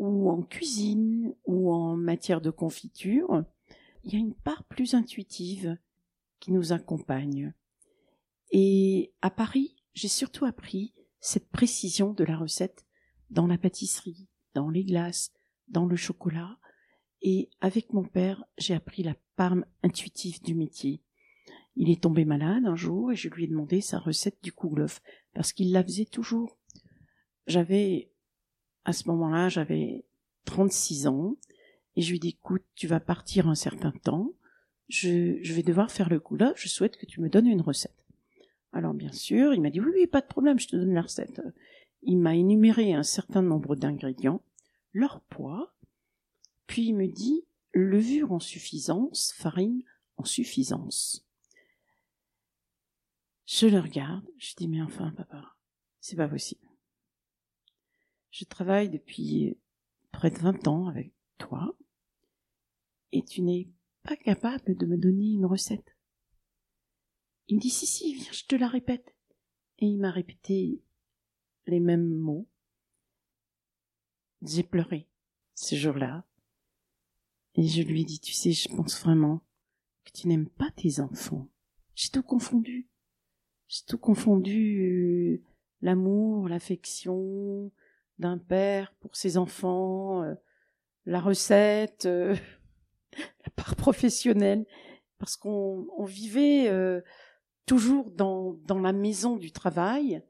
ou 0.00 0.28
en 0.28 0.42
cuisine 0.42 1.36
ou 1.46 1.72
en 1.72 1.96
matière 1.96 2.40
de 2.40 2.50
confiture, 2.50 3.44
il 4.02 4.12
y 4.12 4.16
a 4.16 4.18
une 4.18 4.34
part 4.34 4.64
plus 4.64 4.94
intuitive 4.94 5.78
qui 6.40 6.50
nous 6.50 6.72
accompagne. 6.72 7.54
Et 8.50 9.12
à 9.22 9.30
Paris, 9.30 9.76
j'ai 9.94 10.08
surtout 10.08 10.44
appris 10.44 10.94
cette 11.20 11.48
précision 11.50 12.12
de 12.12 12.24
la 12.24 12.36
recette 12.36 12.86
dans 13.30 13.46
la 13.46 13.58
pâtisserie, 13.58 14.28
dans 14.54 14.70
les 14.70 14.84
glaces, 14.84 15.32
dans 15.68 15.86
le 15.86 15.96
chocolat. 15.96 16.58
Et 17.20 17.50
avec 17.60 17.92
mon 17.92 18.04
père, 18.04 18.44
j'ai 18.56 18.74
appris 18.74 19.02
la 19.02 19.14
parme 19.36 19.64
intuitive 19.82 20.42
du 20.42 20.54
métier. 20.54 21.02
Il 21.76 21.90
est 21.90 22.02
tombé 22.02 22.24
malade 22.24 22.64
un 22.66 22.76
jour 22.76 23.12
et 23.12 23.16
je 23.16 23.28
lui 23.28 23.44
ai 23.44 23.48
demandé 23.48 23.80
sa 23.80 23.98
recette 23.98 24.42
du 24.42 24.52
kouglof 24.52 25.00
parce 25.34 25.52
qu'il 25.52 25.72
la 25.72 25.84
faisait 25.84 26.06
toujours. 26.06 26.58
J'avais, 27.46 28.10
à 28.84 28.92
ce 28.92 29.08
moment-là, 29.08 29.48
j'avais 29.48 30.04
36 30.44 31.06
ans 31.06 31.36
et 31.96 32.02
je 32.02 32.10
lui 32.10 32.16
ai 32.16 32.20
dit, 32.20 32.28
écoute, 32.30 32.64
tu 32.74 32.86
vas 32.86 33.00
partir 33.00 33.48
un 33.48 33.54
certain 33.54 33.92
temps. 33.92 34.32
Je, 34.88 35.52
vais 35.52 35.62
devoir 35.62 35.90
faire 35.90 36.08
le 36.08 36.20
kouglof. 36.20 36.52
Je 36.56 36.68
souhaite 36.68 36.96
que 36.96 37.06
tu 37.06 37.20
me 37.20 37.28
donnes 37.28 37.46
une 37.46 37.60
recette. 37.60 37.97
Alors 38.78 38.94
bien 38.94 39.10
sûr, 39.10 39.54
il 39.54 39.60
m'a 39.60 39.70
dit 39.70 39.80
oui, 39.80 39.90
oui, 39.92 40.06
pas 40.06 40.20
de 40.20 40.28
problème, 40.28 40.60
je 40.60 40.68
te 40.68 40.76
donne 40.76 40.94
la 40.94 41.02
recette. 41.02 41.42
Il 42.02 42.16
m'a 42.16 42.36
énuméré 42.36 42.94
un 42.94 43.02
certain 43.02 43.42
nombre 43.42 43.74
d'ingrédients, 43.74 44.40
leur 44.92 45.20
poids, 45.22 45.74
puis 46.68 46.84
il 46.86 46.94
me 46.94 47.08
dit 47.08 47.44
levure 47.74 48.30
en 48.30 48.38
suffisance, 48.38 49.34
farine 49.36 49.82
en 50.16 50.24
suffisance. 50.24 51.26
Je 53.46 53.66
le 53.66 53.80
regarde, 53.80 54.24
je 54.38 54.54
dis 54.54 54.68
mais 54.68 54.80
enfin 54.80 55.10
papa, 55.10 55.56
c'est 56.00 56.14
pas 56.14 56.28
possible. 56.28 56.64
je 58.30 58.44
travaille 58.44 58.90
depuis 58.90 59.58
près 60.12 60.30
de 60.30 60.38
20 60.38 60.68
ans 60.68 60.86
avec 60.86 61.12
toi 61.38 61.76
et 63.10 63.24
tu 63.24 63.42
n'es 63.42 63.66
pas 64.04 64.14
capable 64.14 64.76
de 64.76 64.86
me 64.86 64.96
donner 64.96 65.32
une 65.32 65.46
recette. 65.46 65.97
Il 67.48 67.56
me 67.56 67.60
dit 67.60 67.70
si 67.70 67.86
si, 67.86 68.14
viens, 68.14 68.32
je 68.32 68.44
te 68.44 68.56
la 68.56 68.68
répète. 68.68 69.14
Et 69.78 69.86
il 69.86 69.98
m'a 69.98 70.10
répété 70.10 70.82
les 71.66 71.80
mêmes 71.80 72.14
mots. 72.14 72.46
J'ai 74.42 74.62
pleuré 74.62 75.08
ce 75.54 75.74
jour-là. 75.74 76.24
Et 77.54 77.66
je 77.66 77.82
lui 77.82 78.02
ai 78.02 78.04
dit, 78.04 78.20
tu 78.20 78.32
sais, 78.32 78.52
je 78.52 78.68
pense 78.68 79.00
vraiment 79.02 79.42
que 80.04 80.12
tu 80.12 80.28
n'aimes 80.28 80.48
pas 80.48 80.70
tes 80.76 81.00
enfants. 81.00 81.48
J'ai 81.94 82.10
tout 82.10 82.22
confondu. 82.22 82.88
J'ai 83.66 83.84
tout 83.86 83.98
confondu, 83.98 85.42
euh, 85.42 85.42
l'amour, 85.82 86.48
l'affection 86.48 87.70
d'un 88.18 88.38
père 88.38 88.94
pour 89.00 89.16
ses 89.16 89.36
enfants, 89.36 90.22
euh, 90.22 90.34
la 91.04 91.20
recette, 91.20 92.06
euh, 92.06 92.36
la 93.44 93.50
part 93.56 93.76
professionnelle, 93.76 94.66
parce 95.18 95.36
qu'on 95.36 95.86
on 95.96 96.04
vivait 96.04 96.68
toujours 97.68 98.10
dans, 98.10 98.54
dans 98.66 98.80
la 98.80 98.94
maison 98.94 99.36
du 99.36 99.52
travail 99.52 100.22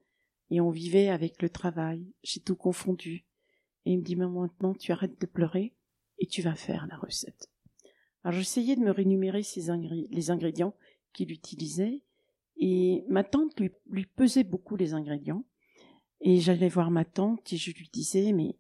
et 0.50 0.60
on 0.60 0.70
vivait 0.70 1.08
avec 1.08 1.40
le 1.40 1.48
travail. 1.48 2.04
J'ai 2.24 2.40
tout 2.40 2.56
confondu. 2.56 3.24
Et 3.86 3.92
il 3.92 3.98
me 3.98 4.02
dit, 4.02 4.16
mais 4.16 4.26
maintenant 4.26 4.74
tu 4.74 4.90
arrêtes 4.90 5.20
de 5.20 5.26
pleurer 5.26 5.72
et 6.18 6.26
tu 6.26 6.42
vas 6.42 6.56
faire 6.56 6.86
la 6.88 6.96
recette. 6.96 7.48
Alors 8.24 8.36
j'essayais 8.36 8.74
de 8.74 8.80
me 8.80 8.90
rémunérer 8.90 9.42
les 10.10 10.30
ingrédients 10.30 10.74
qu'il 11.12 11.30
utilisait 11.30 12.02
et 12.56 13.04
ma 13.08 13.22
tante 13.22 13.58
lui, 13.60 13.70
lui 13.88 14.04
pesait 14.04 14.42
beaucoup 14.42 14.74
les 14.74 14.92
ingrédients 14.94 15.44
et 16.20 16.40
j'allais 16.40 16.68
voir 16.68 16.90
ma 16.90 17.04
tante 17.04 17.52
et 17.52 17.56
je 17.56 17.70
lui 17.70 17.88
disais 17.92 18.32
mais 18.32 18.56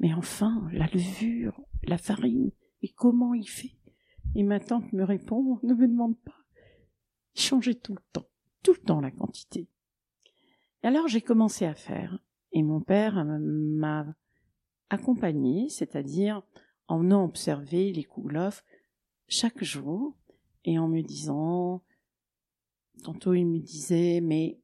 mais 0.00 0.12
enfin 0.12 0.68
la 0.72 0.86
levure, 0.88 1.60
la 1.82 1.98
farine, 1.98 2.52
et 2.82 2.88
comment 2.88 3.34
il 3.34 3.48
fait? 3.48 3.72
Et 4.36 4.42
ma 4.42 4.60
tante 4.60 4.92
me 4.92 5.02
répond 5.02 5.58
ne 5.62 5.72
me 5.72 5.88
demande 5.88 6.16
pas. 6.18 6.44
Il 7.34 7.40
changeait 7.40 7.74
tout 7.74 7.94
le 7.94 8.02
temps, 8.12 8.28
tout 8.62 8.72
le 8.72 8.80
temps 8.80 9.00
la 9.00 9.10
quantité. 9.10 9.68
Et 10.82 10.86
alors 10.86 11.08
j'ai 11.08 11.20
commencé 11.20 11.64
à 11.64 11.74
faire 11.74 12.18
et 12.52 12.62
mon 12.62 12.80
père 12.80 13.24
m'a 13.24 14.06
accompagné, 14.90 15.68
c'est-à-dire 15.68 16.42
en 16.86 16.98
venant 16.98 17.24
observer 17.24 17.92
les 17.92 18.04
kouglof 18.04 18.64
chaque 19.28 19.62
jour 19.62 20.16
et 20.64 20.78
en 20.78 20.88
me 20.88 21.02
disant, 21.02 21.82
tantôt 23.02 23.34
il 23.34 23.46
me 23.46 23.58
disait, 23.58 24.20
mais 24.20 24.58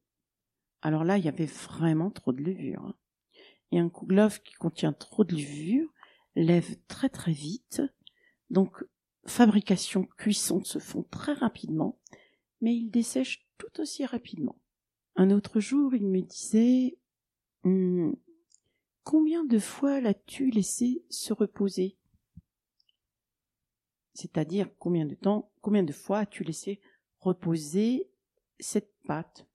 alors 0.81 1.03
là, 1.03 1.17
il 1.17 1.25
y 1.25 1.29
avait 1.29 1.45
vraiment 1.45 2.11
trop 2.11 2.31
de 2.31 2.43
levure. 2.43 2.83
Hein. 2.83 2.95
Et 3.71 3.79
un 3.79 3.89
kouglof 3.89 4.43
qui 4.43 4.53
contient 4.53 4.93
trop 4.93 5.23
de 5.23 5.33
levure 5.33 5.91
lève 6.35 6.75
très 6.87 7.09
très 7.09 7.31
vite. 7.31 7.81
Donc, 8.51 8.85
fabrication, 9.25 10.07
cuisson 10.17 10.63
se 10.63 10.77
font 10.77 11.03
très 11.03 11.33
rapidement, 11.33 11.97
mais 12.61 12.75
il 12.75 12.89
dessèche 12.89 13.45
tout 13.57 13.81
aussi 13.81 14.05
rapidement. 14.05 14.57
Un 15.15 15.31
autre 15.31 15.59
jour, 15.59 15.93
il 15.95 16.05
me 16.05 16.21
disait, 16.21 16.97
hum, 17.63 18.15
combien 19.03 19.45
de 19.45 19.59
fois 19.59 20.01
l'as-tu 20.01 20.49
laissé 20.49 21.03
se 21.09 21.31
reposer? 21.31 21.97
C'est-à-dire 24.13 24.69
combien 24.79 25.05
de 25.05 25.15
temps, 25.15 25.51
combien 25.61 25.83
de 25.83 25.91
fois 25.91 26.19
as-tu 26.19 26.43
laissé 26.43 26.79
reposer 27.19 28.09
cette 28.59 28.91
pâte? 29.05 29.45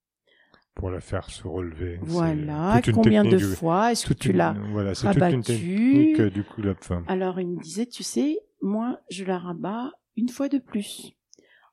Pour 0.75 0.91
la 0.91 1.01
faire 1.01 1.29
se 1.31 1.47
relever. 1.47 1.99
Voilà, 2.03 2.81
combien 2.95 3.25
de 3.25 3.39
fois 3.39 3.93
est-ce 3.93 4.07
que 4.07 4.15
tu 4.15 4.33
l'as 4.33 4.55
voilà, 4.71 4.93
rabattue 4.95 6.15
du 6.31 6.45
coup 6.45 6.63
Alors 7.09 7.41
il 7.41 7.49
me 7.49 7.61
disait, 7.61 7.87
tu 7.87 8.03
sais, 8.03 8.39
moi 8.63 9.01
je 9.11 9.25
la 9.25 9.39
rabats 9.39 9.93
une 10.17 10.29
fois 10.29 10.49
de 10.49 10.59
plus. 10.59 11.13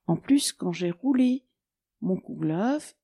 En 0.07 0.15
plus, 0.15 0.53
quand 0.53 0.71
j'ai 0.71 0.91
roulé 0.91 1.45
mon 2.01 2.17
kouglof, 2.17 2.95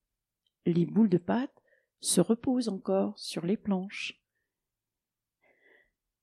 les 0.66 0.86
boules 0.86 1.10
de 1.10 1.18
pâte 1.18 1.62
se 2.00 2.22
reposent 2.22 2.70
encore 2.70 3.18
sur 3.20 3.46
les 3.46 3.58
planches. 3.58 4.22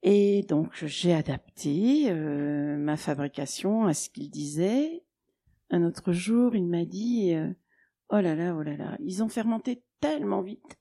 Et 0.03 0.43
donc 0.49 0.73
j'ai 0.87 1.13
adapté 1.13 2.11
euh, 2.11 2.79
ma 2.79 2.97
fabrication 2.97 3.85
à 3.85 3.93
ce 3.93 4.09
qu'il 4.09 4.31
disait. 4.31 5.05
Un 5.69 5.85
autre 5.85 6.13
jour, 6.13 6.57
il 6.57 6.67
m'a 6.67 6.87
dit 6.87 7.35
euh, 7.35 7.53
"Oh 8.09 8.21
là 8.21 8.35
là, 8.35 8.57
oh 8.57 8.63
là 8.63 8.77
là, 8.77 8.97
ils 9.01 9.23
ont 9.23 9.29
fermenté 9.29 9.83
tellement 10.01 10.41
vite. 10.41 10.79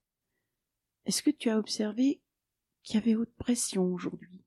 Est-ce 1.05 1.21
que 1.21 1.31
tu 1.31 1.49
as 1.49 1.57
observé 1.57 2.21
qu'il 2.83 2.95
y 2.95 3.03
avait 3.03 3.15
haute 3.15 3.35
pression 3.35 3.93
aujourd'hui? 3.93 4.45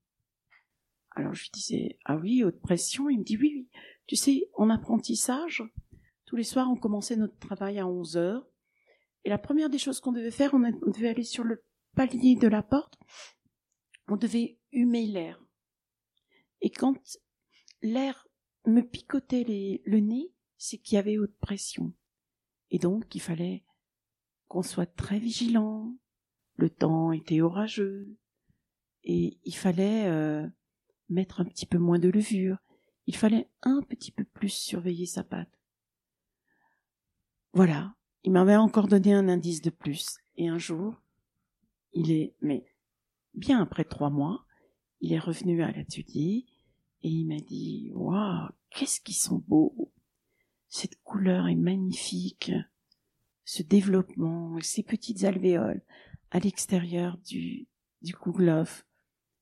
Alors 1.11 1.35
je 1.35 1.51
disais 1.51 1.99
"Ah 2.07 2.17
oui, 2.17 2.43
haute 2.43 2.61
pression?" 2.61 3.11
Il 3.11 3.19
me 3.19 3.25
dit 3.25 3.37
"Oui, 3.37 3.53
oui. 3.55 3.69
Tu 4.07 4.17
sais, 4.17 4.51
en 4.55 4.71
apprentissage, 4.71 5.63
tous 6.25 6.37
les 6.37 6.45
soirs, 6.45 6.69
on 6.71 6.77
commençait 6.77 7.17
notre 7.17 7.39
travail 7.39 7.79
à 7.79 7.87
11 7.87 8.17
heures. 8.17 8.47
Et 9.25 9.31
la 9.31 9.39
première 9.39 9.71
des 9.71 9.79
choses 9.79 10.01
qu'on 10.01 10.13
devait 10.13 10.31
faire, 10.31 10.55
on 10.55 10.91
devait 10.91 11.09
aller 11.09 11.23
sur 11.23 11.45
le 11.45 11.63
palier 11.95 12.37
de 12.37 12.49
la 12.49 12.63
porte 12.63 12.99
on 14.09 14.17
devait 14.17 14.59
humer 14.73 15.07
l'air. 15.07 15.43
Et 16.61 16.71
quand 16.71 17.19
l'air 17.81 18.29
me 18.67 18.83
picotait 18.83 19.83
le 19.85 20.01
nez, 20.01 20.33
c'est 20.57 20.79
qu'il 20.79 20.97
y 20.97 20.99
avait 20.99 21.19
haute 21.19 21.37
pression. 21.39 21.93
Et 22.71 22.79
donc, 22.79 23.15
il 23.15 23.21
fallait 23.21 23.65
qu'on 24.49 24.63
soit 24.63 24.87
très 24.87 25.19
vigilant. 25.19 25.97
Le 26.57 26.71
temps 26.71 27.13
était 27.13 27.41
orageux. 27.41 28.17
Et 29.03 29.39
il 29.45 29.57
fallait 29.57 30.07
euh, 30.07 30.47
mettre 31.09 31.41
un 31.41 31.45
petit 31.45 31.67
peu 31.67 31.79
moins 31.79 31.99
de 31.99 32.09
levure. 32.09 32.59
Il 33.07 33.17
fallait 33.17 33.49
un 33.63 33.83
petit 33.83 34.13
peu 34.13 34.25
plus 34.25 34.49
surveiller 34.49 35.07
sa 35.07 35.25
pâte. 35.25 35.59
Voilà. 37.53 37.95
Il 38.25 38.33
m'avait 38.33 38.57
encore 38.57 38.87
donné 38.87 39.13
un 39.13 39.29
indice 39.29 39.63
de 39.63 39.71
plus. 39.71 40.19
Et 40.37 40.49
un 40.49 40.59
jour, 40.59 40.95
il 41.93 42.11
est, 42.13 42.35
mais 42.41 42.65
bien 43.35 43.61
après 43.61 43.85
trois 43.85 44.11
mois, 44.11 44.47
il 45.01 45.13
est 45.13 45.19
revenu 45.19 45.63
à 45.63 45.73
l'atelier 45.73 46.47
et 47.03 47.09
il 47.09 47.27
m'a 47.27 47.41
dit 47.41 47.91
Waouh, 47.95 48.49
qu'est-ce 48.71 49.01
qu'ils 49.01 49.17
sont 49.17 49.43
beaux 49.47 49.93
Cette 50.69 51.03
couleur 51.03 51.49
est 51.49 51.57
magnifique, 51.57 52.53
ce 53.45 53.63
développement, 53.63 54.57
ces 54.63 54.85
petites 54.85 55.25
alvéoles 55.25 55.83
à 56.31 56.39
l'extérieur 56.39 57.19
du, 57.19 57.67
du 58.01 58.15
kouglof. 58.15 58.87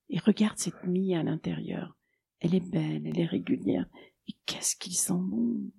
Et 0.09 0.19
regarde 0.19 0.57
cette 0.57 0.83
mie 0.83 1.15
à 1.15 1.23
l'intérieur. 1.23 1.95
Elle 2.41 2.55
est 2.55 2.69
belle, 2.71 3.07
elle 3.07 3.19
est 3.19 3.25
régulière. 3.25 3.87
Et 4.27 4.33
qu'est-ce 4.45 4.75
qu'ils 4.75 4.97
sont 4.97 5.21
bons 5.21 5.71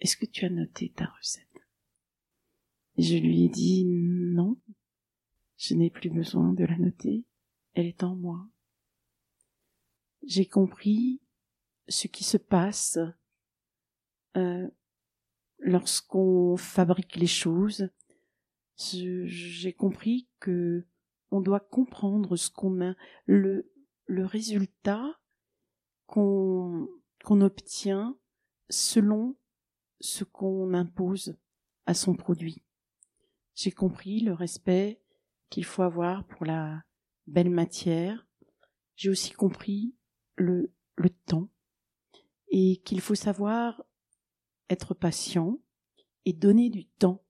Est-ce 0.00 0.16
que 0.16 0.26
tu 0.26 0.44
as 0.44 0.50
noté 0.50 0.92
ta 0.94 1.06
recette? 1.06 1.42
Je 2.96 3.16
lui 3.16 3.44
ai 3.44 3.48
dit 3.48 3.84
non, 3.84 4.56
je 5.58 5.74
n'ai 5.74 5.90
plus 5.90 6.10
besoin 6.10 6.52
de 6.52 6.64
la 6.64 6.78
noter, 6.78 7.24
elle 7.74 7.86
est 7.86 8.02
en 8.02 8.16
moi. 8.16 8.48
J'ai 10.22 10.46
compris 10.46 11.20
ce 11.88 12.06
qui 12.06 12.24
se 12.24 12.36
passe 12.36 12.98
euh, 14.36 14.68
lorsqu'on 15.58 16.56
fabrique 16.56 17.16
les 17.16 17.26
choses. 17.26 17.90
J'ai 18.76 19.72
compris 19.72 20.28
que 20.40 20.86
on 21.30 21.40
doit 21.40 21.60
comprendre 21.60 22.36
ce 22.36 22.50
qu'on 22.50 22.80
a, 22.80 22.94
le, 23.26 23.70
le 24.06 24.24
résultat 24.24 25.18
qu'on 26.06 26.88
obtient 27.28 28.16
selon 28.68 29.36
ce 30.00 30.24
qu'on 30.24 30.74
impose 30.74 31.36
à 31.86 31.94
son 31.94 32.14
produit. 32.14 32.62
J'ai 33.54 33.72
compris 33.72 34.20
le 34.20 34.32
respect 34.32 35.00
qu'il 35.50 35.64
faut 35.64 35.82
avoir 35.82 36.24
pour 36.26 36.44
la 36.44 36.82
belle 37.26 37.50
matière. 37.50 38.26
J'ai 38.94 39.10
aussi 39.10 39.32
compris 39.32 39.94
le 40.36 40.70
temps 41.26 41.48
et 42.48 42.80
qu'il 42.84 43.00
faut 43.00 43.14
savoir 43.14 43.82
être 44.68 44.94
patient 44.94 45.60
et 46.24 46.32
donner 46.32 46.70
du 46.70 46.86
temps 46.86 47.24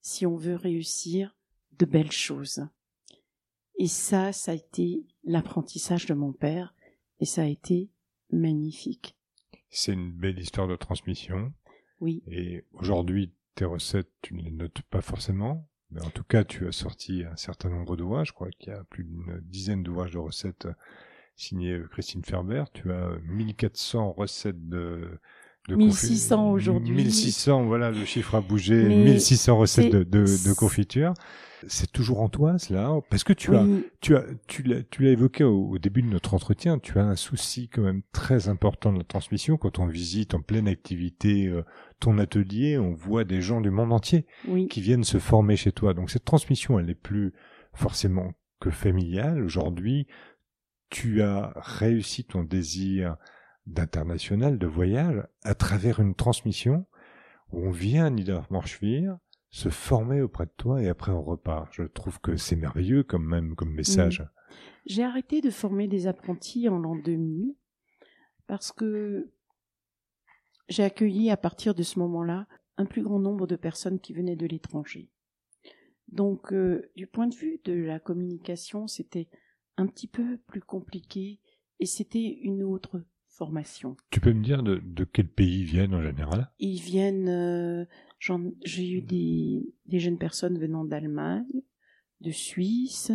si 0.00 0.26
on 0.26 0.36
veut 0.36 0.56
réussir 0.56 1.36
de 1.72 1.84
belles 1.84 2.12
choses. 2.12 2.66
Et 3.78 3.86
ça, 3.86 4.32
ça 4.32 4.52
a 4.52 4.54
été 4.54 5.06
l'apprentissage 5.24 6.06
de 6.06 6.14
mon 6.14 6.32
père 6.32 6.74
et 7.20 7.24
ça 7.24 7.42
a 7.42 7.46
été 7.46 7.90
magnifique. 8.30 9.16
C'est 9.70 9.92
une 9.92 10.12
belle 10.12 10.38
histoire 10.38 10.66
de 10.66 10.76
transmission. 10.76 11.52
Oui. 12.00 12.22
Et 12.26 12.64
aujourd'hui, 12.72 13.32
tes 13.54 13.64
recettes, 13.64 14.10
tu 14.20 14.34
ne 14.34 14.42
les 14.42 14.50
notes 14.50 14.82
pas 14.82 15.00
forcément. 15.00 15.68
Mais 15.90 16.02
en 16.04 16.10
tout 16.10 16.24
cas, 16.24 16.44
tu 16.44 16.66
as 16.66 16.72
sorti 16.72 17.24
un 17.24 17.36
certain 17.36 17.70
nombre 17.70 17.96
d'ouvrages. 17.96 18.28
Je 18.28 18.32
crois 18.32 18.50
qu'il 18.50 18.72
y 18.72 18.76
a 18.76 18.84
plus 18.84 19.04
d'une 19.04 19.40
dizaine 19.42 19.82
d'ouvrages 19.82 20.12
de 20.12 20.18
recettes 20.18 20.68
signés 21.36 21.80
Christine 21.90 22.24
Ferber. 22.24 22.64
Tu 22.74 22.92
as 22.92 23.16
1400 23.22 24.12
recettes 24.12 24.68
de, 24.68 25.18
de 25.68 25.76
1600 25.76 26.50
aujourd'hui. 26.50 26.96
1600, 26.96 27.66
voilà, 27.66 27.90
le 27.90 28.04
chiffre 28.04 28.34
a 28.34 28.40
bougé. 28.40 28.84
Mais 28.88 29.04
1600 29.04 29.56
recettes 29.56 29.92
de, 29.92 30.02
de, 30.02 30.24
de 30.24 30.54
confiture. 30.54 31.12
C'est 31.66 31.90
toujours 31.90 32.20
en 32.22 32.28
toi, 32.28 32.56
cela 32.58 32.92
Parce 33.10 33.24
que 33.24 33.32
tu 33.32 33.54
as, 33.54 33.66
tu 34.00 34.16
as, 34.16 34.24
tu 34.46 34.62
l'as, 34.62 34.82
tu 34.84 35.02
l'as 35.02 35.10
évoqué 35.10 35.42
au, 35.44 35.70
au 35.70 35.78
début 35.78 36.02
de 36.02 36.08
notre 36.08 36.34
entretien, 36.34 36.78
tu 36.78 36.98
as 36.98 37.04
un 37.04 37.16
souci 37.16 37.68
quand 37.68 37.82
même 37.82 38.02
très 38.12 38.48
important 38.48 38.92
de 38.92 38.98
la 38.98 39.04
transmission. 39.04 39.56
Quand 39.56 39.80
on 39.80 39.86
visite 39.86 40.34
en 40.34 40.40
pleine 40.40 40.68
activité 40.68 41.48
euh, 41.48 41.64
ton 41.98 42.18
atelier, 42.18 42.78
on 42.78 42.92
voit 42.94 43.24
des 43.24 43.42
gens 43.42 43.60
du 43.60 43.70
monde 43.70 43.92
entier 43.92 44.24
oui, 44.46 44.68
qui 44.68 44.80
viennent 44.80 45.04
se 45.04 45.18
former 45.18 45.56
chez 45.56 45.72
toi. 45.72 45.94
Donc 45.94 46.10
cette 46.10 46.24
transmission, 46.24 46.78
elle 46.78 46.86
n'est 46.86 46.94
plus 46.94 47.32
forcément 47.74 48.32
que 48.60 48.70
familiale. 48.70 49.42
Aujourd'hui, 49.42 50.06
tu 50.90 51.22
as 51.22 51.52
réussi 51.56 52.24
ton 52.24 52.44
désir 52.44 53.16
d'international, 53.68 54.58
de 54.58 54.66
voyage, 54.66 55.22
à 55.42 55.54
travers 55.54 56.00
une 56.00 56.14
transmission 56.14 56.86
où 57.52 57.66
on 57.66 57.70
vient 57.70 58.06
à 58.06 58.10
Niedermorschwihr 58.10 59.16
se 59.50 59.68
former 59.68 60.20
auprès 60.20 60.46
de 60.46 60.52
toi 60.56 60.82
et 60.82 60.88
après 60.88 61.12
on 61.12 61.22
repart. 61.22 61.72
Je 61.72 61.84
trouve 61.84 62.20
que 62.20 62.36
c'est 62.36 62.56
merveilleux 62.56 63.02
comme 63.02 63.26
même 63.26 63.54
comme 63.54 63.72
message. 63.72 64.24
J'ai 64.86 65.04
arrêté 65.04 65.40
de 65.40 65.50
former 65.50 65.88
des 65.88 66.06
apprentis 66.06 66.68
en 66.68 66.78
l'an 66.78 66.96
2000 66.96 67.54
parce 68.46 68.72
que 68.72 69.30
j'ai 70.68 70.84
accueilli 70.84 71.30
à 71.30 71.36
partir 71.36 71.74
de 71.74 71.82
ce 71.82 71.98
moment-là 71.98 72.46
un 72.76 72.86
plus 72.86 73.02
grand 73.02 73.18
nombre 73.18 73.46
de 73.46 73.56
personnes 73.56 74.00
qui 74.00 74.12
venaient 74.12 74.36
de 74.36 74.46
l'étranger. 74.46 75.10
Donc, 76.08 76.52
euh, 76.52 76.90
du 76.96 77.06
point 77.06 77.26
de 77.26 77.34
vue 77.34 77.60
de 77.64 77.72
la 77.72 78.00
communication, 78.00 78.86
c'était 78.86 79.28
un 79.76 79.86
petit 79.86 80.06
peu 80.06 80.38
plus 80.46 80.62
compliqué 80.62 81.40
et 81.80 81.86
c'était 81.86 82.38
une 82.42 82.62
autre 82.62 83.02
formation. 83.38 83.96
Tu 84.10 84.20
peux 84.20 84.32
me 84.32 84.42
dire 84.42 84.62
de, 84.62 84.82
de 84.84 85.04
quel 85.04 85.28
pays 85.28 85.60
ils 85.60 85.64
viennent 85.64 85.94
en 85.94 86.02
général? 86.02 86.50
Ils 86.58 86.80
viennent, 86.80 87.28
euh, 87.28 87.84
j'ai 88.64 88.90
eu 88.90 89.00
des, 89.00 89.72
des 89.86 90.00
jeunes 90.00 90.18
personnes 90.18 90.58
venant 90.58 90.84
d'Allemagne, 90.84 91.62
de 92.20 92.32
Suisse, 92.32 93.12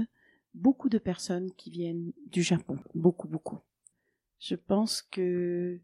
beaucoup 0.53 0.87
de 0.87 0.97
personnes 0.97 1.51
qui 1.57 1.69
viennent 1.69 2.13
du 2.27 2.41
Japon, 2.41 2.79
beaucoup, 2.95 3.27
beaucoup. 3.27 3.59
Je 4.39 4.55
pense 4.55 5.01
que 5.01 5.79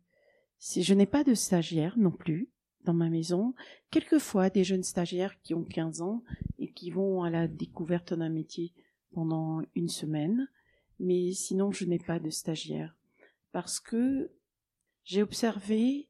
si 0.57 0.83
je 0.83 0.93
n'ai 0.93 1.05
pas 1.05 1.25
de 1.25 1.33
stagiaires 1.33 1.97
non 1.97 2.11
plus 2.11 2.49
dans 2.85 2.93
ma 2.93 3.09
maison, 3.09 3.53
quelquefois 3.91 4.49
des 4.49 4.63
jeunes 4.63 4.83
stagiaires 4.83 5.39
qui 5.41 5.53
ont 5.53 5.65
15 5.65 6.01
ans 6.01 6.23
et 6.59 6.71
qui 6.71 6.91
vont 6.91 7.23
à 7.23 7.29
la 7.29 7.49
découverte 7.49 8.13
d'un 8.13 8.29
métier 8.29 8.73
pendant 9.11 9.61
une 9.75 9.89
semaine, 9.89 10.47
mais 10.97 11.33
sinon 11.33 11.71
je 11.71 11.83
n'ai 11.83 11.99
pas 11.99 12.19
de 12.19 12.29
stagiaires 12.29 12.95
parce 13.51 13.79
que 13.79 14.31
j'ai 15.03 15.23
observé 15.23 16.09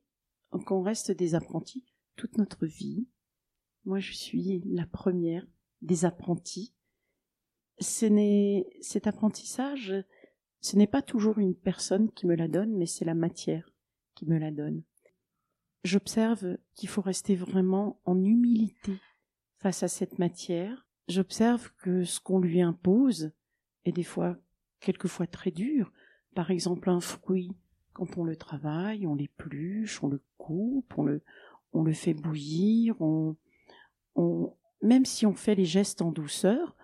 qu'on 0.65 0.81
reste 0.81 1.11
des 1.11 1.35
apprentis 1.35 1.85
toute 2.15 2.37
notre 2.37 2.65
vie. 2.65 3.07
Moi, 3.85 3.99
je 3.99 4.13
suis 4.13 4.61
la 4.65 4.85
première 4.85 5.47
des 5.81 6.05
apprentis. 6.05 6.73
Ce 7.79 8.05
n'est, 8.05 8.67
cet 8.81 9.07
apprentissage, 9.07 9.93
ce 10.59 10.75
n'est 10.75 10.87
pas 10.87 11.01
toujours 11.01 11.39
une 11.39 11.55
personne 11.55 12.11
qui 12.11 12.27
me 12.27 12.35
la 12.35 12.47
donne, 12.47 12.75
mais 12.75 12.85
c'est 12.85 13.05
la 13.05 13.15
matière 13.15 13.71
qui 14.15 14.25
me 14.25 14.37
la 14.37 14.51
donne. 14.51 14.83
J'observe 15.85 16.57
qu'il 16.75 16.89
faut 16.89 17.01
rester 17.01 17.35
vraiment 17.35 18.01
en 18.03 18.21
humilité 18.21 18.97
face 19.59 19.83
à 19.83 19.87
cette 19.87 20.19
matière. 20.19 20.85
J'observe 21.07 21.71
que 21.81 22.03
ce 22.03 22.19
qu'on 22.19 22.39
lui 22.39 22.61
impose 22.61 23.31
est 23.85 23.93
des 23.93 24.03
fois, 24.03 24.37
quelquefois 24.81 25.27
très 25.27 25.51
dur. 25.51 25.93
Par 26.35 26.51
exemple, 26.51 26.89
un 26.89 26.99
fruit, 26.99 27.51
quand 27.93 28.17
on 28.17 28.23
le 28.23 28.35
travaille, 28.35 29.07
on 29.07 29.15
l'épluche, 29.15 30.03
on 30.03 30.07
le 30.07 30.21
coupe, 30.37 30.93
on 30.97 31.03
le, 31.03 31.21
on 31.73 31.83
le 31.83 31.93
fait 31.93 32.13
bouillir, 32.13 32.99
on, 33.01 33.35
on, 34.15 34.53
même 34.81 35.05
si 35.05 35.25
on 35.25 35.33
fait 35.33 35.55
les 35.55 35.65
gestes 35.65 36.01
en 36.01 36.11
douceur, 36.11 36.75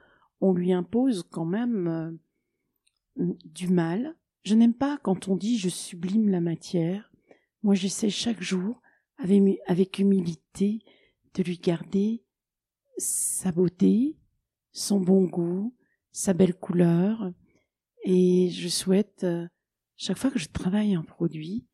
on 0.41 0.53
lui 0.53 0.73
impose 0.73 1.23
quand 1.29 1.45
même 1.45 1.87
euh, 1.87 3.33
du 3.45 3.69
mal. 3.69 4.15
Je 4.43 4.55
n'aime 4.55 4.73
pas 4.73 4.97
quand 5.01 5.27
on 5.27 5.35
dit 5.35 5.57
je 5.57 5.69
sublime 5.69 6.29
la 6.29 6.41
matière. 6.41 7.11
Moi, 7.63 7.75
j'essaie 7.75 8.09
chaque 8.09 8.41
jour, 8.41 8.81
avec, 9.17 9.59
avec 9.65 9.99
humilité, 9.99 10.83
de 11.33 11.43
lui 11.43 11.57
garder 11.57 12.23
sa 12.97 13.51
beauté, 13.51 14.17
son 14.71 14.99
bon 14.99 15.25
goût, 15.25 15.73
sa 16.11 16.33
belle 16.33 16.53
couleur. 16.53 17.31
Et 18.05 18.49
je 18.51 18.67
souhaite, 18.67 19.23
euh, 19.23 19.47
chaque 19.97 20.17
fois 20.17 20.29
que 20.31 20.39
je 20.39 20.47
travaille 20.47 20.93
un 20.93 21.01
produit, 21.03 21.65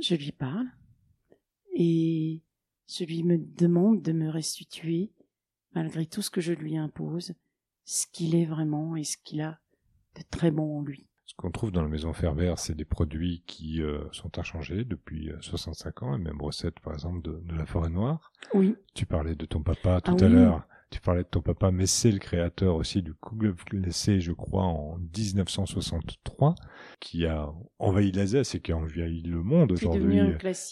je 0.00 0.14
lui 0.14 0.32
parle 0.32 0.66
et 1.74 2.42
je 2.88 3.04
lui 3.04 3.22
me 3.24 3.36
demande 3.38 4.00
de 4.02 4.12
me 4.12 4.28
restituer, 4.28 5.12
malgré 5.74 6.06
tout 6.06 6.22
ce 6.22 6.30
que 6.30 6.40
je 6.40 6.52
lui 6.52 6.76
impose, 6.76 7.34
ce 7.84 8.06
qu'il 8.12 8.34
est 8.34 8.44
vraiment 8.46 8.96
et 8.96 9.04
ce 9.04 9.16
qu'il 9.16 9.40
a 9.40 9.58
de 10.16 10.22
très 10.30 10.50
bon 10.50 10.78
en 10.78 10.82
lui. 10.82 11.08
Ce 11.26 11.34
qu'on 11.34 11.50
trouve 11.50 11.72
dans 11.72 11.82
la 11.82 11.88
maison 11.88 12.12
Ferber, 12.12 12.54
c'est 12.56 12.76
des 12.76 12.84
produits 12.84 13.42
qui 13.48 13.82
euh, 13.82 14.04
sont 14.12 14.38
inchangés 14.38 14.84
depuis 14.84 15.30
euh, 15.30 15.36
65 15.40 16.02
ans, 16.04 16.14
et 16.14 16.18
même 16.20 16.40
recettes, 16.40 16.78
par 16.78 16.94
exemple, 16.94 17.20
de, 17.22 17.40
de 17.44 17.54
la 17.56 17.66
forêt 17.66 17.90
noire. 17.90 18.32
Oui, 18.54 18.76
Tu 18.94 19.06
parlais 19.06 19.34
de 19.34 19.44
ton 19.44 19.60
papa 19.60 20.00
tout 20.00 20.12
Ah 20.20 20.22
à 20.22 20.26
oui. 20.26 20.32
l'heure. 20.32 20.68
Tu 20.96 21.02
parlais 21.02 21.24
de 21.24 21.28
ton 21.28 21.42
papa, 21.42 21.70
mais 21.70 21.84
c'est 21.84 22.10
le 22.10 22.18
créateur 22.18 22.74
aussi 22.76 23.02
du 23.02 23.12
Kugelf 23.12 23.66
glacé, 23.66 24.18
je 24.18 24.32
crois, 24.32 24.62
en 24.62 24.96
1963, 24.96 26.54
qui 27.00 27.26
a 27.26 27.52
envahi 27.78 28.12
l'Alsace 28.12 28.54
et 28.54 28.60
qui 28.60 28.72
a 28.72 28.78
envahi 28.78 29.20
le 29.20 29.42
monde 29.42 29.72
aujourd'hui. 29.72 30.16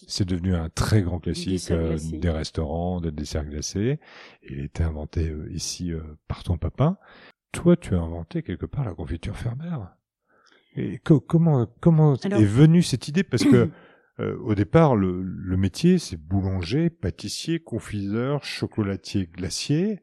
C'est 0.08 0.26
devenu 0.26 0.54
un 0.54 0.70
très 0.70 1.02
grand 1.02 1.18
classique 1.20 1.70
euh, 1.70 1.98
des 2.20 2.30
restaurants, 2.30 3.02
des 3.02 3.10
desserts 3.12 3.44
glacés. 3.44 4.00
Et 4.42 4.54
il 4.54 4.60
a 4.60 4.64
été 4.64 4.82
inventé 4.82 5.28
euh, 5.28 5.46
ici 5.52 5.92
euh, 5.92 6.00
par 6.26 6.42
ton 6.42 6.56
papa. 6.56 6.98
Toi, 7.52 7.76
tu 7.76 7.94
as 7.94 8.00
inventé 8.00 8.42
quelque 8.42 8.64
part 8.64 8.86
la 8.86 8.94
confiture 8.94 9.36
Ferber. 9.36 9.76
Et 10.74 11.00
co- 11.00 11.20
comment 11.20 11.66
comment 11.80 12.14
Alors- 12.24 12.40
est 12.40 12.44
venue 12.46 12.82
cette 12.82 13.08
idée? 13.08 13.24
Parce 13.24 13.44
que 13.44 13.68
euh, 14.20 14.38
au 14.38 14.54
départ, 14.54 14.96
le, 14.96 15.22
le 15.22 15.56
métier, 15.58 15.98
c'est 15.98 16.16
boulanger, 16.16 16.88
pâtissier, 16.88 17.60
confiseur, 17.60 18.42
chocolatier, 18.42 19.26
glacier. 19.26 20.00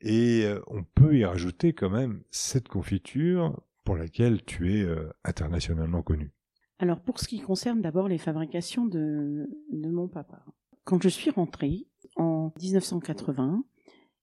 Et 0.00 0.44
euh, 0.44 0.60
on 0.68 0.84
peut 0.84 1.16
y 1.16 1.24
rajouter 1.24 1.72
quand 1.72 1.90
même 1.90 2.22
cette 2.30 2.68
confiture 2.68 3.60
pour 3.84 3.96
laquelle 3.96 4.44
tu 4.44 4.74
es 4.74 4.82
euh, 4.82 5.10
internationalement 5.24 6.02
connu. 6.02 6.32
Alors, 6.78 7.00
pour 7.00 7.18
ce 7.18 7.26
qui 7.26 7.40
concerne 7.40 7.80
d'abord 7.80 8.08
les 8.08 8.18
fabrications 8.18 8.86
de, 8.86 9.48
de 9.72 9.90
mon 9.90 10.08
papa, 10.08 10.44
quand 10.84 11.02
je 11.02 11.08
suis 11.08 11.30
rentrée 11.30 11.86
en 12.16 12.52
1980, 12.60 13.64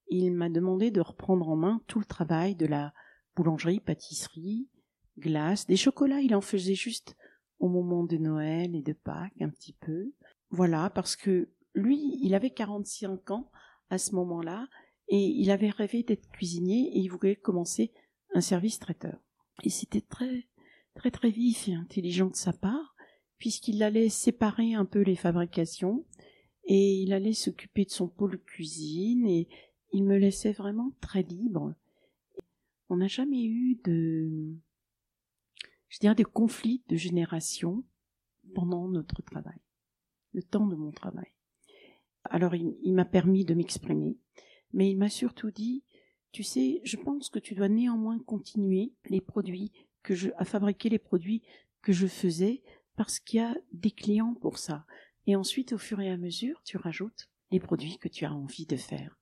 il 0.07 0.31
m'a 0.31 0.49
demandé 0.49 0.91
de 0.91 1.01
reprendre 1.01 1.49
en 1.49 1.55
main 1.55 1.81
tout 1.88 1.99
le 1.99 2.05
travail 2.05 2.55
de 2.55 2.65
la 2.65 2.93
boulangerie, 3.35 3.81
pâtisserie, 3.81 4.69
glace, 5.17 5.67
des 5.67 5.77
chocolats, 5.77 6.21
il 6.21 6.35
en 6.35 6.41
faisait 6.41 6.75
juste 6.75 7.15
au 7.59 7.69
moment 7.69 8.03
de 8.03 8.17
Noël 8.17 8.75
et 8.75 8.81
de 8.81 8.93
Pâques 8.93 9.41
un 9.41 9.49
petit 9.49 9.73
peu. 9.73 10.11
Voilà, 10.49 10.89
parce 10.89 11.15
que 11.15 11.49
lui, 11.73 12.17
il 12.21 12.35
avait 12.35 12.51
45 12.51 13.31
ans 13.31 13.51
à 13.89 13.97
ce 13.97 14.15
moment-là 14.15 14.67
et 15.07 15.17
il 15.17 15.51
avait 15.51 15.69
rêvé 15.69 16.03
d'être 16.03 16.29
cuisinier 16.29 16.89
et 16.93 16.99
il 16.99 17.09
voulait 17.09 17.35
commencer 17.35 17.91
un 18.33 18.41
service 18.41 18.79
traiteur. 18.79 19.19
Et 19.63 19.69
c'était 19.69 20.01
très 20.01 20.47
très 20.95 21.11
très 21.11 21.29
vif 21.29 21.67
et 21.67 21.73
intelligent 21.73 22.27
de 22.27 22.35
sa 22.35 22.53
part, 22.53 22.95
puisqu'il 23.37 23.83
allait 23.83 24.09
séparer 24.09 24.73
un 24.73 24.85
peu 24.85 25.01
les 25.01 25.15
fabrications 25.15 26.05
et 26.65 26.95
il 26.95 27.13
allait 27.13 27.33
s'occuper 27.33 27.85
de 27.85 27.91
son 27.91 28.07
pôle 28.07 28.41
cuisine 28.41 29.27
et 29.27 29.47
il 29.91 30.03
me 30.03 30.17
laissait 30.17 30.53
vraiment 30.53 30.91
très 31.01 31.21
libre. 31.21 31.75
On 32.89 32.97
n'a 32.97 33.07
jamais 33.07 33.43
eu 33.43 33.79
de, 33.83 34.55
je 35.89 35.99
dirais, 35.99 36.15
de 36.15 36.23
conflits 36.23 36.83
de 36.87 36.95
génération 36.95 37.83
pendant 38.53 38.87
notre 38.87 39.21
travail, 39.21 39.59
le 40.33 40.41
temps 40.41 40.65
de 40.65 40.75
mon 40.75 40.91
travail. 40.91 41.31
Alors 42.23 42.55
il, 42.55 42.75
il 42.83 42.93
m'a 42.93 43.05
permis 43.05 43.45
de 43.45 43.53
m'exprimer, 43.53 44.17
mais 44.75 44.91
il 44.91 44.97
m'a 44.97 45.09
surtout 45.09 45.51
dit, 45.51 45.83
tu 46.31 46.43
sais, 46.43 46.81
je 46.83 46.97
pense 46.97 47.29
que 47.29 47.39
tu 47.39 47.55
dois 47.55 47.69
néanmoins 47.69 48.19
continuer 48.19 48.91
les 49.09 49.21
produits 49.21 49.71
que 50.03 50.13
je, 50.13 50.29
à 50.38 50.43
fabriquer 50.43 50.89
les 50.89 50.99
produits 50.99 51.41
que 51.81 51.93
je 51.93 52.07
faisais 52.07 52.61
parce 52.97 53.19
qu'il 53.19 53.39
y 53.39 53.43
a 53.43 53.55
des 53.71 53.91
clients 53.91 54.35
pour 54.35 54.57
ça. 54.57 54.85
Et 55.27 55.35
ensuite, 55.38 55.71
au 55.71 55.77
fur 55.77 56.01
et 56.01 56.11
à 56.11 56.17
mesure, 56.17 56.61
tu 56.63 56.75
rajoutes 56.75 57.29
les 57.51 57.61
produits 57.61 57.97
que 57.97 58.09
tu 58.09 58.25
as 58.25 58.33
envie 58.33 58.65
de 58.65 58.75
faire. 58.75 59.17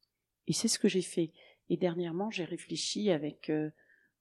Et 0.47 0.53
c'est 0.53 0.67
ce 0.67 0.79
que 0.79 0.89
j'ai 0.89 1.03
fait. 1.03 1.31
Et 1.69 1.77
dernièrement, 1.77 2.31
j'ai 2.31 2.45
réfléchi 2.45 3.11
avec 3.11 3.51
euh, 3.51 3.69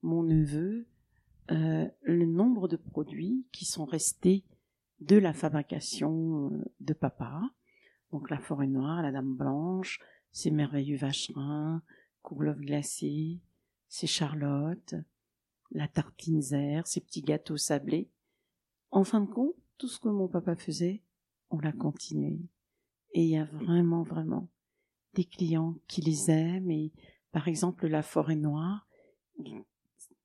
mon 0.02 0.22
neveu 0.22 0.86
euh, 1.50 1.88
le 2.02 2.26
nombre 2.26 2.68
de 2.68 2.76
produits 2.76 3.46
qui 3.52 3.64
sont 3.64 3.86
restés 3.86 4.44
de 5.00 5.16
la 5.16 5.32
fabrication 5.32 6.52
euh, 6.52 6.64
de 6.80 6.92
papa. 6.92 7.40
Donc 8.12 8.28
la 8.28 8.38
forêt 8.38 8.66
noire, 8.66 9.02
la 9.02 9.12
dame 9.12 9.34
blanche, 9.34 9.98
ces 10.32 10.50
merveilleux 10.50 10.96
vacherins, 10.96 11.82
Kouglof 12.22 12.58
glacé, 12.58 13.40
ces 13.88 14.06
charlottes, 14.06 14.94
la 15.70 15.88
tartine 15.88 16.42
zère, 16.42 16.86
ces 16.86 17.00
petits 17.00 17.22
gâteaux 17.22 17.56
sablés. 17.56 18.10
En 18.90 19.04
fin 19.04 19.20
de 19.20 19.30
compte, 19.30 19.54
tout 19.78 19.88
ce 19.88 19.98
que 19.98 20.08
mon 20.08 20.28
papa 20.28 20.56
faisait, 20.56 21.02
on 21.50 21.58
l'a 21.58 21.72
continué. 21.72 22.40
Et 23.12 23.24
il 23.24 23.30
y 23.30 23.36
a 23.36 23.44
vraiment, 23.44 24.02
vraiment 24.02 24.48
des 25.14 25.24
clients 25.24 25.76
qui 25.88 26.00
les 26.00 26.30
aiment. 26.30 26.70
Et 26.70 26.92
par 27.30 27.48
exemple, 27.48 27.86
la 27.86 28.02
forêt 28.02 28.36
noire, 28.36 28.88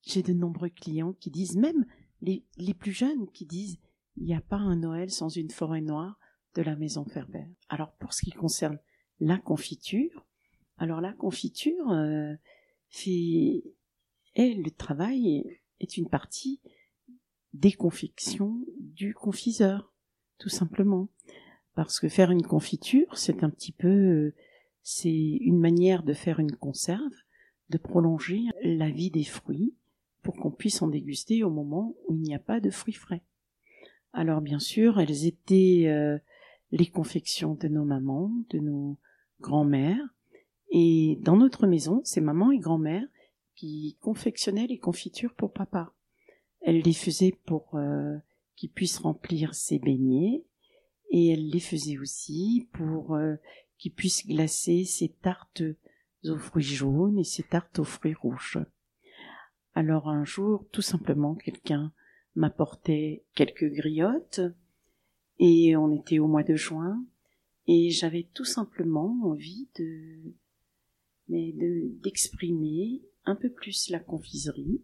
j'ai 0.04 0.24
de 0.24 0.34
nombreux 0.34 0.70
clients 0.70 1.13
qui 1.13 1.32
disent, 1.32 1.58
même 1.58 1.86
les, 2.22 2.46
les 2.58 2.74
plus 2.74 2.93
jeunes, 2.93 3.30
qui 3.32 3.46
disent, 3.46 3.78
il 4.15 4.24
n'y 4.24 4.36
a 4.36 4.41
pas 4.41 4.58
un 4.58 4.78
Noël 4.78 5.12
sans 5.12 5.30
une 5.30 5.52
forêt 5.52 5.82
noire 5.82 6.17
de 6.56 6.62
la 6.62 6.76
maison 6.76 7.06
Ferber. 7.06 7.46
Alors 7.70 7.93
pour 7.93 8.13
ce 8.13 8.24
qui 8.24 8.32
concerne 8.32 8.80
la 9.19 9.38
confiture, 9.38 10.25
alors 10.77 11.01
la 11.01 11.13
confiture 11.13 11.91
euh, 11.91 12.34
fait, 12.89 13.63
et 14.36 14.53
le 14.53 14.71
travail 14.71 15.60
est 15.80 15.97
une 15.97 16.10
partie 16.10 16.62
des 17.53 17.71
confections 17.71 18.60
du 18.80 19.13
confiseur, 19.13 19.93
tout 20.38 20.49
simplement. 20.49 21.10
Parce 21.73 21.99
que 21.99 22.10
faire 22.10 22.32
une 22.32 22.45
confiture, 22.45 23.17
c'est 23.17 23.43
un 23.43 23.49
petit 23.49 23.71
peu, 23.71 24.34
c'est 24.82 25.10
une 25.12 25.60
manière 25.60 26.03
de 26.03 26.13
faire 26.13 26.39
une 26.39 26.56
conserve, 26.56 27.13
de 27.69 27.77
prolonger 27.77 28.41
la 28.63 28.89
vie 28.89 29.12
des 29.12 29.23
fruits 29.23 29.75
pour 30.23 30.36
qu'on 30.36 30.51
puisse 30.51 30.82
en 30.82 30.88
déguster 30.88 31.43
au 31.43 31.49
moment 31.49 31.95
où 32.08 32.15
il 32.15 32.21
n'y 32.21 32.36
a 32.36 32.39
pas 32.39 32.60
de 32.60 32.69
fruits 32.69 32.93
frais. 32.93 33.23
Alors 34.13 34.41
bien 34.41 34.60
sûr, 34.60 34.99
elles 34.99 35.25
étaient 35.25 35.86
euh, 35.88 36.17
les 36.71 36.88
confections 36.88 37.56
de 37.56 37.67
nos 37.67 37.86
mamans, 37.86 38.32
de 38.49 38.60
nos 38.60 38.97
grand-mères, 39.39 40.08
et 40.69 41.17
dans 41.21 41.38
notre 41.38 41.67
maison, 41.67 42.02
c'est 42.04 42.21
maman 42.21 42.52
et 42.52 42.60
grand-mère 42.60 43.08
qui 43.56 43.97
confectionnaient 44.02 44.67
les 44.67 44.78
confitures 44.78 45.34
pour 45.34 45.54
papa. 45.54 45.93
Elle 46.62 46.82
les 46.82 46.93
faisait 46.93 47.38
pour 47.45 47.76
euh, 47.76 48.17
qu'il 48.56 48.71
puisse 48.71 48.97
remplir 48.97 49.56
ses 49.56 49.80
beignets 49.80 50.43
et 51.10 51.30
elle 51.30 51.50
les 51.50 51.60
faisait 51.60 51.97
aussi 51.97 52.67
pour 52.73 53.15
euh, 53.15 53.36
qu'il 53.78 53.93
puisse 53.93 54.28
glacer 54.28 54.84
ses 54.84 55.10
tartes 55.10 55.63
aux 56.26 56.38
fruits 56.38 56.63
jaunes 56.63 57.17
et 57.17 57.23
ses 57.23 57.43
tartes 57.43 57.80
aux 57.80 57.86
fruits 57.86 58.13
rouges. 58.13 58.60
Alors 59.73 60.10
un 60.10 60.26
jour, 60.26 60.65
tout 60.71 60.82
simplement, 60.82 61.36
quelqu'un 61.36 61.93
m'apportait 62.36 63.23
quelques 63.36 63.71
griottes 63.71 64.41
et 65.39 65.76
on 65.76 65.95
était 65.95 66.19
au 66.19 66.28
mois 66.28 66.43
de 66.43 66.56
juin 66.56 67.04
et 67.67 67.91
j'avais 67.91 68.27
tout 68.34 68.45
simplement 68.45 69.19
envie 69.23 69.67
de 69.77 70.34
mais 71.30 71.53
d'exprimer 72.01 73.01
un 73.25 73.36
peu 73.36 73.51
plus 73.51 73.89
la 73.89 73.99
confiserie 73.99 74.82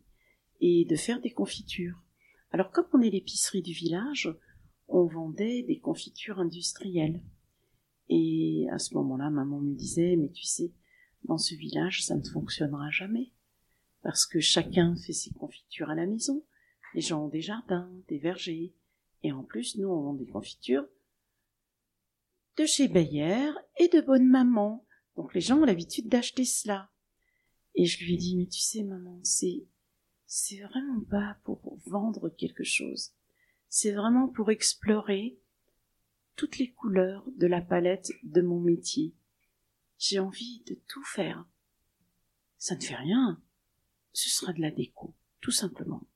et 0.60 0.86
de 0.86 0.96
faire 0.98 1.22
des 1.22 1.32
confitures. 1.32 2.04
Alors 2.52 2.72
comme 2.72 2.88
on 2.94 3.02
est 3.02 3.10
l'épicerie 3.10 3.62
du 3.62 3.72
village, 3.72 4.30
on 4.90 5.06
vendait 5.06 5.64
des 5.64 5.80
confitures 5.80 6.40
industrielles. 6.40 7.24
Et 8.10 8.68
à 8.72 8.78
ce 8.78 8.94
moment-là, 8.96 9.30
maman 9.30 9.62
me 9.62 9.74
disait, 9.74 10.18
mais 10.18 10.30
tu 10.30 10.44
sais, 10.44 10.72
dans 11.24 11.38
ce 11.38 11.56
village, 11.56 12.04
ça 12.04 12.16
ne 12.16 12.24
fonctionnera 12.24 12.90
jamais. 12.92 13.32
Parce 14.02 14.26
que 14.26 14.42
chacun 14.42 14.96
fait 14.98 15.14
ses 15.14 15.32
confitures 15.32 15.90
à 15.90 15.96
la 15.96 16.06
maison. 16.06 16.44
Les 16.94 17.02
gens 17.02 17.26
ont 17.26 17.30
des 17.30 17.42
jardins, 17.42 17.90
des 18.10 18.18
vergers. 18.18 18.74
Et 19.24 19.32
en 19.32 19.44
plus, 19.44 19.78
nous, 19.78 19.88
on 19.88 20.02
vend 20.02 20.14
des 20.14 20.26
confitures 20.26 20.86
de 22.58 22.66
chez 22.66 22.88
Bayer 22.88 23.52
et 23.78 23.88
de 23.88 24.02
bonne 24.02 24.28
maman. 24.28 24.86
Donc 25.16 25.34
les 25.34 25.42
gens 25.42 25.60
ont 25.60 25.66
l'habitude 25.66 26.10
d'acheter 26.10 26.46
cela. 26.46 26.90
Et 27.76 27.86
je 27.86 28.04
lui 28.04 28.14
ai 28.14 28.18
dit, 28.18 28.36
mais 28.38 28.48
tu 28.48 28.60
sais, 28.60 28.84
maman, 28.84 29.20
c'est, 29.24 29.66
c'est 30.26 30.62
vraiment 30.62 31.02
pas 31.10 31.38
pour 31.44 31.80
vendre 31.86 32.30
quelque 32.30 32.64
chose. 32.64 33.14
C'est 33.70 33.92
vraiment 33.92 34.28
pour 34.28 34.52
explorer 34.52 35.40
toutes 36.36 36.58
les 36.58 36.72
couleurs 36.72 37.26
de 37.38 37.48
la 37.48 37.62
palette 37.62 38.12
de 38.24 38.42
mon 38.42 38.60
métier. 38.60 39.14
J'ai 39.98 40.20
envie 40.20 40.64
de 40.68 40.76
tout 40.88 41.04
faire. 41.04 41.46
Ça 42.58 42.76
ne 42.76 42.82
fait 42.82 42.96
rien. 42.96 43.42
Ce 44.14 44.30
sera 44.30 44.54
de 44.54 44.62
la 44.62 44.72
déco, 44.72 45.16
tout 45.42 45.52
simplement. 45.52 46.08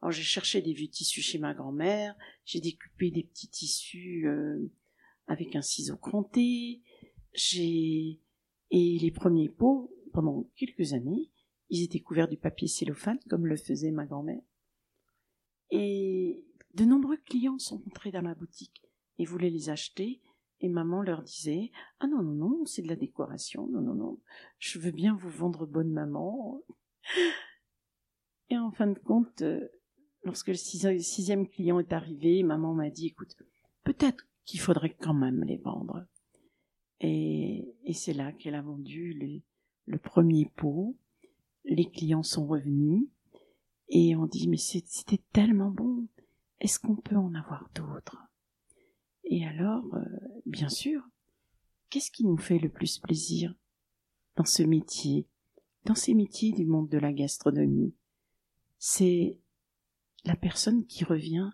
Alors 0.00 0.12
j'ai 0.12 0.22
cherché 0.22 0.62
des 0.62 0.72
vieux 0.72 0.88
tissus 0.88 1.22
chez 1.22 1.38
ma 1.38 1.54
grand-mère, 1.54 2.14
j'ai 2.44 2.60
découpé 2.60 3.10
des 3.10 3.24
petits 3.24 3.48
tissus 3.48 4.26
euh, 4.26 4.70
avec 5.26 5.56
un 5.56 5.62
ciseau 5.62 5.96
cranté, 5.96 6.82
j'ai 7.34 8.20
et 8.70 8.98
les 8.98 9.10
premiers 9.10 9.48
pots, 9.48 9.92
pendant 10.12 10.50
quelques 10.56 10.92
années, 10.92 11.30
ils 11.68 11.84
étaient 11.84 12.00
couverts 12.00 12.28
du 12.28 12.36
papier 12.36 12.68
cellophane, 12.68 13.18
comme 13.28 13.46
le 13.46 13.56
faisait 13.56 13.90
ma 13.90 14.06
grand-mère. 14.06 14.42
Et 15.70 16.44
de 16.74 16.84
nombreux 16.84 17.16
clients 17.16 17.58
sont 17.58 17.82
entrés 17.86 18.10
dans 18.10 18.22
la 18.22 18.34
boutique 18.34 18.82
et 19.18 19.24
voulaient 19.24 19.50
les 19.50 19.70
acheter, 19.70 20.20
et 20.60 20.68
maman 20.68 21.02
leur 21.02 21.22
disait 21.22 21.70
Ah 22.00 22.06
non, 22.06 22.22
non, 22.22 22.34
non, 22.34 22.64
c'est 22.66 22.82
de 22.82 22.88
la 22.88 22.96
décoration, 22.96 23.68
non, 23.68 23.80
non, 23.80 23.94
non, 23.94 24.20
je 24.58 24.78
veux 24.78 24.90
bien 24.90 25.14
vous 25.16 25.30
vendre 25.30 25.66
bonne 25.66 25.92
maman. 25.92 26.62
Et 28.48 28.56
en 28.56 28.70
fin 28.70 28.86
de 28.86 28.98
compte, 28.98 29.42
euh, 29.42 29.66
lorsque 30.22 30.48
le 30.48 30.54
sixième 30.54 31.48
client 31.48 31.80
est 31.80 31.92
arrivé, 31.92 32.44
maman 32.44 32.74
m'a 32.74 32.90
dit 32.90 33.08
Écoute, 33.08 33.34
peut-être 33.82 34.24
qu'il 34.46 34.60
faudrait 34.60 34.96
quand 34.98 35.14
même 35.14 35.44
les 35.44 35.58
vendre. 35.58 36.06
Et, 37.00 37.74
et 37.84 37.92
c'est 37.92 38.14
là 38.14 38.32
qu'elle 38.32 38.54
a 38.54 38.62
vendu 38.62 39.42
le 39.84 39.98
premier 39.98 40.50
pot. 40.56 40.96
Les 41.64 41.90
clients 41.90 42.22
sont 42.22 42.46
revenus 42.46 43.08
et 43.88 44.16
on 44.16 44.26
dit 44.26 44.48
mais 44.48 44.56
c'était 44.56 45.22
tellement 45.32 45.70
bon. 45.70 46.08
Est-ce 46.60 46.78
qu'on 46.78 46.96
peut 46.96 47.16
en 47.16 47.34
avoir 47.34 47.68
d'autres? 47.74 48.22
Et 49.24 49.44
alors, 49.44 49.84
euh, 49.94 50.04
bien 50.46 50.68
sûr, 50.68 51.02
qu'est-ce 51.90 52.10
qui 52.10 52.24
nous 52.24 52.38
fait 52.38 52.58
le 52.58 52.68
plus 52.68 52.98
plaisir 52.98 53.54
dans 54.36 54.44
ce 54.44 54.62
métier, 54.62 55.26
dans 55.84 55.94
ces 55.94 56.14
métiers 56.14 56.52
du 56.52 56.64
monde 56.64 56.88
de 56.88 56.98
la 56.98 57.12
gastronomie 57.12 57.94
C'est 58.78 59.38
la 60.24 60.36
personne 60.36 60.86
qui 60.86 61.04
revient 61.04 61.50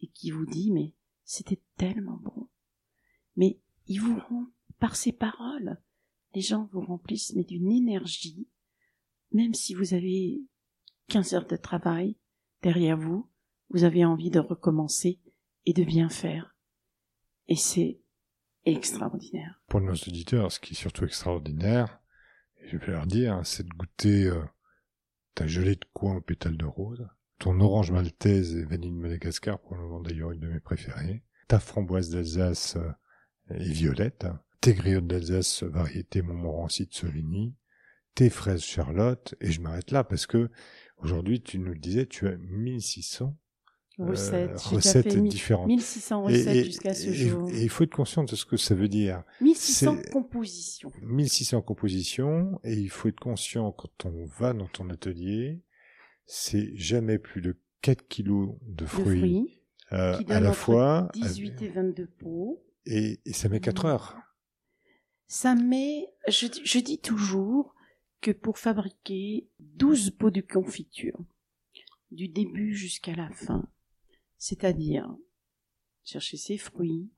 et 0.00 0.06
qui 0.08 0.30
vous 0.30 0.46
dit 0.46 0.70
mais 0.70 0.94
c'était 1.26 1.60
tellement 1.76 2.16
bon. 2.22 2.48
Mais 3.36 3.60
il 3.86 4.00
vous 4.00 4.18
rend 4.18 4.46
par 4.78 4.96
ces 4.96 5.12
paroles, 5.12 5.78
les 6.34 6.40
gens 6.40 6.68
vous 6.72 6.80
remplissent 6.80 7.34
mais 7.34 7.44
d'une 7.44 7.70
énergie, 7.70 8.48
même 9.32 9.52
si 9.52 9.74
vous 9.74 9.92
avez 9.92 10.40
15 11.08 11.34
heures 11.34 11.46
de 11.46 11.56
travail 11.56 12.16
derrière 12.62 12.96
vous, 12.96 13.28
vous 13.70 13.84
avez 13.84 14.04
envie 14.04 14.30
de 14.30 14.38
recommencer 14.38 15.20
et 15.66 15.72
de 15.72 15.84
bien 15.84 16.08
faire. 16.08 16.56
Et 17.48 17.56
c'est 17.56 18.00
extraordinaire. 18.64 19.60
Pour 19.66 19.80
nos 19.80 19.94
auditeurs, 19.94 20.50
ce 20.52 20.60
qui 20.60 20.72
est 20.74 20.76
surtout 20.76 21.04
extraordinaire, 21.04 22.00
je 22.66 22.76
vais 22.76 22.92
leur 22.92 23.06
dire, 23.06 23.40
c'est 23.44 23.64
de 23.64 23.74
goûter 23.74 24.26
euh, 24.26 24.42
ta 25.34 25.46
gelée 25.46 25.76
de 25.76 25.84
coin 25.92 26.16
au 26.16 26.20
pétale 26.20 26.56
de 26.56 26.64
rose, 26.64 27.06
ton 27.38 27.60
orange 27.60 27.90
maltaise 27.90 28.56
et 28.56 28.64
vanille 28.64 28.92
de 28.92 28.96
Madagascar, 28.96 29.60
pour 29.60 29.74
le 29.76 29.82
moment 29.82 30.00
d'ailleurs 30.00 30.32
une 30.32 30.40
de 30.40 30.48
mes 30.48 30.60
préférées, 30.60 31.22
ta 31.48 31.60
framboise 31.60 32.10
d'Alsace 32.10 32.76
euh, 32.76 33.54
et 33.54 33.72
violette, 33.72 34.26
tes 34.60 34.74
griottes 34.74 35.06
d'Alsace 35.06 35.62
variété 35.62 36.22
Montmorency 36.22 36.86
de 36.86 36.94
Sauvigny, 36.94 37.54
tes 38.14 38.30
fraises 38.30 38.62
Charlotte, 38.62 39.34
et 39.40 39.52
je 39.52 39.60
m'arrête 39.60 39.90
là 39.90 40.02
parce 40.02 40.26
que 40.26 40.50
aujourd'hui, 40.98 41.40
tu 41.40 41.58
nous 41.58 41.72
le 41.72 41.78
disais, 41.78 42.06
tu 42.06 42.26
as 42.26 42.36
1600 42.38 43.36
recettes, 43.98 44.50
euh, 44.50 44.76
recettes 44.76 45.16
différentes. 45.18 45.68
1600 45.68 46.22
recettes 46.24 46.64
jusqu'à 46.64 46.94
ce 46.94 47.12
jour. 47.12 47.50
Et 47.50 47.62
il 47.62 47.68
faut 47.68 47.84
être 47.84 47.94
conscient 47.94 48.24
de 48.24 48.34
ce 48.34 48.44
que 48.44 48.56
ça 48.56 48.74
veut 48.74 48.88
dire. 48.88 49.22
1600 49.40 49.98
compositions. 50.12 50.92
1600 51.02 51.62
compositions, 51.62 52.58
et 52.64 52.74
il 52.74 52.90
faut 52.90 53.08
être 53.08 53.20
conscient 53.20 53.70
quand 53.72 54.06
on 54.06 54.24
va 54.38 54.52
dans 54.52 54.68
ton 54.68 54.90
atelier, 54.90 55.60
c'est 56.26 56.76
jamais 56.76 57.18
plus 57.18 57.40
de 57.40 57.56
4 57.82 58.06
kilos 58.08 58.56
de 58.62 58.84
fruits, 58.84 59.04
de 59.04 59.18
fruits 59.18 59.62
euh, 59.92 60.20
à 60.28 60.40
la 60.40 60.52
fois. 60.52 61.08
18 61.14 61.62
et 61.62 61.68
22 61.68 62.06
pots. 62.06 62.62
Et, 62.84 63.20
et 63.24 63.32
ça 63.32 63.48
met 63.48 63.60
4 63.60 63.84
mmh. 63.84 63.88
heures 63.88 64.16
ça 65.26 65.54
met, 65.54 66.08
je, 66.28 66.46
je 66.64 66.78
dis 66.78 66.98
toujours 66.98 67.74
que 68.20 68.30
pour 68.30 68.58
fabriquer 68.58 69.48
12 69.60 70.10
pots 70.12 70.30
de 70.30 70.40
confiture, 70.40 71.18
du 72.10 72.28
début 72.28 72.74
jusqu'à 72.74 73.14
la 73.14 73.30
fin, 73.30 73.68
c'est-à-dire 74.38 75.14
chercher 76.04 76.36
ses 76.36 76.58
fruits, 76.58 77.10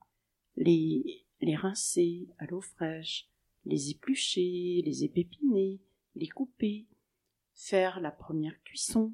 les, 0.55 1.25
les 1.41 1.55
rincer 1.55 2.27
à 2.39 2.45
l'eau 2.47 2.61
fraîche, 2.61 3.29
les 3.65 3.91
éplucher, 3.91 4.81
les 4.83 5.03
épépiner, 5.03 5.79
les 6.15 6.27
couper, 6.27 6.87
faire 7.59 7.99
la 7.99 8.11
première 8.11 8.61
cuisson, 8.63 9.13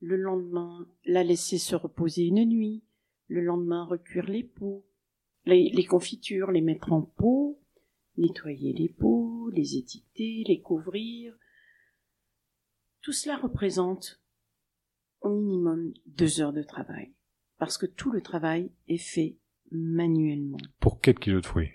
le 0.00 0.16
lendemain 0.16 0.88
la 1.04 1.22
laisser 1.22 1.58
se 1.58 1.76
reposer 1.76 2.24
une 2.24 2.44
nuit, 2.44 2.82
le 3.28 3.42
lendemain 3.42 3.84
recuire 3.84 4.26
les 4.26 4.42
pots, 4.42 4.86
les, 5.44 5.68
les 5.68 5.84
confitures, 5.84 6.50
les 6.50 6.62
mettre 6.62 6.92
en 6.92 7.02
pot, 7.02 7.60
nettoyer 8.16 8.72
les 8.72 8.88
pots, 8.88 9.50
les 9.50 9.76
étiqueter, 9.76 10.44
les 10.46 10.60
couvrir. 10.60 11.36
Tout 13.02 13.12
cela 13.12 13.36
représente 13.36 14.22
au 15.20 15.30
minimum 15.30 15.92
deux 16.06 16.40
heures 16.40 16.54
de 16.54 16.62
travail, 16.62 17.12
parce 17.58 17.76
que 17.76 17.86
tout 17.86 18.10
le 18.10 18.22
travail 18.22 18.72
est 18.88 18.96
fait 18.96 19.36
manuellement. 19.70 20.58
Pour 20.80 21.00
4 21.00 21.20
kilos 21.20 21.42
de 21.42 21.46
fruits. 21.46 21.72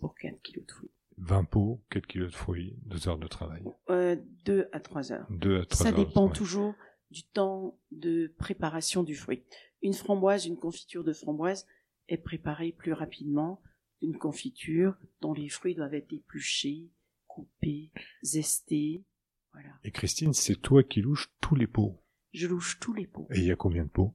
Pour 0.00 0.14
4 0.16 0.42
kilos 0.42 0.66
de 0.66 0.72
fruits. 0.72 0.90
20 1.22 1.44
pots, 1.44 1.80
4 1.90 2.06
kilos 2.06 2.30
de 2.30 2.36
fruits, 2.36 2.76
2 2.86 3.08
heures 3.08 3.18
de 3.18 3.28
travail. 3.28 3.62
Euh, 3.90 4.16
2 4.44 4.68
à 4.72 4.80
3 4.80 5.12
heures. 5.12 5.26
2 5.30 5.60
à 5.60 5.64
3 5.66 5.76
Ça 5.76 5.90
heures 5.90 5.96
dépend 5.96 6.28
toujours 6.28 6.74
du 7.10 7.22
temps 7.24 7.78
de 7.92 8.34
préparation 8.38 9.02
du 9.02 9.14
fruit. 9.14 9.44
Une 9.82 9.94
framboise, 9.94 10.46
une 10.46 10.56
confiture 10.56 11.04
de 11.04 11.12
framboise 11.12 11.66
est 12.08 12.18
préparée 12.18 12.72
plus 12.72 12.92
rapidement 12.92 13.62
qu'une 14.00 14.18
confiture 14.18 14.96
dont 15.20 15.32
les 15.32 15.48
fruits 15.48 15.74
doivent 15.74 15.94
être 15.94 16.12
épluchés, 16.12 16.90
coupés, 17.26 17.92
zestés. 18.24 19.04
Voilà. 19.52 19.70
Et 19.84 19.92
Christine, 19.92 20.32
c'est 20.32 20.60
toi 20.60 20.82
qui 20.82 21.02
louches 21.02 21.32
tous 21.40 21.54
les 21.54 21.66
pots. 21.66 22.02
Je 22.32 22.48
louche 22.48 22.80
tous 22.80 22.94
les 22.94 23.06
pots. 23.06 23.28
Et 23.30 23.38
il 23.38 23.44
y 23.44 23.52
a 23.52 23.56
combien 23.56 23.84
de 23.84 23.90
pots 23.90 24.14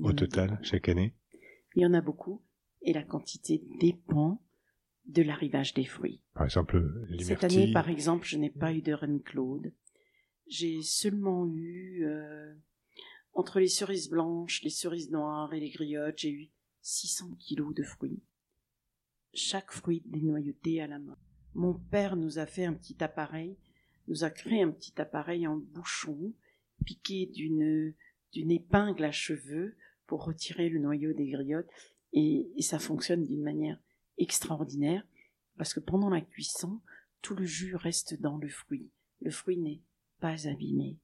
au 0.00 0.12
total 0.12 0.58
chaque 0.62 0.88
année? 0.88 1.14
Il 1.76 1.82
y 1.82 1.86
en 1.86 1.94
a 1.94 2.00
beaucoup 2.00 2.42
et 2.82 2.92
la 2.92 3.02
quantité 3.02 3.62
dépend 3.80 4.43
de 5.06 5.22
l'arrivage 5.22 5.74
des 5.74 5.84
fruits. 5.84 6.20
Par 6.34 6.44
exemple, 6.44 6.82
les 7.08 7.24
Cette 7.24 7.44
année, 7.44 7.72
par 7.72 7.88
exemple, 7.88 8.26
je 8.26 8.38
n'ai 8.38 8.50
pas 8.50 8.72
eu 8.72 8.80
de 8.80 8.92
reine 8.92 9.20
Claude. 9.22 9.72
J'ai 10.46 10.82
seulement 10.82 11.46
eu, 11.46 12.04
euh, 12.04 12.54
entre 13.34 13.60
les 13.60 13.68
cerises 13.68 14.08
blanches, 14.08 14.62
les 14.62 14.70
cerises 14.70 15.10
noires 15.10 15.52
et 15.52 15.60
les 15.60 15.70
griottes, 15.70 16.18
j'ai 16.18 16.30
eu 16.30 16.50
600 16.82 17.36
kilos 17.38 17.74
de 17.74 17.82
fruits. 17.82 18.22
Chaque 19.32 19.72
fruit 19.72 20.02
dénoyauté 20.06 20.80
à 20.80 20.86
la 20.86 20.98
main. 20.98 21.18
Mon 21.54 21.74
père 21.74 22.16
nous 22.16 22.38
a 22.38 22.46
fait 22.46 22.64
un 22.64 22.74
petit 22.74 23.02
appareil, 23.02 23.56
nous 24.08 24.24
a 24.24 24.30
créé 24.30 24.62
un 24.62 24.70
petit 24.70 25.00
appareil 25.00 25.46
en 25.46 25.56
bouchon, 25.56 26.32
piqué 26.84 27.26
d'une, 27.26 27.94
d'une 28.32 28.50
épingle 28.50 29.04
à 29.04 29.12
cheveux 29.12 29.76
pour 30.06 30.24
retirer 30.24 30.68
le 30.68 30.78
noyau 30.78 31.12
des 31.12 31.30
griottes. 31.30 31.70
Et, 32.12 32.48
et 32.56 32.62
ça 32.62 32.78
fonctionne 32.78 33.24
d'une 33.24 33.42
manière 33.42 33.78
extraordinaire 34.18 35.06
parce 35.56 35.74
que 35.74 35.80
pendant 35.80 36.10
la 36.10 36.20
cuisson, 36.20 36.80
tout 37.22 37.34
le 37.34 37.44
jus 37.44 37.76
reste 37.76 38.20
dans 38.20 38.36
le 38.36 38.48
fruit. 38.48 38.90
Le 39.20 39.30
fruit 39.30 39.58
n'est 39.58 39.82
pas 40.20 40.48
abîmé. 40.48 40.98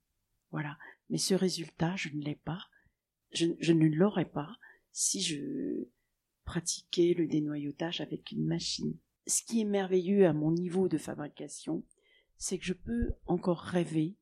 Voilà. 0.51 0.79
Mais 1.09 1.19
ce 1.19 1.35
résultat, 1.35 1.97
je 1.97 2.09
ne 2.11 2.23
l'ai 2.23 2.37
pas. 2.37 2.69
Je, 3.33 3.73
ne 3.73 3.87
l'aurais 3.87 4.29
pas 4.29 4.57
si 4.93 5.23
je 5.23 5.87
pratiquais 6.45 7.15
le 7.17 7.27
dénoyautage 7.27 8.01
avec 8.01 8.33
une 8.33 8.45
machine. 8.45 8.97
Ce 9.27 9.43
qui 9.45 9.61
est 9.61 9.65
merveilleux 9.65 10.27
à 10.27 10.33
mon 10.33 10.51
niveau 10.51 10.89
de 10.89 10.99
fabrication, 10.99 11.85
c'est 12.37 12.59
que 12.59 12.65
je 12.65 12.73
peux 12.73 13.13
encore 13.27 13.61
rêver 13.61 14.17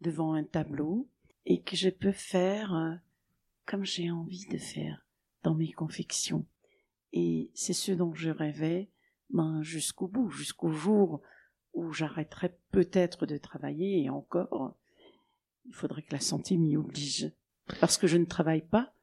devant 0.00 0.34
un 0.34 0.44
tableau 0.44 1.08
et 1.46 1.62
que 1.62 1.76
je 1.76 1.88
peux 1.88 2.12
faire 2.12 2.74
euh, 2.74 2.94
comme 3.66 3.84
j'ai 3.84 4.10
envie 4.10 4.46
de 4.46 4.58
faire 4.58 5.04
dans 5.42 5.54
mes 5.54 5.72
confections. 5.72 6.46
Et 7.16 7.50
c'est 7.54 7.72
ce 7.72 7.92
dont 7.92 8.12
je 8.12 8.28
rêvais 8.28 8.90
ben, 9.30 9.62
jusqu'au 9.62 10.08
bout, 10.08 10.28
jusqu'au 10.30 10.70
jour 10.72 11.22
où 11.72 11.92
j'arrêterai 11.92 12.52
peut-être 12.72 13.24
de 13.24 13.36
travailler 13.36 14.02
et 14.02 14.10
encore, 14.10 14.76
il 15.66 15.72
faudrait 15.74 16.02
que 16.02 16.12
la 16.12 16.20
santé 16.20 16.56
m'y 16.56 16.76
oblige. 16.76 17.32
Parce 17.80 17.96
que 17.98 18.06
je 18.08 18.16
ne 18.16 18.24
travaille 18.26 18.66
pas, 18.66 18.94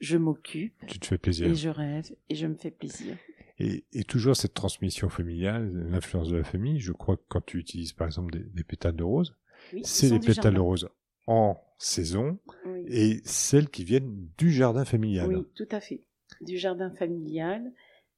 je 0.00 0.16
m'occupe 0.16 0.74
Tu 0.88 0.98
te 0.98 1.06
fais 1.06 1.18
plaisir. 1.18 1.46
et 1.46 1.54
je 1.54 1.68
rêve 1.68 2.14
et 2.28 2.34
je 2.34 2.46
me 2.48 2.54
fais 2.56 2.70
plaisir. 2.72 3.16
Et, 3.58 3.84
et 3.92 4.02
toujours 4.04 4.34
cette 4.36 4.54
transmission 4.54 5.08
familiale, 5.08 5.70
l'influence 5.88 6.28
de 6.30 6.36
la 6.38 6.44
famille, 6.44 6.80
je 6.80 6.92
crois 6.92 7.16
que 7.16 7.22
quand 7.28 7.44
tu 7.44 7.58
utilises 7.58 7.92
par 7.92 8.08
exemple 8.08 8.32
des, 8.32 8.44
des 8.44 8.64
pétales 8.64 8.96
de 8.96 9.04
rose, 9.04 9.36
Oui, 9.72 9.82
c'est 9.84 10.10
les 10.10 10.18
pétales 10.18 10.54
de 10.54 10.60
rose 10.60 10.88
en 11.28 11.56
saison 11.78 12.38
Oui. 12.66 12.82
et 12.88 13.20
celles 13.24 13.68
qui 13.70 13.84
viennent 13.84 14.28
du 14.36 14.50
jardin 14.50 14.84
familial. 14.84 15.28
Oui, 15.28 15.44
tout 15.54 15.68
à 15.70 15.80
fait. 15.80 16.02
Du 16.40 16.58
jardin 16.58 16.90
familial 16.90 17.72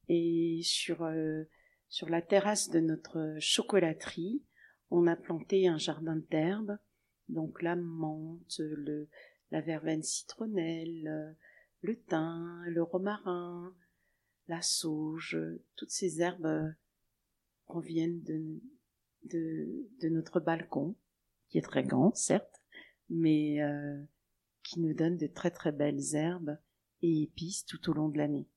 et 0.09 0.61
sur 0.63 1.03
euh, 1.03 1.45
sur 1.89 2.09
la 2.09 2.23
terrasse 2.23 2.71
de 2.71 2.81
notre 2.81 3.37
chocolaterie, 3.39 4.43
on 4.91 5.07
a 5.07 5.17
planté 5.17 5.69
un 5.69 5.79
jardin 5.79 6.17
d'herbes, 6.31 6.79
donc 7.29 7.63
la 7.63 7.77
menthe, 7.77 8.59
le 8.59 9.09
la 9.51 9.61
verveine 9.61 10.03
citronnelle, 10.03 11.37
le 11.83 12.01
thym, 12.03 12.65
le 12.67 12.83
romarin, 12.83 13.75
la 14.49 14.63
sauge, 14.63 15.39
toutes 15.77 15.91
ces 15.91 16.21
herbes 16.21 16.75
proviennent 17.67 18.23
de, 18.23 18.61
de 19.25 19.89
de 20.01 20.09
notre 20.09 20.41
balcon, 20.41 20.97
qui 21.49 21.59
est 21.59 21.63
très 21.63 21.85
grand, 21.85 22.15
certes, 22.15 22.63
mais 23.09 23.63
euh, 23.63 24.03
qui 24.63 24.81
nous 24.81 24.95
donne 24.95 25.17
de 25.17 25.27
très 25.27 25.51
très 25.51 25.73
belles 25.73 26.15
herbes 26.15 26.59
et 27.05 27.23
épices 27.23 27.67
tout 27.67 27.91
au 27.91 27.93
long 27.93 28.09
de 28.09 28.17
l'année. 28.17 28.49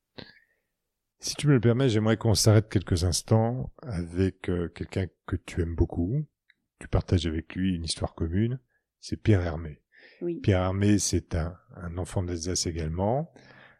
Si 1.20 1.36
tu 1.36 1.48
me 1.48 1.54
le 1.54 1.60
permets, 1.60 1.90
j'aimerais 1.90 2.18
qu'on 2.18 2.34
s'arrête 2.34 2.70
quelques 2.70 3.04
instants 3.04 3.74
avec 3.82 4.50
euh, 4.50 4.70
quelqu'un 4.70 5.08
que 5.26 5.36
tu 5.36 5.62
aimes 5.62 5.76
beaucoup. 5.76 6.26
Tu 6.80 6.88
partages 6.88 7.26
avec 7.26 7.56
lui 7.56 7.76
une 7.76 7.84
histoire 7.84 8.16
commune. 8.16 8.60
C'est 9.00 9.18
Pierre 9.18 9.42
Hermé. 9.42 9.82
Oui, 10.22 10.40
Pierre 10.40 10.62
Hermé, 10.62 11.00
c'est 11.00 11.36
un, 11.36 11.56
un 11.76 11.98
enfant 11.98 12.24
d'Alsace 12.24 12.68
également. 12.68 13.32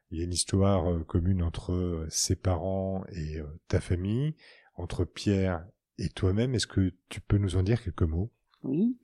Il 0.10 0.18
y 0.18 0.22
a 0.22 0.26
une 0.26 0.34
histoire 0.34 0.92
euh, 0.92 1.04
commune 1.04 1.44
entre 1.44 1.74
euh, 1.74 2.08
ses 2.10 2.36
parents 2.36 3.06
et 3.12 3.38
ta 3.68 3.80
famille, 3.80 4.36
entre 4.76 5.06
Pierre 5.06 5.66
et 5.98 6.10
toi-même. 6.10 6.56
Est-ce 6.56 6.68
que 6.68 6.94
tu 7.08 7.22
peux 7.22 7.38
nous 7.38 7.56
en 7.56 7.64
dire 7.64 7.82
quelques 7.84 8.02
mots? 8.04 8.32
Oui. 8.64 8.98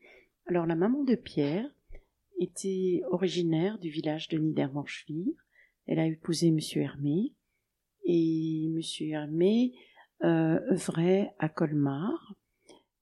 Alors 0.48 0.66
la 0.66 0.76
maman 0.76 1.04
de 1.04 1.16
Pierre 1.16 1.70
était 2.40 3.02
originaire 3.12 3.78
du 3.80 3.90
village 3.90 4.28
de 4.28 4.38
Niedermorschwihr. 4.38 5.34
Elle 5.86 6.00
a 6.00 6.08
épousé 6.08 6.52
Monsieur 6.52 6.82
Hermé 6.82 7.34
et 8.06 8.70
Monsieur 8.74 9.10
Hermé 9.10 9.74
euh, 10.24 10.60
œuvrait 10.72 11.34
à 11.40 11.50
Colmar 11.50 12.36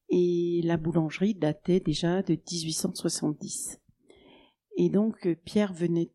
et 0.10 0.62
la 0.64 0.78
boulangerie 0.78 1.36
datait 1.36 1.80
déjà 1.80 2.22
de 2.22 2.34
1870. 2.34 3.80
Et 4.78 4.90
donc 4.90 5.26
euh, 5.26 5.36
Pierre 5.36 5.74
venait 5.74 6.12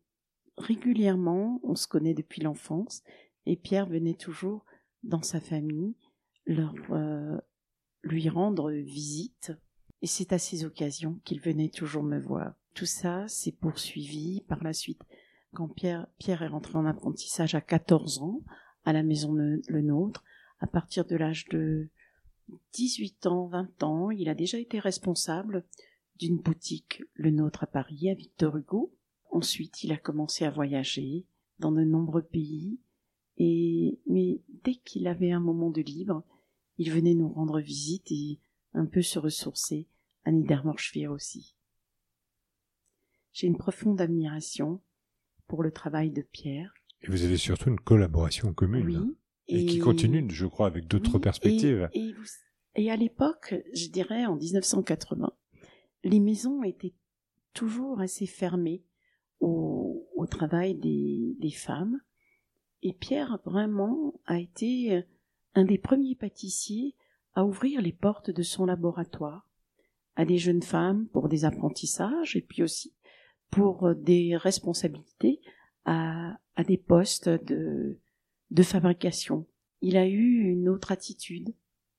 régulièrement, 0.57 1.59
on 1.63 1.75
se 1.75 1.87
connaît 1.87 2.13
depuis 2.13 2.41
l'enfance, 2.41 3.03
et 3.45 3.55
Pierre 3.55 3.87
venait 3.87 4.15
toujours 4.15 4.65
dans 5.03 5.21
sa 5.21 5.39
famille 5.39 5.95
leur 6.45 6.73
euh, 6.91 7.37
lui 8.03 8.29
rendre 8.29 8.71
visite. 8.71 9.51
Et 10.01 10.07
c'est 10.07 10.33
à 10.33 10.39
ces 10.39 10.63
occasions 10.65 11.19
qu'il 11.23 11.41
venait 11.41 11.69
toujours 11.69 12.03
me 12.03 12.19
voir. 12.19 12.53
Tout 12.73 12.85
ça 12.85 13.27
s'est 13.27 13.51
poursuivi 13.51 14.41
par 14.47 14.63
la 14.63 14.73
suite. 14.73 15.01
Quand 15.53 15.67
Pierre, 15.69 16.07
est 16.27 16.47
rentré 16.47 16.77
en 16.77 16.85
apprentissage 16.85 17.55
à 17.55 17.61
14 17.61 18.19
ans, 18.19 18.41
à 18.85 18.93
la 18.93 19.03
maison 19.03 19.33
Le, 19.33 19.61
Le 19.67 19.81
Nôtre, 19.81 20.23
à 20.59 20.67
partir 20.67 21.05
de 21.05 21.15
l'âge 21.15 21.45
de 21.49 21.89
18 22.73 23.25
ans, 23.27 23.47
20 23.47 23.83
ans, 23.83 24.11
il 24.11 24.29
a 24.29 24.35
déjà 24.35 24.59
été 24.59 24.79
responsable 24.79 25.65
d'une 26.17 26.37
boutique 26.37 27.03
Le 27.13 27.31
Nôtre 27.31 27.63
à 27.63 27.67
Paris, 27.67 28.09
à 28.09 28.13
Victor 28.13 28.57
Hugo. 28.57 28.93
Ensuite, 29.29 29.83
il 29.83 29.91
a 29.91 29.97
commencé 29.97 30.45
à 30.45 30.51
voyager 30.51 31.25
dans 31.59 31.71
de 31.71 31.83
nombreux 31.83 32.23
pays. 32.23 32.79
Et, 33.37 33.99
mais 34.07 34.41
dès 34.63 34.75
qu'il 34.75 35.07
avait 35.07 35.31
un 35.31 35.39
moment 35.39 35.69
de 35.69 35.81
libre, 35.81 36.23
il 36.77 36.91
venait 36.91 37.13
nous 37.13 37.29
rendre 37.29 37.59
visite 37.59 38.11
et 38.11 38.39
un 38.73 38.85
peu 38.85 39.01
se 39.01 39.19
ressourcer 39.19 39.87
à 40.23 40.31
Niedermorschwihr 40.31 41.11
aussi. 41.11 41.55
J'ai 43.33 43.47
une 43.47 43.57
profonde 43.57 44.01
admiration 44.01 44.81
pour 45.47 45.63
le 45.63 45.71
travail 45.71 46.11
de 46.11 46.21
Pierre. 46.21 46.73
Et 47.01 47.07
vous 47.07 47.23
avez 47.23 47.37
surtout 47.37 47.69
une 47.69 47.79
collaboration 47.79 48.53
commune. 48.53 48.97
Oui. 48.97 49.17
Et, 49.49 49.65
qui 49.65 49.79
continue, 49.79 50.29
je 50.29 50.45
crois, 50.45 50.67
avec 50.67 50.87
d'autres 50.87 51.15
oui, 51.15 51.21
perspectives. 51.21 51.89
Et, 51.93 52.09
et, 52.09 52.13
vous- 52.13 52.25
et 52.75 52.91
à 52.91 52.97
l'époque, 52.97 53.55
je 53.73 53.87
dirais 53.87 54.25
en 54.25 54.35
1980, 54.35 55.31
les 56.03 56.19
maisons 56.19 56.63
étaient 56.63 56.93
toujours 57.53 58.01
assez 58.01 58.25
fermées 58.25 58.83
au, 59.39 60.05
au 60.15 60.25
travail 60.25 60.75
des, 60.75 61.35
des 61.39 61.51
femmes. 61.51 61.99
Et 62.83 62.93
Pierre, 62.93 63.39
vraiment, 63.45 64.19
a 64.25 64.39
été 64.39 65.03
un 65.55 65.63
des 65.63 65.77
premiers 65.77 66.15
pâtissiers 66.15 66.95
à 67.33 67.45
ouvrir 67.45 67.81
les 67.81 67.93
portes 67.93 68.29
de 68.29 68.43
son 68.43 68.65
laboratoire 68.65 69.49
à 70.15 70.25
des 70.25 70.37
jeunes 70.37 70.63
femmes 70.63 71.07
pour 71.13 71.29
des 71.29 71.45
apprentissages 71.45 72.35
et 72.35 72.41
puis 72.41 72.63
aussi 72.63 72.93
pour 73.49 73.95
des 73.95 74.35
responsabilités 74.37 75.41
à, 75.85 76.37
à 76.55 76.63
des 76.63 76.77
postes 76.77 77.29
de, 77.29 77.99
de 78.51 78.63
fabrication. 78.63 79.47
Il 79.81 79.97
a 79.97 80.07
eu 80.07 80.41
une 80.41 80.69
autre 80.69 80.91
attitude 80.91 81.53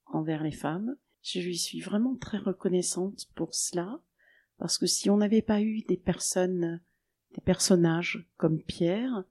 envers 0.07 0.43
les 0.43 0.53
femmes. 0.53 0.97
Je 1.23 1.41
lui 1.41 1.57
suis 1.57 1.81
vraiment 1.81 2.17
très 2.17 2.39
reconnaissante 2.39 3.27
pour 3.35 3.55
cela, 3.55 4.01
parce 4.59 4.79
que 4.79 4.87
si 4.87 5.11
on 5.11 5.17
n'avait 5.17 5.43
pas 5.43 5.61
eu 5.61 5.83
des 5.83 5.97
personnes, 5.97 6.81
des 7.35 7.41
personnages 7.41 8.27
comme 8.37 8.63
Pierre, 8.63 9.25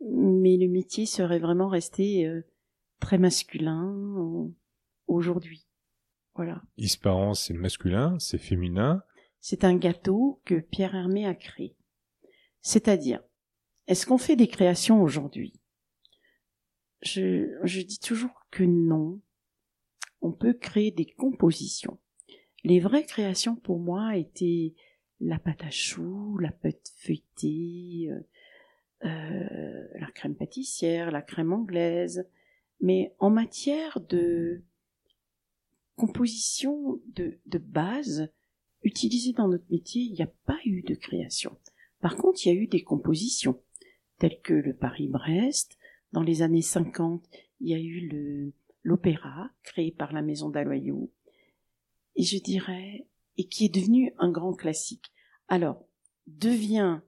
mais 0.00 0.56
le 0.56 0.68
métier 0.68 1.06
serait 1.06 1.38
vraiment 1.38 1.68
resté 1.68 2.26
euh, 2.26 2.42
très 3.00 3.18
masculin 3.18 3.94
euh, 4.18 4.48
aujourd'hui. 5.06 5.66
Voilà. 6.34 6.62
Isparent, 6.78 7.34
c'est 7.34 7.54
masculin, 7.54 8.18
c'est 8.18 8.38
féminin. 8.38 9.02
C'est 9.40 9.64
un 9.64 9.76
gâteau 9.76 10.40
que 10.44 10.60
Pierre 10.60 10.94
Hermé 10.94 11.26
a 11.26 11.34
créé. 11.34 11.76
C'est-à-dire, 12.60 13.22
est-ce 13.86 14.06
qu'on 14.06 14.18
fait 14.18 14.36
des 14.36 14.48
créations 14.48 15.02
aujourd'hui? 15.02 15.54
Je, 17.02 17.82
dis 17.82 17.98
toujours 17.98 18.46
que 18.50 18.64
non. 18.64 19.20
On 20.20 20.32
peut 20.32 20.52
créer 20.52 20.90
des 20.90 21.06
compositions. 21.06 21.98
Les 22.62 22.78
vraies 22.78 23.06
créations 23.06 23.56
pour 23.56 23.78
moi 23.78 24.16
étaient 24.16 24.74
la 25.18 25.38
pâte 25.38 25.64
à 25.64 25.70
choux, 25.70 26.36
la 26.38 26.52
pâte 26.52 26.92
feuilletée, 26.98 28.10
euh, 28.10 29.06
euh, 29.06 29.88
la 29.98 30.10
crème 30.14 30.36
pâtissière, 30.36 31.10
la 31.10 31.22
crème 31.22 31.54
anglaise. 31.54 32.28
Mais 32.80 33.14
en 33.18 33.30
matière 33.30 34.00
de 34.00 34.62
composition 35.96 37.00
de, 37.14 37.38
de 37.46 37.58
base 37.58 38.30
utilisée 38.82 39.32
dans 39.32 39.48
notre 39.48 39.70
métier, 39.70 40.02
il 40.02 40.12
n'y 40.12 40.22
a 40.22 40.32
pas 40.46 40.58
eu 40.64 40.82
de 40.82 40.94
création. 40.94 41.56
Par 42.00 42.16
contre, 42.16 42.44
il 42.44 42.48
y 42.48 42.52
a 42.52 42.60
eu 42.60 42.66
des 42.66 42.82
compositions, 42.82 43.60
telles 44.18 44.40
que 44.42 44.54
le 44.54 44.74
Paris-Brest. 44.74 45.76
Dans 46.12 46.22
les 46.22 46.42
années 46.42 46.62
50, 46.62 47.24
il 47.60 47.68
y 47.68 47.74
a 47.74 47.78
eu 47.78 48.52
l'opéra, 48.82 49.50
créé 49.62 49.92
par 49.92 50.12
la 50.12 50.22
maison 50.22 50.48
d'Aloyau. 50.48 51.12
Et 52.16 52.22
je 52.22 52.38
dirais, 52.38 53.06
et 53.36 53.46
qui 53.46 53.66
est 53.66 53.74
devenu 53.74 54.12
un 54.18 54.30
grand 54.30 54.54
classique. 54.54 55.12
Alors, 55.48 55.84
devient, 56.26 57.00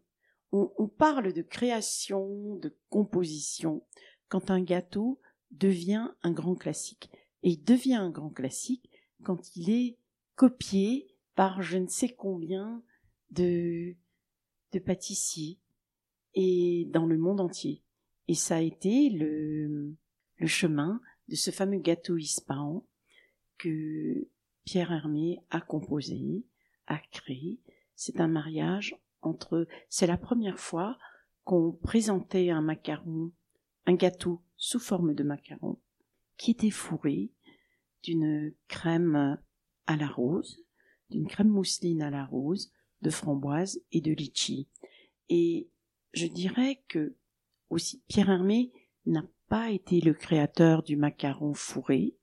on, 0.53 0.73
on 0.79 0.89
parle 0.89 1.33
de 1.33 1.43
création, 1.43 2.57
de 2.57 2.77
composition, 2.91 3.83
quand 4.29 4.51
un 4.51 4.62
gâteau 4.62 5.20
devient 5.51 6.09
un 6.23 6.33
grand 6.33 6.55
classique. 6.55 7.11
Et 7.43 7.51
il 7.51 7.64
devient 7.64 7.95
un 7.95 8.11
grand 8.11 8.31
classique 8.31 8.91
quand 9.25 9.57
il 9.57 9.70
est 9.70 9.99
copié 10.37 11.11
par 11.35 11.62
je 11.62 11.78
ne 11.78 11.87
sais 11.87 12.14
combien 12.14 12.83
de, 13.30 13.95
de 14.72 14.78
pâtissiers 14.78 15.59
et 16.35 16.87
dans 16.91 17.07
le 17.07 17.18
monde 17.18 17.41
entier. 17.41 17.83
Et 18.28 18.35
ça 18.35 18.57
a 18.57 18.61
été 18.61 19.11
le, 19.11 19.95
le 20.37 20.47
chemin 20.47 21.01
de 21.28 21.35
ce 21.35 21.51
fameux 21.51 21.78
gâteau 21.78 22.16
Ispahan 22.16 22.87
que 23.59 24.28
Pierre 24.64 24.93
Hermé 24.93 25.41
a 25.51 25.61
composé, 25.61 26.45
a 26.87 26.99
créé. 27.11 27.61
C'est 27.95 28.20
un 28.20 28.28
mariage 28.28 28.97
entre, 29.20 29.66
c'est 29.89 30.07
la 30.07 30.18
première 30.18 30.59
fois 30.59 30.99
qu'on 31.45 31.72
présentait 31.72 32.51
un 32.51 32.62
macaron, 32.62 33.33
un 33.87 33.95
gâteau 33.95 34.43
sous 34.57 34.78
forme 34.78 35.14
de 35.14 35.24
macaron, 35.24 35.78
qui 36.37 36.53
était 36.53 36.70
fourré 36.70 37.30
d'une 38.03 38.55
crème 38.68 39.39
à 39.87 39.97
la 39.97 40.09
rose, 40.09 40.64
d'une 41.12 41.28
crème 41.28 41.48
mousseline 41.48 42.02
à 42.02 42.10
la 42.10 42.24
rose, 42.24 42.72
de 43.02 43.10
framboise 43.10 43.80
et 43.92 44.00
de 44.00 44.12
litchi. 44.12 44.68
Et 45.28 45.68
je 46.12 46.26
dirais 46.26 46.82
que 46.88 47.16
aussi 47.70 48.02
Pierre 48.08 48.30
Hermé 48.30 48.72
n'a 49.06 49.24
pas 49.48 49.70
été 49.70 50.00
le 50.00 50.14
créateur 50.14 50.82
du 50.82 50.96
macaron 50.96 51.54
fourré. 51.54 52.16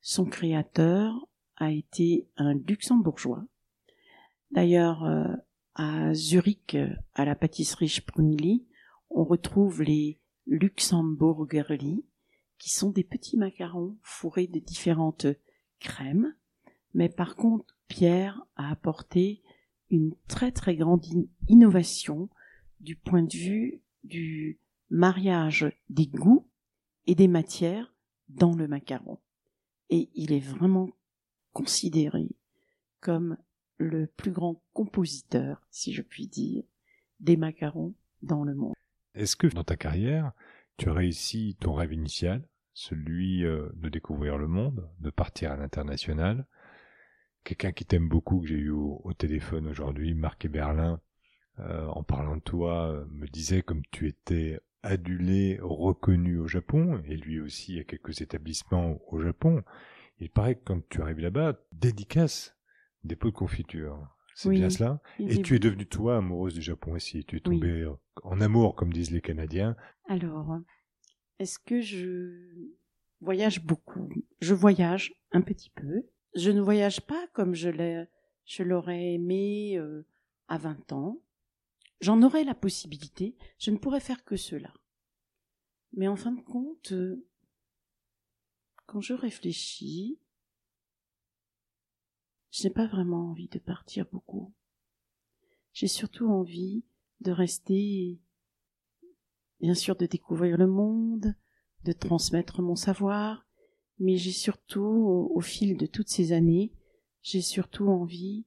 Son 0.00 0.24
créateur 0.24 1.14
a 1.56 1.72
été 1.72 2.28
un 2.36 2.54
luxembourgeois. 2.54 3.44
D'ailleurs, 4.50 5.04
euh, 5.04 5.34
à 5.74 6.14
Zurich, 6.14 6.76
à 7.14 7.24
la 7.24 7.34
pâtisserie 7.34 7.88
Sprungli, 7.88 8.66
on 9.10 9.24
retrouve 9.24 9.82
les 9.82 10.20
Luxemburgerli, 10.46 12.04
qui 12.58 12.70
sont 12.70 12.90
des 12.90 13.04
petits 13.04 13.36
macarons 13.36 13.96
fourrés 14.02 14.46
de 14.46 14.58
différentes 14.58 15.26
crèmes. 15.80 16.34
Mais 16.92 17.08
par 17.08 17.34
contre, 17.34 17.73
Pierre 17.88 18.40
a 18.56 18.70
apporté 18.70 19.42
une 19.90 20.14
très 20.28 20.52
très 20.52 20.76
grande 20.76 21.04
innovation 21.48 22.28
du 22.80 22.96
point 22.96 23.22
de 23.22 23.36
vue 23.36 23.82
du 24.02 24.58
mariage 24.90 25.72
des 25.88 26.06
goûts 26.06 26.48
et 27.06 27.14
des 27.14 27.28
matières 27.28 27.94
dans 28.28 28.54
le 28.54 28.68
macaron. 28.68 29.18
Et 29.90 30.10
il 30.14 30.32
est 30.32 30.40
vraiment 30.40 30.90
considéré 31.52 32.28
comme 33.00 33.36
le 33.76 34.06
plus 34.06 34.30
grand 34.30 34.62
compositeur, 34.72 35.66
si 35.70 35.92
je 35.92 36.02
puis 36.02 36.26
dire, 36.26 36.64
des 37.20 37.36
macarons 37.36 37.94
dans 38.22 38.44
le 38.44 38.54
monde. 38.54 38.74
Est-ce 39.14 39.36
que 39.36 39.46
dans 39.46 39.64
ta 39.64 39.76
carrière, 39.76 40.32
tu 40.76 40.88
as 40.88 40.92
réussi 40.92 41.56
ton 41.60 41.74
rêve 41.74 41.92
initial, 41.92 42.48
celui 42.72 43.44
euh, 43.44 43.68
de 43.74 43.88
découvrir 43.88 44.38
le 44.38 44.48
monde, 44.48 44.88
de 45.00 45.10
partir 45.10 45.52
à 45.52 45.56
l'international 45.56 46.46
Quelqu'un 47.44 47.72
qui 47.72 47.84
t'aime 47.84 48.08
beaucoup, 48.08 48.40
que 48.40 48.46
j'ai 48.46 48.56
eu 48.56 48.70
au, 48.70 49.12
téléphone 49.16 49.68
aujourd'hui, 49.68 50.14
Marc 50.14 50.46
Berlin, 50.46 51.00
euh, 51.60 51.86
en 51.88 52.02
parlant 52.02 52.36
de 52.36 52.42
toi, 52.42 52.90
euh, 52.90 53.04
me 53.10 53.26
disait 53.26 53.62
comme 53.62 53.82
tu 53.90 54.08
étais 54.08 54.58
adulé, 54.82 55.58
reconnu 55.62 56.38
au 56.38 56.48
Japon, 56.48 57.02
et 57.06 57.16
lui 57.16 57.40
aussi 57.40 57.78
a 57.78 57.84
quelques 57.84 58.22
établissements 58.22 58.98
au 59.08 59.20
Japon. 59.20 59.62
Il 60.18 60.30
paraît 60.30 60.54
que 60.56 60.64
quand 60.64 60.88
tu 60.88 61.02
arrives 61.02 61.20
là-bas, 61.20 61.58
dédicace 61.72 62.56
des 63.02 63.16
pots 63.16 63.30
de 63.30 63.36
confiture. 63.36 63.98
C'est 64.34 64.50
bien 64.50 64.70
cela. 64.70 65.00
Et 65.18 65.42
tu 65.42 65.54
es 65.54 65.58
devenue 65.58 65.86
toi 65.86 66.16
amoureuse 66.16 66.54
du 66.54 66.62
Japon 66.62 66.92
aussi. 66.92 67.24
Tu 67.24 67.36
es 67.36 67.40
tombée 67.40 67.88
en 68.22 68.40
amour, 68.40 68.74
comme 68.74 68.92
disent 68.92 69.12
les 69.12 69.20
Canadiens. 69.20 69.76
Alors, 70.08 70.58
est-ce 71.38 71.58
que 71.58 71.80
je 71.80 72.72
voyage 73.20 73.64
beaucoup? 73.64 74.08
Je 74.40 74.54
voyage 74.54 75.14
un 75.32 75.40
petit 75.40 75.70
peu. 75.70 76.02
Je 76.34 76.50
ne 76.50 76.60
voyage 76.60 77.00
pas 77.00 77.26
comme 77.28 77.54
je 77.54 77.68
l'ai, 77.68 78.06
je 78.44 78.62
l'aurais 78.62 79.14
aimé 79.14 79.78
euh, 79.78 80.06
à 80.48 80.58
20 80.58 80.92
ans. 80.92 81.20
J'en 82.00 82.22
aurais 82.22 82.44
la 82.44 82.54
possibilité, 82.54 83.36
je 83.58 83.70
ne 83.70 83.78
pourrais 83.78 84.00
faire 84.00 84.24
que 84.24 84.36
cela. 84.36 84.72
Mais 85.92 86.08
en 86.08 86.16
fin 86.16 86.32
de 86.32 86.40
compte, 86.40 86.92
euh, 86.92 87.24
quand 88.86 89.00
je 89.00 89.14
réfléchis, 89.14 90.18
je 92.50 92.64
n'ai 92.64 92.74
pas 92.74 92.86
vraiment 92.86 93.30
envie 93.30 93.48
de 93.48 93.58
partir 93.58 94.06
beaucoup. 94.10 94.52
J'ai 95.72 95.88
surtout 95.88 96.28
envie 96.28 96.84
de 97.20 97.32
rester, 97.32 98.20
bien 99.60 99.74
sûr, 99.74 99.96
de 99.96 100.06
découvrir 100.06 100.56
le 100.56 100.66
monde, 100.66 101.34
de 101.84 101.92
transmettre 101.92 102.62
mon 102.62 102.76
savoir, 102.76 103.43
mais 103.98 104.16
j'ai 104.16 104.32
surtout, 104.32 105.30
au, 105.34 105.40
fil 105.40 105.76
de 105.76 105.86
toutes 105.86 106.08
ces 106.08 106.32
années, 106.32 106.72
j'ai 107.22 107.40
surtout 107.40 107.88
envie 107.88 108.44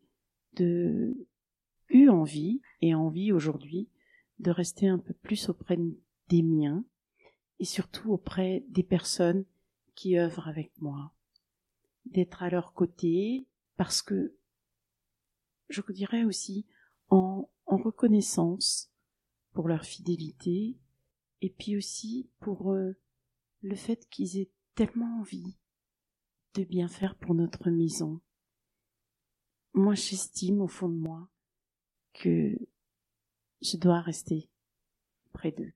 de 0.54 1.28
eu 1.90 2.10
envie 2.10 2.62
et 2.82 2.94
envie 2.94 3.32
aujourd'hui 3.32 3.90
de 4.40 4.52
rester 4.52 4.88
un 4.88 5.00
peu 5.00 5.14
plus 5.14 5.50
auprès 5.50 5.78
des 6.28 6.44
miens 6.44 6.84
et 7.60 7.66
surtout 7.66 8.12
auprès 8.12 8.66
des 8.68 8.84
personnes 8.84 9.46
qui 9.96 10.18
œuvrent 10.18 10.48
avec 10.48 10.72
moi, 10.80 11.14
d'être 12.06 12.44
à 12.44 12.50
leur 12.50 12.74
côté 12.74 13.48
parce 13.78 14.02
que 14.02 14.36
je 15.70 15.82
dirais 15.92 16.24
aussi 16.24 16.66
en, 17.10 17.50
en 17.66 17.78
reconnaissance 17.78 18.92
pour 19.54 19.68
leur 19.68 19.86
fidélité 19.86 20.78
et 21.42 21.50
puis 21.50 21.78
aussi 21.78 22.30
pour 22.40 22.74
euh, 22.74 22.98
le 23.62 23.76
fait 23.76 24.08
qu'ils 24.10 24.40
aient 24.40 24.52
tellement 24.78 25.22
envie 25.22 25.58
de 26.54 26.64
bien 26.64 26.88
faire 26.88 27.16
pour 27.16 27.34
notre 27.34 27.72
maison. 27.72 28.22
Moi, 29.74 29.96
j'estime 29.96 30.62
au 30.62 30.68
fond 30.68 30.88
de 30.88 30.96
moi 30.96 31.28
que 32.14 32.56
je 33.62 33.78
dois 33.78 34.02
rester 34.02 34.52
près 35.34 35.52
d'eux. 35.52 35.74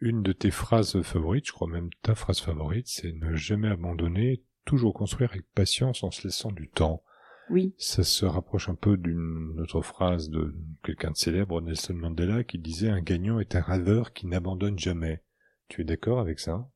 Une 0.00 0.22
de 0.22 0.32
tes 0.32 0.50
phrases 0.50 1.00
favorites, 1.02 1.46
je 1.46 1.52
crois 1.52 1.68
même 1.68 1.90
ta 2.00 2.14
phrase 2.14 2.40
favorite, 2.40 2.88
c'est 2.88 3.12
ne 3.12 3.36
jamais 3.36 3.68
abandonner, 3.68 4.42
toujours 4.64 4.94
construire 4.94 5.30
avec 5.30 5.46
patience 5.52 6.02
en 6.02 6.10
se 6.10 6.26
laissant 6.26 6.50
du 6.50 6.70
temps. 6.70 7.02
Oui. 7.50 7.74
Ça 7.76 8.04
se 8.04 8.24
rapproche 8.24 8.70
un 8.70 8.74
peu 8.74 8.96
d'une 8.96 9.60
autre 9.60 9.82
phrase 9.82 10.30
de 10.30 10.54
quelqu'un 10.82 11.10
de 11.10 11.16
célèbre, 11.16 11.60
Nelson 11.60 11.94
Mandela, 11.94 12.42
qui 12.42 12.58
disait 12.58 12.88
un 12.88 13.02
gagnant 13.02 13.38
est 13.38 13.54
un 13.54 13.60
rêveur 13.60 14.14
qui 14.14 14.26
n'abandonne 14.26 14.78
jamais. 14.78 15.22
Tu 15.68 15.82
es 15.82 15.84
d'accord 15.84 16.20
avec 16.20 16.40
ça? 16.40 16.70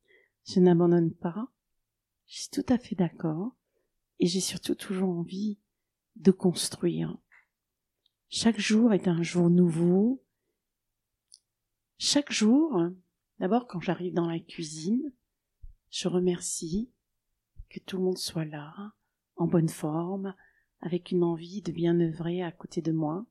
Je 0.48 0.60
n'abandonne 0.60 1.12
pas. 1.12 1.48
Je 2.26 2.40
suis 2.40 2.50
tout 2.50 2.64
à 2.72 2.78
fait 2.78 2.94
d'accord. 2.94 3.54
Et 4.18 4.26
j'ai 4.26 4.40
surtout 4.40 4.74
toujours 4.74 5.10
envie 5.10 5.58
de 6.16 6.30
construire. 6.30 7.16
Chaque 8.30 8.58
jour 8.58 8.92
est 8.92 9.08
un 9.08 9.22
jour 9.22 9.50
nouveau. 9.50 10.24
Chaque 11.98 12.32
jour, 12.32 12.80
d'abord 13.38 13.66
quand 13.66 13.80
j'arrive 13.80 14.14
dans 14.14 14.28
la 14.28 14.38
cuisine, 14.38 15.12
je 15.90 16.08
remercie 16.08 16.90
que 17.68 17.80
tout 17.80 17.98
le 17.98 18.04
monde 18.04 18.18
soit 18.18 18.44
là, 18.44 18.94
en 19.36 19.46
bonne 19.46 19.68
forme, 19.68 20.34
avec 20.80 21.10
une 21.10 21.24
envie 21.24 21.60
de 21.60 21.72
bien 21.72 22.00
œuvrer 22.00 22.42
à 22.42 22.52
côté 22.52 22.80
de 22.80 22.92
moi. 22.92 23.26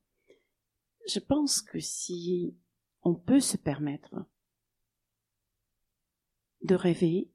Je 1.07 1.19
pense 1.19 1.61
que 1.61 1.79
si 1.79 2.55
on 3.01 3.15
peut 3.15 3.39
se 3.39 3.57
permettre 3.57 4.15
de 6.61 6.75
rêver, 6.75 7.29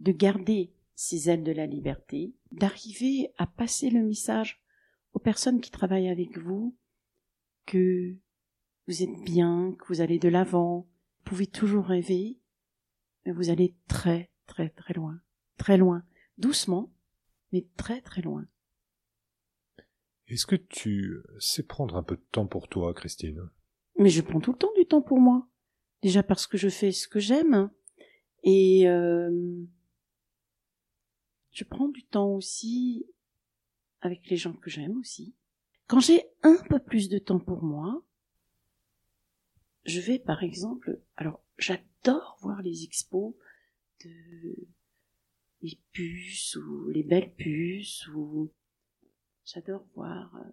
de 0.00 0.12
garder 0.12 0.72
ses 0.94 1.30
ailes 1.30 1.44
de 1.44 1.52
la 1.52 1.66
liberté, 1.66 2.34
d'arriver 2.52 3.32
à 3.38 3.46
passer 3.46 3.90
le 3.90 4.02
message 4.02 4.62
aux 5.12 5.18
personnes 5.18 5.60
qui 5.60 5.70
travaillent 5.70 6.10
avec 6.10 6.38
vous, 6.38 6.76
que 7.66 8.16
vous 8.86 9.02
êtes 9.02 9.24
bien, 9.24 9.74
que 9.78 9.86
vous 9.86 10.00
allez 10.00 10.18
de 10.18 10.28
l'avant, 10.28 10.88
vous 11.18 11.24
pouvez 11.24 11.46
toujours 11.46 11.86
rêver, 11.86 12.38
mais 13.24 13.32
vous 13.32 13.50
allez 13.50 13.76
très, 13.88 14.30
très, 14.46 14.70
très 14.70 14.94
loin. 14.94 15.20
Très 15.56 15.76
loin. 15.76 16.04
Doucement, 16.38 16.92
mais 17.52 17.66
très, 17.76 18.00
très 18.00 18.22
loin. 18.22 18.46
Est-ce 20.26 20.46
que 20.46 20.56
tu 20.56 21.22
sais 21.38 21.64
prendre 21.64 21.96
un 21.96 22.02
peu 22.02 22.16
de 22.16 22.26
temps 22.30 22.46
pour 22.46 22.68
toi, 22.68 22.94
Christine? 22.94 23.50
Mais 23.98 24.10
je 24.10 24.22
prends 24.22 24.40
tout 24.40 24.52
le 24.52 24.58
temps 24.58 24.72
du 24.76 24.86
temps 24.86 25.02
pour 25.02 25.18
moi. 25.18 25.48
Déjà 26.02 26.22
parce 26.22 26.46
que 26.46 26.56
je 26.56 26.68
fais 26.68 26.92
ce 26.92 27.08
que 27.08 27.20
j'aime. 27.20 27.70
Et 28.42 28.88
euh, 28.88 29.64
je 31.50 31.64
prends 31.64 31.88
du 31.88 32.04
temps 32.04 32.34
aussi 32.34 33.06
avec 34.00 34.28
les 34.28 34.36
gens 34.36 34.54
que 34.54 34.70
j'aime 34.70 34.98
aussi. 34.98 35.34
Quand 35.86 36.00
j'ai 36.00 36.22
un 36.42 36.56
peu 36.68 36.78
plus 36.78 37.08
de 37.08 37.18
temps 37.18 37.40
pour 37.40 37.62
moi, 37.62 38.02
je 39.84 40.00
vais 40.00 40.18
par 40.18 40.42
exemple, 40.42 41.00
alors 41.16 41.42
j'adore 41.58 42.38
voir 42.40 42.62
les 42.62 42.84
expos 42.84 43.34
de 44.04 44.68
les 45.62 45.78
puces 45.92 46.56
ou 46.56 46.88
les 46.88 47.02
belles 47.02 47.34
puces 47.34 48.06
ou 48.14 48.50
j'adore 49.44 49.84
voir 49.94 50.34
euh, 50.36 50.50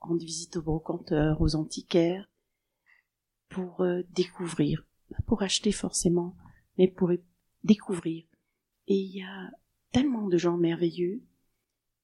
rendre 0.00 0.24
visite 0.24 0.56
aux 0.56 0.62
brocanteurs, 0.62 1.40
aux 1.40 1.54
antiquaires 1.54 2.28
pour 3.48 3.82
euh, 3.82 4.02
découvrir, 4.10 4.86
pour 5.26 5.42
acheter 5.42 5.72
forcément, 5.72 6.36
mais 6.78 6.88
pour 6.88 7.10
découvrir. 7.64 8.24
Et 8.86 8.94
il 8.94 9.16
y 9.16 9.22
a 9.22 9.50
tellement 9.92 10.28
de 10.28 10.38
gens 10.38 10.56
merveilleux 10.56 11.22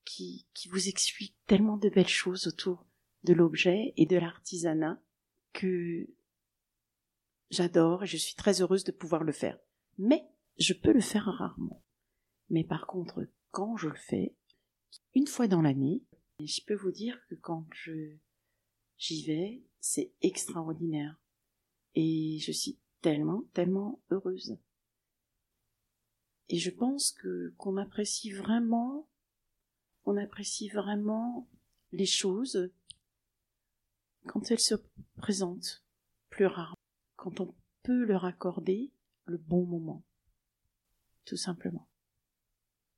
qui, 0.04 0.46
qui 0.52 0.68
vous 0.68 0.88
expliquent 0.88 1.38
tellement 1.46 1.78
de 1.78 1.88
belles 1.88 2.08
choses 2.08 2.46
autour 2.46 2.86
de 3.22 3.32
l'objet 3.32 3.94
et 3.96 4.04
de 4.04 4.16
l'artisanat 4.16 5.00
que 5.52 6.06
j'adore 7.50 8.02
et 8.02 8.06
je 8.06 8.16
suis 8.16 8.34
très 8.34 8.60
heureuse 8.60 8.84
de 8.84 8.92
pouvoir 8.92 9.24
le 9.24 9.32
faire. 9.32 9.58
Mais 9.96 10.28
je 10.58 10.74
peux 10.74 10.92
le 10.92 11.00
faire 11.00 11.24
rarement. 11.24 11.82
Mais 12.50 12.64
par 12.64 12.86
contre, 12.86 13.26
quand 13.50 13.76
je 13.76 13.88
le 13.88 13.96
fais, 13.96 14.34
une 15.14 15.26
fois 15.26 15.48
dans 15.48 15.62
l'année, 15.62 16.02
je 16.40 16.60
peux 16.66 16.74
vous 16.74 16.90
dire 16.90 17.18
que 17.28 17.34
quand 17.36 17.66
je 17.72 18.16
j'y 18.96 19.26
vais, 19.26 19.62
c'est 19.80 20.12
extraordinaire. 20.20 21.20
Et 21.94 22.38
je 22.40 22.52
suis 22.52 22.78
tellement, 23.00 23.44
tellement 23.52 24.02
heureuse. 24.10 24.58
Et 26.48 26.58
je 26.58 26.70
pense 26.70 27.12
que 27.12 27.54
qu'on 27.56 27.76
apprécie 27.76 28.30
vraiment, 28.30 29.08
on 30.04 30.16
apprécie 30.16 30.68
vraiment 30.68 31.48
les 31.92 32.06
choses 32.06 32.70
quand 34.26 34.50
elles 34.50 34.60
se 34.60 34.74
présentent 35.16 35.84
plus 36.30 36.46
rarement, 36.46 36.76
quand 37.16 37.40
on 37.40 37.54
peut 37.82 38.04
leur 38.04 38.24
accorder 38.24 38.92
le 39.26 39.38
bon 39.38 39.64
moment, 39.64 40.02
tout 41.24 41.36
simplement. 41.36 41.88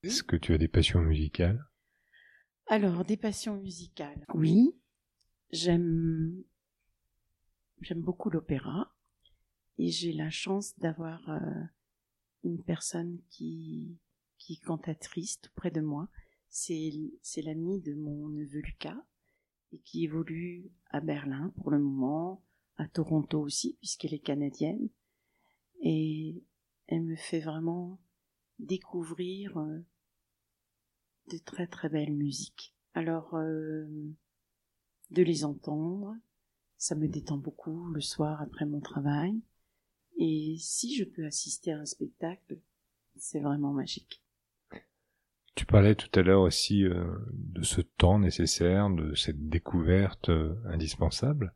Est-ce 0.03 0.23
que 0.23 0.37
tu 0.37 0.53
as 0.53 0.59
des 0.59 0.69
passions 0.69 1.03
musicales? 1.03 1.65
Alors, 2.69 3.05
des 3.05 3.17
passions 3.17 3.57
musicales. 3.57 4.25
Oui, 4.35 4.75
j'aime 5.53 6.43
j'aime 7.81 8.01
beaucoup 8.01 8.31
l'opéra 8.31 8.95
et 9.79 9.91
j'ai 9.91 10.13
la 10.13 10.31
chance 10.31 10.77
d'avoir 10.79 11.29
euh, 11.29 11.63
une 12.47 12.63
personne 12.63 13.19
qui 13.31 13.99
qui 14.39 14.59
cantatrice 14.59 15.41
tout 15.41 15.51
près 15.55 15.71
de 15.71 15.81
moi. 15.81 16.09
C'est 16.49 17.43
l'amie 17.43 17.81
de 17.81 17.95
mon 17.95 18.29
neveu 18.29 18.61
Lucas 18.61 19.03
et 19.73 19.79
qui 19.81 20.05
évolue 20.05 20.71
à 20.91 21.01
Berlin 21.01 21.53
pour 21.57 21.71
le 21.71 21.79
moment, 21.79 22.43
à 22.77 22.87
Toronto 22.89 23.41
aussi 23.41 23.77
puisqu'elle 23.81 24.15
est 24.15 24.21
canadienne 24.21 24.89
et 25.83 26.43
elle 26.87 27.03
me 27.03 27.17
fait 27.17 27.41
vraiment 27.41 27.99
découvrir 28.59 29.59
euh, 29.59 29.85
de 31.31 31.39
très 31.39 31.67
très 31.67 31.89
belles 31.89 32.15
musiques. 32.15 32.75
Alors 32.95 33.35
euh, 33.35 33.87
de 35.11 35.23
les 35.23 35.45
entendre, 35.45 36.15
ça 36.79 36.95
me 36.95 37.09
détend 37.09 37.39
beaucoup 37.39 37.91
le 37.91 38.01
soir 38.01 38.41
après 38.41 38.65
mon 38.65 38.81
travail. 38.81 39.41
Et 40.19 40.57
si 40.59 40.97
je 40.97 41.05
peux 41.05 41.27
assister 41.27 41.73
à 41.73 41.79
un 41.79 41.85
spectacle, 41.85 42.59
c'est 43.17 43.41
vraiment 43.41 43.73
magique. 43.73 44.23
Tu 45.55 45.65
parlais 45.65 45.95
tout 45.95 46.11
à 46.19 46.23
l'heure 46.23 46.43
aussi 46.43 46.85
euh, 46.85 47.17
de 47.33 47.63
ce 47.63 47.81
temps 47.81 48.19
nécessaire, 48.19 48.91
de 48.91 49.15
cette 49.15 49.49
découverte 49.49 50.29
euh, 50.29 50.55
indispensable. 50.67 51.55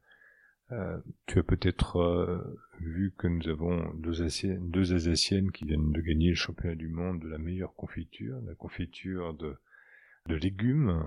Euh, 0.73 0.99
tu 1.27 1.39
as 1.39 1.43
peut-être 1.43 2.55
vu 2.81 3.13
que 3.19 3.27
nous 3.27 3.49
avons 3.49 3.93
deux, 3.95 4.23
Alsaciennes 4.23 5.51
qui 5.51 5.65
viennent 5.65 5.93
de 5.93 6.01
gagner 6.01 6.31
le 6.31 6.37
championnat 6.37 6.77
du 6.77 6.89
monde 6.89 7.21
de 7.21 7.29
la 7.29 7.39
meilleure 7.39 7.75
confiture, 7.75 8.41
la 8.47 8.55
confiture 8.55 9.35
de, 9.35 9.57
de 10.29 10.35
légumes. 10.37 11.05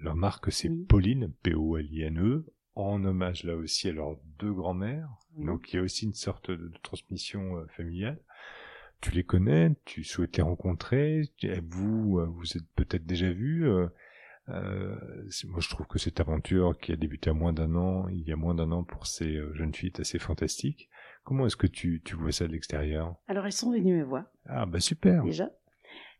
Leur 0.00 0.16
marque 0.16 0.50
c'est 0.50 0.68
Pauline, 0.88 1.32
P-O-L-I-N-E, 1.44 2.44
en 2.76 3.04
hommage 3.04 3.44
là 3.44 3.56
aussi 3.56 3.88
à 3.88 3.92
leurs 3.92 4.16
deux 4.38 4.52
grands-mères. 4.52 5.08
Donc 5.36 5.72
il 5.72 5.76
y 5.76 5.78
a 5.78 5.82
aussi 5.82 6.04
une 6.06 6.14
sorte 6.14 6.50
de, 6.50 6.72
transmission 6.82 7.58
euh, 7.58 7.66
familiale. 7.76 8.20
Tu 9.00 9.10
les 9.10 9.24
connais, 9.24 9.70
tu 9.84 10.02
souhaitais 10.02 10.40
rencontrer, 10.40 11.30
vous, 11.68 12.20
euh, 12.20 12.24
vous 12.24 12.56
êtes 12.56 12.66
peut-être 12.74 13.04
déjà 13.04 13.30
vus. 13.30 13.68
Euh, 13.68 13.86
euh, 14.48 14.96
moi, 15.46 15.60
je 15.60 15.68
trouve 15.68 15.86
que 15.86 15.98
cette 15.98 16.20
aventure 16.20 16.78
qui 16.78 16.92
a 16.92 16.96
débuté 16.96 17.28
à 17.28 17.34
moins 17.34 17.52
d'un 17.52 17.74
an, 17.74 18.08
il 18.08 18.22
y 18.26 18.32
a 18.32 18.36
moins 18.36 18.54
d'un 18.54 18.72
an 18.72 18.82
pour 18.82 19.06
ces 19.06 19.38
jeunes 19.54 19.74
filles, 19.74 19.90
est 19.94 20.00
assez 20.00 20.18
fantastique. 20.18 20.88
Comment 21.22 21.44
est-ce 21.46 21.56
que 21.56 21.66
tu, 21.66 22.00
tu 22.02 22.16
vois 22.16 22.32
ça 22.32 22.46
de 22.46 22.52
l'extérieur? 22.52 23.16
Alors, 23.26 23.44
elles 23.44 23.52
sont 23.52 23.72
venues 23.72 23.98
me 23.98 24.04
voir. 24.04 24.24
Ah, 24.46 24.64
bah 24.64 24.80
super. 24.80 25.22
Déjà, 25.22 25.50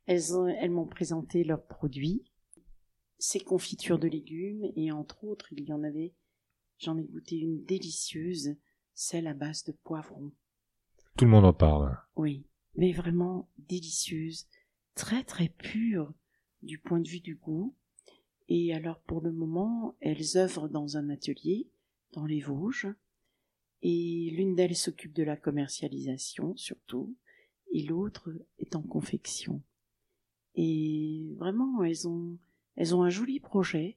elles, 0.07 0.35
ont, 0.37 0.47
elles 0.47 0.71
m'ont 0.71 0.87
présenté 0.87 1.43
leurs 1.43 1.65
produits, 1.65 2.25
ces 3.19 3.41
confitures 3.41 3.99
de 3.99 4.09
légumes, 4.09 4.71
et 4.77 4.93
entre 4.93 5.25
autres, 5.25 5.49
il 5.53 5.65
y 5.65 5.73
en 5.73 5.83
avait 5.85 6.13
J'en 6.79 6.99
ai 6.99 7.05
goûté 7.05 7.37
une 7.37 7.65
délicieuse, 7.65 8.57
celle 8.95 9.27
à 9.27 9.35
base 9.35 9.65
de 9.65 9.73
poivron. 9.73 10.33
Tout 11.17 11.25
le 11.25 11.31
monde 11.31 11.45
en 11.45 11.53
parle. 11.53 11.97
Oui, 12.17 12.45
mais 12.77 12.93
vraiment 12.93 13.49
délicieuse, 13.59 14.47
très 14.95 15.25
très 15.25 15.49
pure 15.49 16.13
du 16.63 16.79
point 16.79 17.01
de 17.01 17.09
vue 17.09 17.21
du 17.21 17.37
goût. 17.37 17.75
Et 18.49 18.75
alors 18.75 19.01
pour 19.01 19.21
le 19.21 19.33
moment, 19.33 19.97
elles 20.01 20.37
œuvrent 20.37 20.69
dans 20.69 20.97
un 20.97 21.09
atelier 21.11 21.69
dans 22.13 22.27
les 22.27 22.41
Vosges, 22.41 22.89
et 23.83 24.31
l'une 24.33 24.55
d'elles 24.55 24.77
s'occupe 24.77 25.13
de 25.13 25.23
la 25.23 25.37
commercialisation 25.37 26.57
surtout, 26.57 27.15
et 27.73 27.83
l'autre 27.83 28.31
est 28.59 28.77
en 28.77 28.83
confection. 28.83 29.63
Et 30.55 31.35
vraiment, 31.37 31.83
elles 31.83 32.07
ont, 32.09 32.39
elles 32.77 32.95
ont 32.95 33.03
un 33.03 33.11
joli 33.11 33.41
projet 33.41 33.97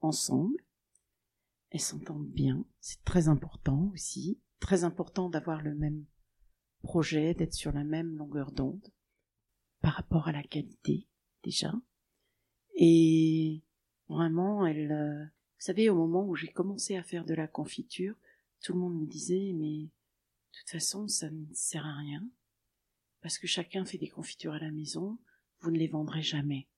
ensemble, 0.00 0.56
elles 1.70 1.80
s'entendent 1.80 2.30
bien, 2.30 2.64
c'est 2.80 3.02
très 3.04 3.28
important 3.28 3.90
aussi, 3.92 4.40
très 4.60 4.84
important 4.84 5.28
d'avoir 5.28 5.62
le 5.62 5.74
même 5.74 6.04
projet, 6.82 7.34
d'être 7.34 7.54
sur 7.54 7.72
la 7.72 7.84
même 7.84 8.16
longueur 8.16 8.52
d'onde 8.52 8.92
par 9.80 9.94
rapport 9.94 10.28
à 10.28 10.32
la 10.32 10.42
qualité 10.42 11.06
déjà. 11.42 11.72
Et 12.74 13.62
vraiment, 14.08 14.66
elle, 14.66 14.92
euh, 14.92 15.24
vous 15.24 15.64
savez, 15.64 15.90
au 15.90 15.94
moment 15.94 16.26
où 16.26 16.36
j'ai 16.36 16.52
commencé 16.52 16.96
à 16.96 17.02
faire 17.02 17.24
de 17.24 17.34
la 17.34 17.48
confiture, 17.48 18.14
tout 18.62 18.72
le 18.72 18.80
monde 18.80 19.00
me 19.00 19.06
disait, 19.06 19.52
mais 19.54 19.84
de 19.84 20.58
toute 20.58 20.70
façon, 20.70 21.06
ça 21.08 21.30
ne 21.30 21.44
sert 21.52 21.84
à 21.84 21.96
rien, 21.96 22.28
parce 23.20 23.38
que 23.38 23.46
chacun 23.46 23.84
fait 23.84 23.98
des 23.98 24.08
confitures 24.08 24.54
à 24.54 24.58
la 24.58 24.70
maison, 24.70 25.18
vous 25.60 25.70
ne 25.70 25.78
les 25.78 25.88
vendrez 25.88 26.22
jamais. 26.22 26.68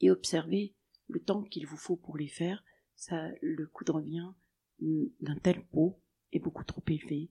Et 0.00 0.10
observez 0.10 0.74
le 1.08 1.20
temps 1.20 1.42
qu'il 1.42 1.66
vous 1.66 1.76
faut 1.76 1.96
pour 1.96 2.16
les 2.16 2.28
faire, 2.28 2.64
le 3.08 3.66
coût 3.66 3.84
de 3.84 3.92
revient 3.92 4.32
d'un 4.80 5.36
tel 5.36 5.64
pot 5.66 6.00
est 6.32 6.38
beaucoup 6.38 6.64
trop 6.64 6.82
élevé. 6.86 7.30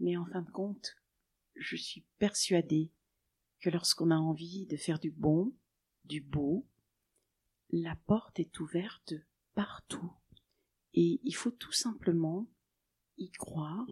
Mais 0.00 0.16
en 0.16 0.26
fin 0.26 0.42
de 0.42 0.50
compte, 0.50 0.96
je 1.54 1.76
suis 1.76 2.06
persuadée 2.18 2.92
que 3.60 3.70
lorsqu'on 3.70 4.10
a 4.10 4.16
envie 4.16 4.66
de 4.66 4.76
faire 4.76 4.98
du 5.00 5.10
bon, 5.10 5.54
du 6.04 6.20
beau, 6.20 6.66
la 7.70 7.96
porte 8.06 8.38
est 8.38 8.60
ouverte 8.60 9.14
partout. 9.54 10.12
Et 10.94 11.20
il 11.24 11.34
faut 11.34 11.50
tout 11.50 11.72
simplement 11.72 12.48
y 13.16 13.30
croire. 13.30 13.86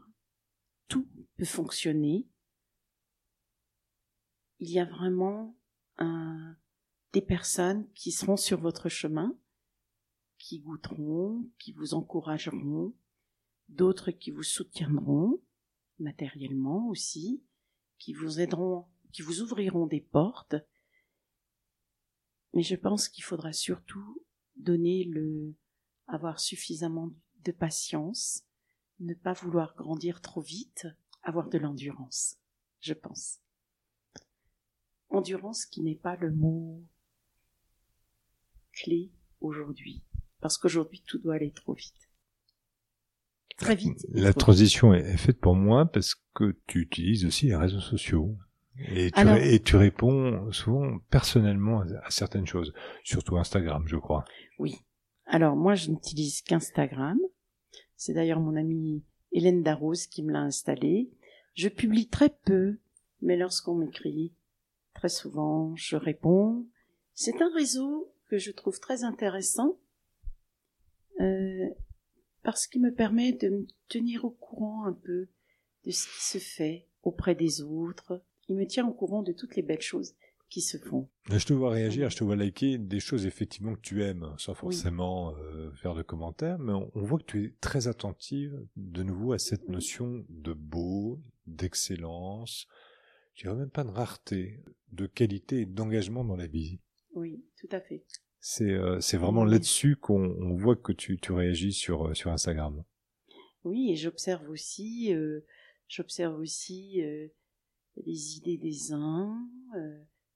Tout 0.88 1.08
peut 1.36 1.44
fonctionner. 1.44 2.28
Il 4.60 4.70
y 4.70 4.78
a 4.78 4.84
vraiment 4.84 5.56
des 7.12 7.22
personnes 7.22 7.90
qui 7.94 8.12
seront 8.12 8.36
sur 8.36 8.60
votre 8.60 8.88
chemin 8.88 9.36
qui 10.46 10.60
goûteront, 10.60 11.50
qui 11.58 11.72
vous 11.72 11.94
encourageront, 11.94 12.94
d'autres 13.68 14.12
qui 14.12 14.30
vous 14.30 14.44
soutiendront 14.44 15.42
matériellement 15.98 16.88
aussi, 16.88 17.42
qui 17.98 18.12
vous 18.12 18.38
aideront, 18.38 18.86
qui 19.12 19.22
vous 19.22 19.40
ouvriront 19.40 19.88
des 19.88 20.00
portes. 20.00 20.54
Mais 22.54 22.62
je 22.62 22.76
pense 22.76 23.08
qu'il 23.08 23.24
faudra 23.24 23.52
surtout 23.52 24.22
donner 24.54 25.02
le, 25.02 25.56
avoir 26.06 26.38
suffisamment 26.38 27.10
de 27.44 27.50
patience, 27.50 28.44
ne 29.00 29.14
pas 29.14 29.32
vouloir 29.32 29.74
grandir 29.74 30.20
trop 30.20 30.42
vite, 30.42 30.86
avoir 31.24 31.48
de 31.48 31.58
l'endurance, 31.58 32.38
je 32.78 32.94
pense. 32.94 33.40
Endurance 35.08 35.66
qui 35.66 35.82
n'est 35.82 35.96
pas 35.96 36.14
le 36.14 36.30
mot 36.30 36.84
clé 38.72 39.10
aujourd'hui, 39.40 40.04
parce 40.40 40.58
qu'aujourd'hui 40.58 41.02
tout 41.06 41.18
doit 41.18 41.34
aller 41.34 41.50
trop 41.50 41.74
vite. 41.74 41.94
Très 43.56 43.74
vite. 43.74 44.06
La 44.12 44.34
transition 44.34 44.92
est 44.92 45.16
faite 45.16 45.40
pour 45.40 45.54
moi 45.54 45.86
parce 45.86 46.14
que 46.34 46.56
tu 46.66 46.80
utilises 46.80 47.24
aussi 47.24 47.46
les 47.46 47.56
réseaux 47.56 47.80
sociaux. 47.80 48.36
Et 48.78 49.10
tu, 49.10 49.26
et 49.26 49.60
tu 49.60 49.76
réponds 49.76 50.52
souvent 50.52 50.98
personnellement 51.08 51.80
à, 51.80 52.10
certaines 52.10 52.46
choses, 52.46 52.74
surtout 53.02 53.38
Instagram, 53.38 53.84
je 53.86 53.96
crois. 53.96 54.26
Oui. 54.58 54.76
Alors 55.24 55.56
moi, 55.56 55.74
je 55.74 55.90
n'utilise 55.90 56.42
qu'Instagram. 56.42 57.18
C'est 57.96 58.12
d'ailleurs 58.12 58.40
mon 58.40 58.54
amie 58.54 59.02
Hélène 59.32 59.62
Darroze 59.62 60.06
qui 60.06 60.22
me 60.22 60.32
l'a 60.32 60.40
installé. 60.40 61.10
Je 61.54 61.68
publie 61.68 62.08
très 62.08 62.28
peu, 62.44 62.76
mais 63.22 63.38
lorsqu'on 63.38 63.76
m'écrit, 63.76 64.34
très 64.92 65.08
souvent, 65.08 65.74
je 65.76 65.96
réponds. 65.96 66.66
C'est 67.14 67.40
un 67.40 67.50
réseau 67.54 68.12
que 68.28 68.36
je 68.36 68.50
trouve 68.50 68.78
très 68.78 69.04
intéressant 69.04 69.78
euh, 71.20 71.68
parce 72.42 72.66
qu'il 72.66 72.82
me 72.82 72.92
permet 72.92 73.32
de 73.32 73.48
me 73.48 73.66
tenir 73.88 74.24
au 74.24 74.30
courant 74.30 74.84
un 74.84 74.92
peu 74.92 75.28
de 75.84 75.90
ce 75.90 76.06
qui 76.06 76.24
se 76.24 76.38
fait 76.38 76.88
auprès 77.02 77.34
des 77.34 77.62
autres. 77.62 78.22
Il 78.48 78.56
me 78.56 78.66
tient 78.66 78.86
au 78.86 78.92
courant 78.92 79.22
de 79.22 79.32
toutes 79.32 79.56
les 79.56 79.62
belles 79.62 79.80
choses 79.80 80.14
qui 80.48 80.60
se 80.60 80.78
font. 80.78 81.08
Je 81.28 81.44
te 81.44 81.52
vois 81.52 81.70
réagir, 81.70 82.08
je 82.10 82.16
te 82.16 82.24
vois 82.24 82.36
liker 82.36 82.78
des 82.78 83.00
choses 83.00 83.26
effectivement 83.26 83.74
que 83.74 83.80
tu 83.80 84.02
aimes, 84.04 84.32
sans 84.38 84.54
forcément 84.54 85.34
euh, 85.36 85.72
faire 85.72 85.94
de 85.94 86.02
commentaires, 86.02 86.58
mais 86.58 86.72
on, 86.72 86.90
voit 86.94 87.18
que 87.18 87.24
tu 87.24 87.44
es 87.44 87.54
très 87.60 87.88
attentive 87.88 88.56
de 88.76 89.02
nouveau 89.02 89.32
à 89.32 89.38
cette 89.38 89.68
notion 89.68 90.24
de 90.28 90.52
beau, 90.52 91.20
d'excellence, 91.46 92.68
je 93.34 93.42
dirais 93.42 93.56
même 93.56 93.70
pas 93.70 93.84
de 93.84 93.90
rareté, 93.90 94.62
de 94.92 95.06
qualité 95.06 95.62
et 95.62 95.66
d'engagement 95.66 96.24
dans 96.24 96.36
la 96.36 96.46
vie. 96.46 96.78
Oui, 97.14 97.44
tout 97.58 97.68
à 97.72 97.80
fait. 97.80 98.04
C'est 98.48 98.70
euh, 98.70 99.00
c'est 99.00 99.16
vraiment 99.16 99.44
là-dessus 99.44 99.96
qu'on 99.96 100.54
voit 100.54 100.76
que 100.76 100.92
tu, 100.92 101.18
tu 101.18 101.32
réagis 101.32 101.72
sur, 101.72 102.06
euh, 102.06 102.14
sur 102.14 102.30
Instagram. 102.30 102.84
Oui, 103.64 103.90
et 103.90 103.96
j'observe 103.96 104.48
aussi, 104.50 105.12
euh, 105.12 105.40
aussi 106.38 107.02
les 107.96 108.36
idées 108.36 108.56
des 108.56 108.92
uns, 108.92 109.36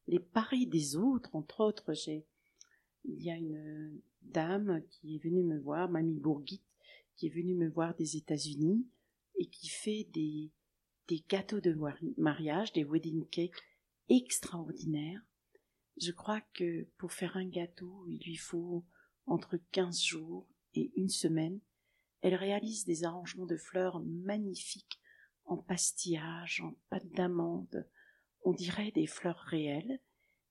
les 0.08 0.18
paris 0.18 0.66
des 0.66 0.96
autres. 0.96 1.36
Entre 1.36 1.60
autres, 1.60 1.94
j'ai 1.94 2.26
il 3.04 3.22
y 3.22 3.30
a 3.30 3.36
une 3.36 4.00
dame 4.22 4.82
qui 4.90 5.14
est 5.14 5.22
venue 5.22 5.44
me 5.44 5.60
voir, 5.60 5.88
Mamie 5.88 6.18
Bourguit, 6.18 6.64
qui 7.14 7.28
est 7.28 7.32
venue 7.32 7.54
me 7.54 7.68
voir 7.68 7.94
des 7.94 8.16
États-Unis 8.16 8.88
et 9.36 9.46
qui 9.46 9.68
fait 9.68 10.08
des 10.12 10.50
des 11.06 11.22
gâteaux 11.28 11.60
de 11.60 11.78
mariage, 12.18 12.72
des 12.72 12.82
wedding 12.82 13.24
cakes 13.28 13.62
extraordinaires. 14.08 15.22
Je 16.00 16.12
crois 16.12 16.40
que 16.54 16.84
pour 16.96 17.12
faire 17.12 17.36
un 17.36 17.46
gâteau, 17.46 18.06
il 18.08 18.22
lui 18.24 18.36
faut 18.36 18.86
entre 19.26 19.58
15 19.72 20.00
jours 20.00 20.46
et 20.74 20.90
une 20.96 21.10
semaine. 21.10 21.60
Elle 22.22 22.34
réalise 22.34 22.86
des 22.86 23.04
arrangements 23.04 23.44
de 23.44 23.58
fleurs 23.58 24.00
magnifiques 24.00 24.98
en 25.44 25.58
pastillage, 25.58 26.62
en 26.62 26.74
pâte 26.88 27.10
d'amande. 27.10 27.86
On 28.44 28.54
dirait 28.54 28.92
des 28.92 29.06
fleurs 29.06 29.40
réelles. 29.40 30.00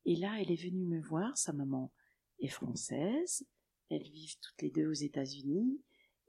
Et 0.06 0.16
là, 0.16 0.40
elle 0.40 0.52
est 0.52 0.64
venue 0.64 0.86
me 0.86 1.02
voir. 1.02 1.36
Sa 1.36 1.52
maman 1.52 1.92
est 2.40 2.48
française. 2.48 3.44
Elles 3.90 4.08
vivent 4.08 4.40
toutes 4.42 4.62
les 4.62 4.70
deux 4.70 4.88
aux 4.88 4.94
États-Unis. 4.94 5.82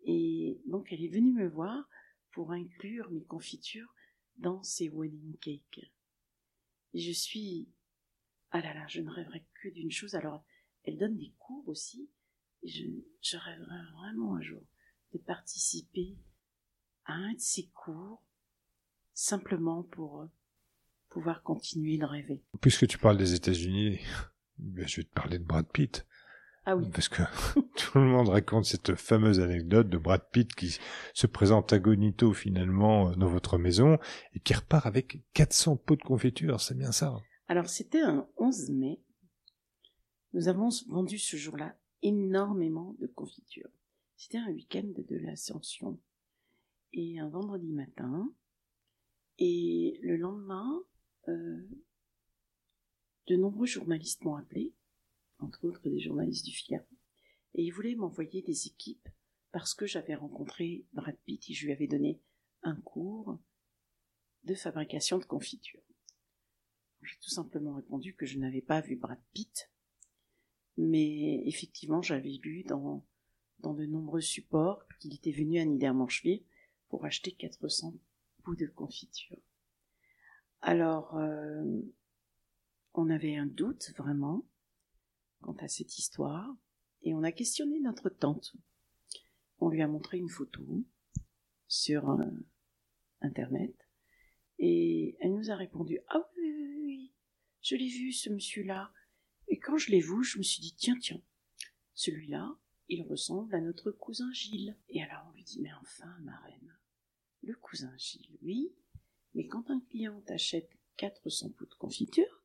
Et 0.04 0.62
donc, 0.64 0.92
elle 0.92 1.04
est 1.04 1.12
venue 1.12 1.32
me 1.32 1.48
voir 1.48 1.86
pour 2.32 2.52
inclure 2.52 3.10
mes 3.10 3.24
confitures 3.24 3.94
dans 4.38 4.62
ces 4.62 4.88
wedding 4.88 5.36
cakes. 5.38 5.92
Je 6.94 7.12
suis, 7.12 7.68
ah 8.52 8.60
là 8.60 8.74
là, 8.74 8.86
je 8.88 9.00
ne 9.00 9.10
rêverais 9.10 9.44
que 9.62 9.68
d'une 9.68 9.90
chose. 9.90 10.14
Alors, 10.14 10.44
elle 10.84 10.98
donne 10.98 11.16
des 11.16 11.32
cours 11.38 11.68
aussi. 11.68 12.10
Et 12.62 12.68
je, 12.68 12.84
je 13.22 13.36
rêverais 13.36 13.84
vraiment 13.94 14.36
un 14.36 14.42
jour 14.42 14.62
de 15.12 15.18
participer 15.18 16.16
à 17.04 17.14
un 17.14 17.32
de 17.32 17.40
ces 17.40 17.68
cours, 17.68 18.22
simplement 19.14 19.82
pour 19.82 20.28
pouvoir 21.08 21.42
continuer 21.42 21.98
de 21.98 22.04
rêver. 22.04 22.42
Puisque 22.60 22.86
tu 22.86 22.98
parles 22.98 23.18
des 23.18 23.34
États-Unis, 23.34 24.00
ben, 24.58 24.86
je 24.86 24.98
vais 24.98 25.04
te 25.04 25.14
parler 25.14 25.38
de 25.38 25.44
Brad 25.44 25.66
Pitt. 25.66 26.06
Ah 26.66 26.76
oui. 26.76 26.90
Parce 26.92 27.08
que 27.08 27.22
tout 27.76 27.98
le 27.98 28.04
monde 28.04 28.28
raconte 28.28 28.66
cette 28.66 28.94
fameuse 28.94 29.40
anecdote 29.40 29.88
de 29.88 29.96
Brad 29.96 30.28
Pitt 30.30 30.54
qui 30.54 30.78
se 31.14 31.26
présente 31.26 31.72
agonito 31.72 32.32
finalement 32.34 33.10
euh, 33.10 33.14
dans 33.14 33.28
votre 33.28 33.58
maison 33.58 33.98
et 34.34 34.40
qui 34.40 34.54
repart 34.54 34.86
avec 34.86 35.22
400 35.32 35.76
pots 35.76 35.96
de 35.96 36.02
confiture, 36.02 36.60
c'est 36.60 36.76
bien 36.76 36.92
ça 36.92 37.16
Alors 37.50 37.68
c'était 37.68 38.02
un 38.02 38.28
11 38.36 38.70
mai. 38.70 39.02
Nous 40.34 40.46
avons 40.46 40.68
vendu 40.86 41.18
ce 41.18 41.36
jour-là 41.36 41.76
énormément 42.00 42.94
de 43.00 43.08
confitures. 43.08 43.72
C'était 44.16 44.38
un 44.38 44.52
week-end 44.52 44.86
de 44.86 45.16
l'Ascension 45.16 45.98
et 46.92 47.18
un 47.18 47.28
vendredi 47.28 47.72
matin. 47.72 48.32
Et 49.38 49.98
le 50.00 50.16
lendemain, 50.16 50.80
euh, 51.26 51.68
de 53.26 53.34
nombreux 53.34 53.66
journalistes 53.66 54.22
m'ont 54.22 54.36
appelé 54.36 54.72
entre 55.40 55.64
autres 55.64 55.88
des 55.88 55.98
journalistes 55.98 56.44
du 56.44 56.52
Figaro, 56.52 56.86
et 57.54 57.64
il 57.64 57.72
voulait 57.72 57.96
m'envoyer 57.96 58.42
des 58.42 58.68
équipes 58.68 59.08
parce 59.50 59.74
que 59.74 59.86
j'avais 59.86 60.14
rencontré 60.14 60.86
Brad 60.92 61.16
Pitt 61.24 61.50
et 61.50 61.52
je 61.52 61.66
lui 61.66 61.72
avais 61.72 61.88
donné 61.88 62.20
un 62.62 62.76
cours 62.76 63.40
de 64.44 64.54
fabrication 64.54 65.18
de 65.18 65.24
confitures. 65.24 65.82
J'ai 67.02 67.16
tout 67.20 67.30
simplement 67.30 67.74
répondu 67.74 68.14
que 68.14 68.26
je 68.26 68.38
n'avais 68.38 68.60
pas 68.60 68.80
vu 68.80 68.96
Brad 68.96 69.20
Pitt, 69.32 69.70
mais 70.76 71.42
effectivement 71.46 72.02
j'avais 72.02 72.38
lu 72.42 72.62
dans, 72.64 73.04
dans 73.60 73.74
de 73.74 73.86
nombreux 73.86 74.20
supports 74.20 74.86
qu'il 74.98 75.14
était 75.14 75.32
venu 75.32 75.58
à 75.58 75.64
Niedermancheville 75.64 76.44
pour 76.88 77.04
acheter 77.04 77.32
400 77.32 77.94
bouts 78.44 78.56
de 78.56 78.66
confiture. 78.66 79.38
Alors, 80.62 81.16
euh, 81.16 81.80
on 82.92 83.08
avait 83.08 83.36
un 83.36 83.46
doute 83.46 83.92
vraiment, 83.96 84.46
quant 85.40 85.56
à 85.60 85.68
cette 85.68 85.98
histoire, 85.98 86.54
et 87.02 87.14
on 87.14 87.22
a 87.22 87.32
questionné 87.32 87.80
notre 87.80 88.10
tante. 88.10 88.54
On 89.58 89.70
lui 89.70 89.80
a 89.80 89.88
montré 89.88 90.18
une 90.18 90.28
photo 90.28 90.84
sur 91.66 92.10
euh, 92.10 92.26
Internet, 93.22 93.79
et 94.60 95.16
elle 95.20 95.34
nous 95.34 95.50
a 95.50 95.56
répondu 95.56 95.98
Ah 96.08 96.24
oui, 96.36 96.52
oui, 96.54 96.82
oui, 96.84 97.12
je 97.62 97.74
l'ai 97.74 97.88
vu, 97.88 98.12
ce 98.12 98.30
monsieur-là. 98.30 98.92
Et 99.48 99.58
quand 99.58 99.76
je 99.76 99.90
l'ai 99.90 100.00
vu, 100.00 100.22
je 100.22 100.38
me 100.38 100.44
suis 100.44 100.60
dit 100.60 100.74
Tiens, 100.76 100.98
tiens, 101.00 101.20
celui-là, 101.94 102.56
il 102.88 103.02
ressemble 103.02 103.54
à 103.54 103.60
notre 103.60 103.90
cousin 103.90 104.32
Gilles. 104.32 104.76
Et 104.88 105.02
alors 105.02 105.26
on 105.28 105.32
lui 105.32 105.42
dit 105.42 105.60
Mais 105.60 105.72
enfin, 105.80 106.14
ma 106.20 106.36
reine, 106.38 106.78
le 107.42 107.54
cousin 107.54 107.92
Gilles, 107.96 108.38
oui, 108.42 108.72
mais 109.34 109.48
quand 109.48 109.70
un 109.70 109.80
client 109.80 110.20
t'achète 110.20 110.70
400 110.96 111.50
pots 111.50 111.66
de 111.66 111.74
confiture, 111.74 112.40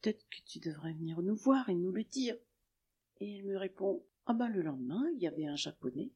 Peut-être 0.00 0.24
que 0.28 0.40
tu 0.46 0.60
devrais 0.60 0.92
venir 0.92 1.20
nous 1.22 1.34
voir 1.34 1.68
et 1.68 1.74
nous 1.74 1.90
le 1.90 2.04
dire. 2.04 2.36
Et 3.20 3.38
elle 3.38 3.44
me 3.44 3.56
répond 3.56 4.04
Ah 4.26 4.32
ben 4.32 4.48
le 4.48 4.62
lendemain, 4.62 5.04
il 5.14 5.20
y 5.20 5.26
avait 5.26 5.46
un 5.46 5.56
japonais 5.56 6.12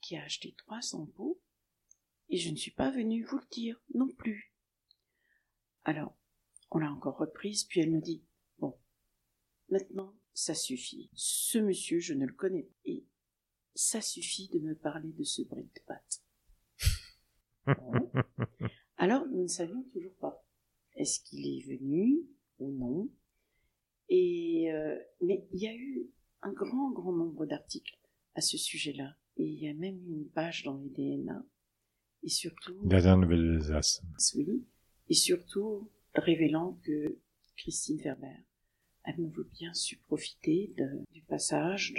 qui 0.00 0.16
a 0.16 0.22
acheté 0.22 0.54
300 0.56 1.06
pots 1.06 1.40
et 2.28 2.36
je 2.36 2.50
ne 2.50 2.56
suis 2.56 2.70
pas 2.70 2.90
venue 2.90 3.24
vous 3.24 3.38
le 3.38 3.46
dire 3.50 3.80
non 3.94 4.08
plus. 4.08 4.52
Alors, 5.86 6.18
on 6.72 6.78
l'a 6.78 6.90
encore 6.90 7.16
reprise, 7.16 7.62
puis 7.62 7.78
elle 7.80 7.92
nous 7.92 8.00
dit 8.00 8.24
Bon, 8.58 8.76
maintenant, 9.68 10.12
ça 10.34 10.52
suffit. 10.52 11.10
Ce 11.14 11.58
monsieur, 11.58 12.00
je 12.00 12.12
ne 12.12 12.26
le 12.26 12.32
connais 12.32 12.64
pas. 12.64 12.74
Et 12.86 13.06
ça 13.76 14.00
suffit 14.00 14.48
de 14.48 14.58
me 14.58 14.74
parler 14.74 15.12
de 15.12 15.22
ce 15.22 15.42
brick 15.42 15.72
de 15.72 15.80
pâte. 15.86 16.22
Alors, 18.96 19.28
nous 19.28 19.42
ne 19.42 19.46
savions 19.46 19.84
toujours 19.92 20.14
pas. 20.16 20.44
Est-ce 20.96 21.20
qu'il 21.20 21.46
est 21.46 21.64
venu 21.68 22.18
ou 22.58 22.72
non? 22.72 23.08
Et 24.08 24.72
euh, 24.72 24.98
mais 25.20 25.46
il 25.52 25.60
y 25.60 25.68
a 25.68 25.74
eu 25.74 26.10
un 26.42 26.52
grand 26.52 26.90
grand 26.90 27.12
nombre 27.12 27.46
d'articles 27.46 27.98
à 28.34 28.40
ce 28.40 28.56
sujet-là 28.56 29.16
et 29.36 29.44
il 29.44 29.60
y 29.60 29.68
a 29.68 29.74
même 29.74 30.00
une 30.08 30.28
page 30.30 30.64
dans 30.64 30.78
les 30.78 30.88
DNA 30.90 31.44
et 32.22 32.28
surtout 32.28 32.76
dernière 32.84 33.18
nouvelle 33.18 33.58
d'Alsace. 33.58 34.34
Oui, 34.36 34.64
et 35.08 35.14
surtout 35.14 35.90
révélant 36.14 36.78
que 36.84 37.18
Christine 37.56 38.00
Ferber 38.00 38.44
a 39.04 39.16
nouveau 39.16 39.44
bien 39.44 39.72
su 39.74 39.96
profiter 39.98 40.74
du 41.12 41.22
passage 41.22 41.94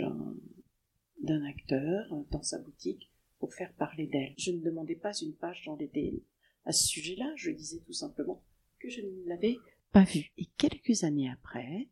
d'un 1.22 1.46
acteur 1.46 2.06
dans 2.32 2.44
sa 2.44 2.60
boutique 2.60 3.12
pour 3.40 3.54
faire 3.54 3.74
parler 3.74 4.08
d'elle. 4.08 4.34
Je 4.38 4.52
ne 4.52 4.60
demandais 4.60 4.96
pas 4.96 5.14
une 5.14 5.36
page 5.36 5.64
dans 5.66 5.76
les 5.76 5.88
DNA 5.88 6.20
à 6.66 6.72
ce 6.74 6.88
sujet-là, 6.88 7.32
je 7.36 7.52
disais 7.52 7.80
tout 7.86 7.94
simplement 7.94 8.44
que 8.80 8.90
je 8.90 9.02
ne 9.02 9.30
l'avais 9.30 9.58
pas 9.94 10.04
vu. 10.04 10.32
Et 10.38 10.46
quelques 10.58 11.06
années 11.06 11.30
après, 11.30 11.88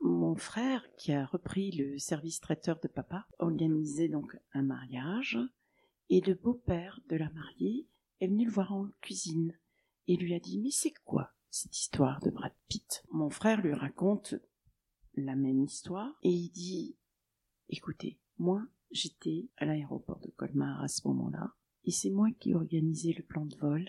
mon 0.00 0.34
frère, 0.34 0.84
qui 0.96 1.12
a 1.12 1.24
repris 1.24 1.70
le 1.72 1.98
service 1.98 2.40
traiteur 2.40 2.80
de 2.80 2.88
papa, 2.88 3.26
organisait 3.38 4.08
donc 4.08 4.36
un 4.54 4.62
mariage, 4.62 5.38
et 6.10 6.20
le 6.20 6.34
beau-père 6.34 7.00
de 7.08 7.16
la 7.16 7.30
mariée 7.30 7.86
est 8.22 8.28
venue 8.28 8.46
le 8.46 8.52
voir 8.52 8.72
en 8.72 8.88
cuisine 9.00 9.52
et 10.08 10.16
lui 10.16 10.34
a 10.34 10.40
dit 10.40 10.60
Mais 10.60 10.70
c'est 10.70 10.92
quoi 11.04 11.32
cette 11.50 11.76
histoire 11.78 12.20
de 12.20 12.30
Brad 12.30 12.52
Pitt? 12.68 13.02
Mon 13.12 13.30
frère 13.30 13.60
lui 13.60 13.74
raconte 13.74 14.34
la 15.14 15.36
même 15.36 15.62
histoire 15.62 16.12
et 16.22 16.30
il 16.30 16.50
dit 16.50 16.96
Écoutez, 17.68 18.18
moi, 18.38 18.62
j'étais 18.90 19.48
à 19.56 19.64
l'aéroport 19.64 20.20
de 20.20 20.30
Colmar 20.30 20.82
à 20.82 20.88
ce 20.88 21.06
moment-là 21.08 21.52
et 21.84 21.90
c'est 21.90 22.10
moi 22.10 22.28
qui 22.38 22.54
organisais 22.54 23.14
le 23.16 23.22
plan 23.24 23.44
de 23.46 23.56
vol. 23.56 23.86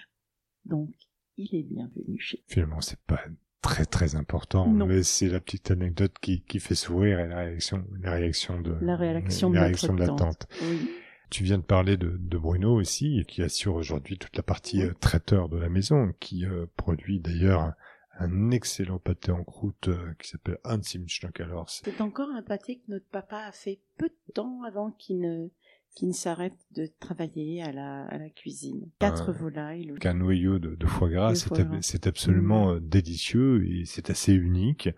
Donc, 0.66 0.90
il 1.38 1.54
est 1.56 1.64
bienvenu 1.64 2.20
chez 2.20 2.44
Finalement, 2.48 2.82
c'est 2.82 3.00
pas 3.02 3.22
très 3.62 3.86
très 3.86 4.16
important, 4.16 4.68
Non. 4.70 4.86
mais 4.88 5.04
c'est 5.04 5.30
la 5.30 5.40
petite 5.40 5.72
anecdote 5.72 6.14
qui, 6.20 6.42
qui 6.44 6.60
fait 6.60 6.76
sourire 6.76 7.20
et 7.20 7.28
la 7.28 7.38
réaction, 7.38 7.86
la 8.02 8.12
réaction 8.12 8.62
de 8.62 8.74
La 8.82 8.96
réaction 8.98 9.50
de 9.50 9.56
la 9.56 9.62
notre 9.62 9.68
réaction 9.88 9.94
de 9.94 10.00
la 10.00 10.08
tante. 10.08 10.18
tante. 10.20 10.48
Oui, 10.64 10.90
Tu 11.34 11.44
viens 11.44 11.58
de 11.58 11.64
parler 11.64 11.98
de, 11.98 12.16
de 12.16 12.38
Bruno 12.38 12.76
aussi, 12.80 13.26
qui 13.28 13.42
assure 13.42 13.74
aujourd'hui 13.74 14.20
toute 14.20 14.38
la 14.38 14.44
partie 14.44 14.84
euh, 14.84 14.94
traiteur 15.00 15.50
de 15.50 15.58
la 15.58 15.68
maison, 15.68 16.14
qui 16.20 16.46
euh, 16.46 16.68
produit 16.78 17.20
d'ailleurs 17.20 17.62
un, 17.62 17.76
un 18.20 18.52
excellent 18.52 19.00
pâté 19.00 19.32
en 19.32 19.44
croûte 19.44 19.88
euh, 19.88 20.14
qui 20.20 20.30
s'appelle 20.30 20.60
Hansimschnock. 20.64 21.40
Alors, 21.42 21.68
c'est 21.72 22.02
encore 22.02 22.30
un 22.30 22.44
pâté 22.44 22.76
que 22.78 22.84
notre 22.92 23.08
papa 23.08 23.38
a 23.48 23.52
fait 23.52 23.80
peu 23.98 24.10
de 24.10 24.34
temps 24.34 24.62
avant 24.62 24.92
qu'il 24.92 25.22
ne 25.22 25.48
ne 26.04 26.12
s'arrête 26.12 26.58
de 26.76 26.88
travailler 27.00 27.64
à 27.64 27.72
la, 27.72 28.06
à 28.06 28.18
la 28.20 28.30
cuisine. 28.30 28.90
Quatre 29.00 29.32
volailles. 29.32 29.86
le- 29.86 29.96
qu'un 29.96 30.14
noyau 30.16 30.60
de, 30.60 30.76
de 30.76 30.88
foie 30.88 31.10
gras, 31.10 31.34
c'est 31.82 32.06
absolument 32.08 32.74
euh, 32.74 32.80
délicieux 32.80 33.66
et 33.68 33.86
c'est 33.86 34.12
assez 34.12 34.34
unique. 34.34 34.90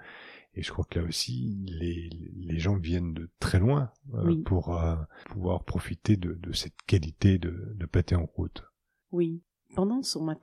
Et 0.58 0.62
je 0.64 0.72
crois 0.72 0.86
que 0.86 0.99
là 0.99 1.06
aussi, 1.06 1.58
les, 1.68 2.10
les 2.36 2.60
gens 2.60 2.78
viennent 2.78 3.14
de 3.14 3.30
très 3.39 3.60
loin 3.60 3.91
euh, 4.14 4.24
Oui. 4.26 4.41
pour 4.43 4.78
euh, 4.82 4.95
pouvoir 5.28 5.64
profiter 5.66 6.16
de, 6.16 6.34
de 6.34 6.53
cette 6.53 6.82
qualité 6.88 7.38
de, 7.38 7.74
de 7.76 7.86
pâté 7.86 8.16
en 8.16 8.26
croûte. 8.26 8.64
Oui. 9.12 9.43
Pendant 9.76 10.01
son 10.01 10.30
a- 10.30 10.39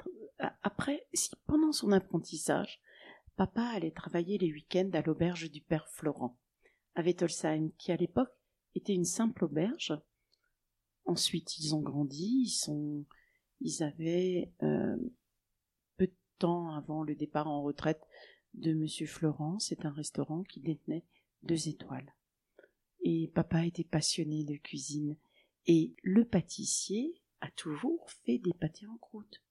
après, 0.63 1.07
si 1.15 1.31
pendant 1.47 1.73
son 1.73 1.93
apprentissage, 1.93 2.81
papa 3.37 3.63
allait 3.63 3.91
travailler 3.93 4.37
les 4.37 4.53
week-ends 4.53 4.91
à 4.93 5.01
l'auberge 5.01 5.51
du 5.51 5.63
père 5.63 5.89
Florent, 5.89 6.39
à 6.95 7.03
Wettolsheim, 7.03 7.71
qui 7.79 7.91
à 7.93 7.97
l'époque 7.97 8.33
était 8.75 8.93
une 8.95 9.05
simple 9.07 9.45
auberge. 9.47 9.95
Ensuite, 11.07 11.59
ils 11.59 11.75
ont 11.75 11.81
grandi, 11.81 12.43
ils 12.45 12.51
sont, 12.51 13.07
ils 13.61 13.83
avaient 13.83 14.53
euh, 14.63 14.97
peu 15.97 16.07
de 16.07 16.15
temps 16.39 16.71
avant 16.75 17.03
le 17.03 17.15
départ 17.15 17.49
en 17.49 17.63
retraite 17.63 18.01
de 18.55 18.73
Monsieur 18.73 19.07
Florent. 19.07 19.59
C'est 19.59 19.85
un 19.85 19.91
restaurant 19.91 20.43
qui 20.43 20.61
détenait 20.61 21.05
deux 21.43 21.69
étoiles. 21.69 22.15
Et 23.03 23.31
papa 23.35 23.67
était 23.67 23.85
passionné 23.85 24.45
de 24.45 24.57
cuisine. 24.57 25.17
Et 25.67 25.95
le 26.03 26.25
pâtissier 26.25 27.21
a 27.41 27.51
toujours 27.51 28.11
fait 28.11 28.39
des 28.39 28.53
pâtés 28.53 28.87
en 28.87 28.97
croûte. 28.97 29.43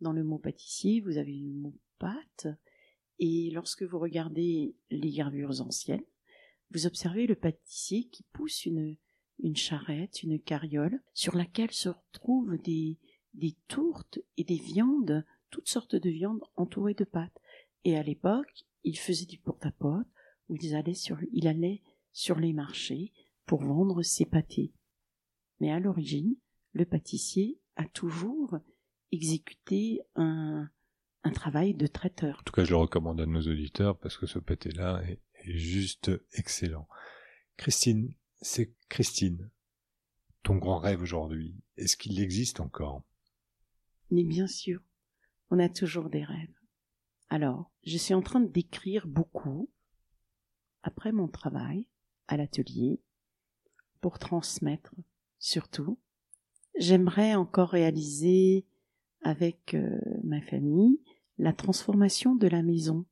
Dans 0.00 0.12
le 0.12 0.24
mot 0.24 0.38
pâtissier, 0.38 1.00
vous 1.00 1.18
avez 1.18 1.34
le 1.34 1.52
mot 1.52 1.74
pâte. 1.98 2.46
Et 3.18 3.50
lorsque 3.52 3.82
vous 3.82 3.98
regardez 3.98 4.74
les 4.90 5.12
gravures 5.12 5.60
anciennes, 5.60 6.04
vous 6.70 6.86
observez 6.86 7.26
le 7.26 7.36
pâtissier 7.36 8.08
qui 8.08 8.24
pousse 8.32 8.66
une, 8.66 8.96
une 9.38 9.56
charrette, 9.56 10.22
une 10.22 10.40
carriole, 10.40 11.00
sur 11.12 11.36
laquelle 11.36 11.72
se 11.72 11.90
retrouvent 11.90 12.58
des, 12.58 12.98
des 13.34 13.56
tourtes 13.68 14.18
et 14.36 14.44
des 14.44 14.56
viandes, 14.56 15.24
toutes 15.50 15.68
sortes 15.68 15.96
de 15.96 16.10
viandes 16.10 16.42
entourées 16.56 16.94
de 16.94 17.04
pâtes. 17.04 17.38
Et 17.84 17.96
à 17.96 18.02
l'époque, 18.02 18.64
il 18.82 18.98
faisait 18.98 19.26
du 19.26 19.38
porte-à-porte, 19.38 20.06
où 20.48 20.56
ils 20.56 20.74
allaient 20.74 20.94
sur, 20.94 21.18
il 21.32 21.46
allait 21.46 21.82
sur 22.12 22.38
les 22.38 22.52
marchés 22.52 23.12
pour 23.46 23.62
vendre 23.62 24.02
ses 24.02 24.24
pâtés. 24.24 24.72
Mais 25.60 25.70
à 25.70 25.80
l'origine, 25.80 26.36
le 26.72 26.84
pâtissier 26.84 27.60
a 27.76 27.86
toujours 27.86 28.58
exécuté 29.12 30.00
un, 30.16 30.68
un 31.22 31.30
travail 31.30 31.74
de 31.74 31.86
traiteur. 31.86 32.38
En 32.40 32.42
tout 32.42 32.52
cas, 32.52 32.64
je 32.64 32.70
le 32.70 32.76
recommande 32.76 33.20
à 33.20 33.26
nos 33.26 33.40
auditeurs 33.40 33.98
parce 33.98 34.16
que 34.16 34.26
ce 34.26 34.38
pâté-là 34.38 35.02
est, 35.08 35.20
est 35.44 35.56
juste 35.56 36.10
excellent. 36.32 36.88
Christine, 37.56 38.14
c'est 38.40 38.74
Christine. 38.88 39.50
Ton 40.42 40.56
grand 40.56 40.78
rêve 40.78 41.00
aujourd'hui, 41.00 41.56
est-ce 41.76 41.96
qu'il 41.96 42.20
existe 42.20 42.60
encore? 42.60 43.02
Mais 44.10 44.24
bien 44.24 44.46
sûr, 44.46 44.80
on 45.50 45.58
a 45.58 45.68
toujours 45.68 46.10
des 46.10 46.24
rêves. 46.24 46.54
Alors, 47.28 47.70
je 47.84 47.98
suis 47.98 48.14
en 48.14 48.22
train 48.22 48.40
d'écrire 48.40 49.06
beaucoup, 49.06 49.70
après 50.82 51.12
mon 51.12 51.28
travail, 51.28 51.88
à 52.28 52.36
l'atelier, 52.36 53.00
pour 54.00 54.18
transmettre, 54.18 54.94
surtout. 55.38 55.98
J'aimerais 56.76 57.34
encore 57.34 57.70
réaliser 57.70 58.66
avec 59.22 59.74
euh, 59.74 59.98
ma 60.22 60.40
famille 60.42 61.00
la 61.38 61.52
transformation 61.52 62.34
de 62.34 62.46
la 62.46 62.62
maison, 62.62 63.06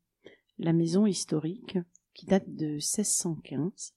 la 0.58 0.72
maison 0.72 1.06
historique 1.06 1.78
qui 2.14 2.26
date 2.26 2.54
de 2.54 2.66
1615. 2.74 3.94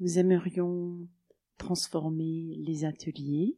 Nous 0.00 0.18
aimerions 0.18 1.08
transformer 1.58 2.56
les 2.58 2.84
ateliers, 2.84 3.56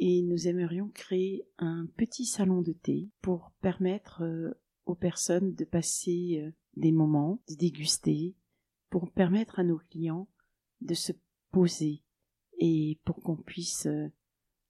et 0.00 0.22
nous 0.22 0.48
aimerions 0.48 0.88
créer 0.88 1.46
un 1.58 1.86
petit 1.96 2.24
salon 2.24 2.62
de 2.62 2.72
thé 2.72 3.10
pour 3.20 3.52
permettre 3.60 4.22
euh, 4.22 4.50
aux 4.86 4.94
personnes 4.94 5.54
de 5.54 5.64
passer 5.64 6.42
euh, 6.42 6.50
des 6.76 6.90
moments, 6.90 7.42
de 7.48 7.54
déguster, 7.54 8.34
pour 8.88 9.12
permettre 9.12 9.60
à 9.60 9.62
nos 9.62 9.78
clients 9.90 10.26
de 10.80 10.94
se 10.94 11.12
poser 11.52 12.02
et 12.58 12.98
pour 13.04 13.22
qu'on 13.22 13.36
puisse 13.36 13.86
euh, 13.86 14.08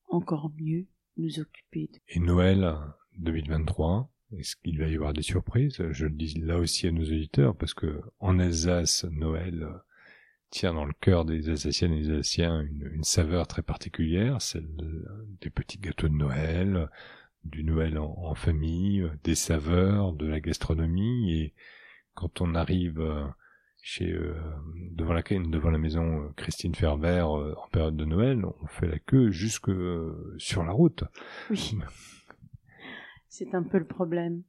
encore 0.08 0.50
mieux 0.58 0.88
nous 1.16 1.38
occuper 1.38 1.88
Et 2.08 2.18
Noël 2.18 2.76
2023, 3.18 4.10
est-ce 4.32 4.56
qu'il 4.56 4.78
va 4.80 4.88
y 4.88 4.96
avoir 4.96 5.12
des 5.12 5.22
surprises? 5.22 5.80
Je 5.90 6.06
le 6.06 6.14
dis 6.14 6.34
là 6.40 6.58
aussi 6.58 6.88
à 6.88 6.92
nos 6.92 7.04
auditeurs 7.04 7.56
parce 7.56 7.74
que 7.74 8.00
en 8.18 8.40
Alsace, 8.40 9.04
Noël 9.04 9.64
tient 10.50 10.74
dans 10.74 10.84
le 10.84 10.92
cœur 11.00 11.24
des 11.24 11.48
Alsaciennes 11.48 11.92
et 11.92 12.02
des 12.02 12.10
Alsaciens 12.10 12.60
une, 12.62 12.90
une 12.94 13.04
saveur 13.04 13.46
très 13.46 13.62
particulière, 13.62 14.42
celle 14.42 14.68
de- 14.76 15.06
des 15.40 15.50
petits 15.50 15.78
gâteaux 15.78 16.08
de 16.08 16.14
Noël, 16.14 16.88
du 17.44 17.64
Noël 17.64 17.98
en, 17.98 18.14
en 18.18 18.34
famille, 18.34 19.08
des 19.24 19.34
saveurs, 19.34 20.12
de 20.12 20.26
la 20.26 20.40
gastronomie. 20.40 21.32
Et 21.32 21.54
quand 22.14 22.40
on 22.40 22.54
arrive 22.54 23.00
euh, 23.00 23.24
chez 23.82 24.12
euh, 24.12 24.34
devant 24.92 25.14
la 25.14 25.22
devant 25.22 25.70
la 25.70 25.78
maison 25.78 26.24
euh, 26.24 26.28
Christine 26.36 26.74
Ferber 26.74 27.24
euh, 27.30 27.54
en 27.56 27.68
période 27.70 27.96
de 27.96 28.04
Noël, 28.04 28.44
on 28.44 28.66
fait 28.66 28.88
la 28.88 28.98
queue 28.98 29.30
jusque 29.30 29.68
euh, 29.70 30.34
sur 30.38 30.64
la 30.64 30.72
route. 30.72 31.04
Oui. 31.48 31.78
C'est 33.28 33.54
un 33.54 33.62
peu 33.62 33.78
le 33.78 33.86
problème. 33.86 34.42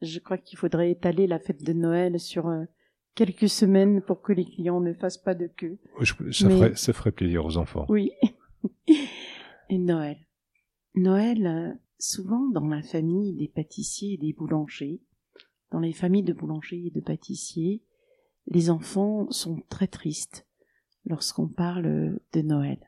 Je 0.00 0.18
crois 0.18 0.38
qu'il 0.38 0.58
faudrait 0.58 0.90
étaler 0.90 1.26
la 1.26 1.38
fête 1.38 1.62
de 1.62 1.72
Noël 1.72 2.18
sur 2.18 2.48
quelques 3.14 3.48
semaines 3.48 4.02
pour 4.02 4.22
que 4.22 4.32
les 4.32 4.44
clients 4.44 4.80
ne 4.80 4.92
fassent 4.94 5.18
pas 5.22 5.34
de 5.34 5.46
queue. 5.46 5.78
Je- 6.00 6.14
ça, 6.30 6.48
Mais- 6.48 6.54
ferait, 6.56 6.76
ça 6.76 6.92
ferait 6.92 7.12
plaisir 7.12 7.44
aux 7.44 7.56
enfants. 7.56 7.86
Oui. 7.88 8.10
Et 9.68 9.78
Noël. 9.78 10.18
Noël, 10.94 11.46
euh, 11.46 11.72
souvent 11.98 12.48
dans 12.48 12.66
la 12.66 12.82
famille 12.82 13.32
des 13.34 13.48
pâtissiers 13.48 14.14
et 14.14 14.18
des 14.18 14.32
boulangers, 14.32 15.00
dans 15.70 15.80
les 15.80 15.92
familles 15.92 16.22
de 16.22 16.32
boulangers 16.34 16.86
et 16.86 16.90
de 16.90 17.00
pâtissiers, 17.00 17.82
les 18.46 18.70
enfants 18.70 19.30
sont 19.30 19.62
très 19.68 19.86
tristes 19.86 20.46
lorsqu'on 21.06 21.48
parle 21.48 22.18
de 22.32 22.42
Noël. 22.42 22.78